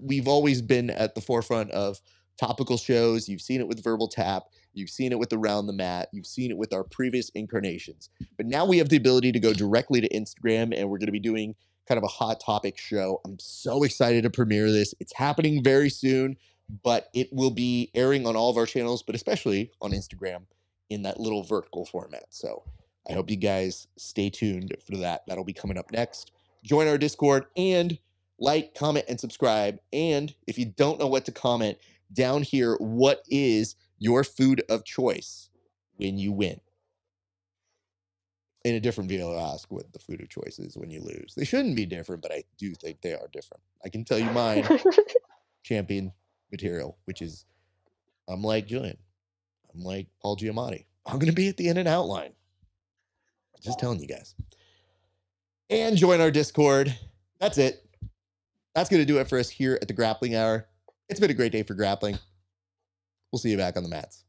we've 0.03 0.29
always 0.29 0.61
been 0.61 0.91
at 0.91 1.15
the 1.15 1.23
forefront 1.23 1.71
of 1.71 1.99
topical 2.39 2.77
shows. 2.77 3.27
You've 3.27 3.41
seen 3.41 3.61
it 3.61 3.69
with 3.69 3.83
Verbal 3.83 4.09
Tap. 4.09 4.45
You've 4.77 4.91
seen 4.91 5.11
it 5.11 5.19
with 5.19 5.33
Around 5.33 5.67
the 5.67 5.73
Mat. 5.73 6.09
You've 6.13 6.27
seen 6.27 6.51
it 6.51 6.59
with 6.59 6.73
our 6.73 6.85
previous 6.85 7.31
incarnations. 7.31 8.11
But 8.37 8.47
now 8.47 8.67
we 8.67 8.79
have 8.79 8.91
the 8.91 8.97
ability 8.97 9.33
to 9.33 9.41
go 9.41 9.53
directly 9.53 10.01
to 10.01 10.09
Instagram, 10.11 10.73
and 10.77 10.89
we're 10.89 10.99
going 10.99 11.07
to 11.07 11.13
be 11.13 11.19
doing 11.19 11.55
kind 11.89 11.99
of 11.99 12.05
a 12.05 12.09
hot 12.09 12.41
topic 12.41 12.77
show. 12.77 13.21
I'm 13.25 13.39
so 13.39 13.85
excited 13.85 14.23
to 14.25 14.31
premiere 14.31 14.71
this. 14.71 14.95
It's 15.01 15.15
happening 15.15 15.65
very 15.65 15.89
soon, 15.89 16.37
but 16.83 17.09
it 17.15 17.29
will 17.33 17.51
be 17.51 17.91
airing 17.95 18.27
on 18.27 18.37
all 18.37 18.51
of 18.51 18.57
our 18.57 18.67
channels, 18.67 19.03
but 19.03 19.15
especially 19.15 19.71
on 19.81 19.93
Instagram 19.93 20.43
in 20.91 21.03
that 21.03 21.19
little 21.19 21.43
vertical 21.43 21.87
format. 21.87 22.25
So 22.31 22.65
I 23.09 23.15
hope 23.15 23.31
you 23.31 23.37
guys 23.37 23.87
stay 23.97 24.31
tuned 24.31 24.75
for 24.87 24.99
that. 24.99 25.23
That'll 25.27 25.45
be 25.45 25.53
coming 25.53 25.79
up 25.79 25.91
next. 25.91 26.33
Join 26.65 26.89
our 26.89 26.99
Discord 26.99 27.47
and 27.57 27.99
like, 28.39 28.75
comment, 28.75 29.07
and 29.09 29.19
subscribe. 29.19 29.79
And 29.93 30.35
if 30.47 30.59
you 30.59 30.67
don't 30.67 30.99
know 30.99 31.07
what 31.07 31.25
to 31.25 31.33
comment, 31.33 31.79
down 32.13 32.43
here 32.43 32.77
what 32.79 33.23
is 33.29 33.77
your 33.99 34.25
food 34.25 34.63
of 34.69 34.85
choice 34.85 35.51
when 35.97 36.19
you 36.19 36.33
win. 36.33 36.61
In 38.65 38.75
a 38.75 38.81
different 38.81 39.09
video, 39.09 39.33
I'll 39.33 39.55
ask 39.55 39.71
what 39.71 39.93
the 39.93 39.99
food 39.99 40.21
of 40.21 40.29
choice 40.29 40.59
is 40.59 40.77
when 40.77 40.91
you 40.91 41.01
lose. 41.01 41.35
They 41.37 41.45
shouldn't 41.45 41.77
be 41.77 41.87
different, 41.87 42.21
but 42.21 42.33
I 42.33 42.43
do 42.59 42.75
think 42.75 43.01
they 43.01 43.13
are 43.13 43.29
different. 43.33 43.63
I 43.85 43.89
can 43.89 44.05
tell 44.05 44.19
you 44.19 44.31
mine 44.33 44.67
champion 45.63 46.13
material, 46.51 46.99
which 47.05 47.23
is 47.23 47.45
I'm 48.29 48.43
like 48.43 48.67
Julian. 48.67 48.97
I'm 49.73 49.83
like 49.83 50.09
Paul 50.21 50.37
Giamatti. 50.37 50.87
I'm 51.07 51.19
going 51.19 51.31
to 51.31 51.37
be 51.37 51.49
at 51.49 51.57
the 51.57 51.69
in 51.69 51.77
and 51.77 51.87
out 51.87 52.07
line. 52.07 52.33
Just 53.63 53.79
telling 53.79 54.01
you 54.01 54.07
guys. 54.07 54.35
And 55.71 55.97
join 55.97 56.21
our 56.21 56.31
Discord. 56.31 56.95
That's 57.41 57.59
it. 57.59 57.85
That's 58.75 58.91
going 58.91 59.01
to 59.01 59.07
do 59.07 59.19
it 59.19 59.29
for 59.29 59.39
us 59.39 59.49
here 59.49 59.79
at 59.81 59.89
the 59.89 59.95
Grappling 59.95 60.35
Hour. 60.35 60.67
It's 61.09 61.21
been 61.21 61.31
a 61.31 61.35
great 61.35 61.53
day 61.53 61.63
for 61.63 61.75
grappling. 61.75 62.19
We'll 63.33 63.41
see 63.41 63.51
you 63.51 63.57
back 63.57 63.77
on 63.77 63.83
the 63.83 63.89
mats. 63.89 64.26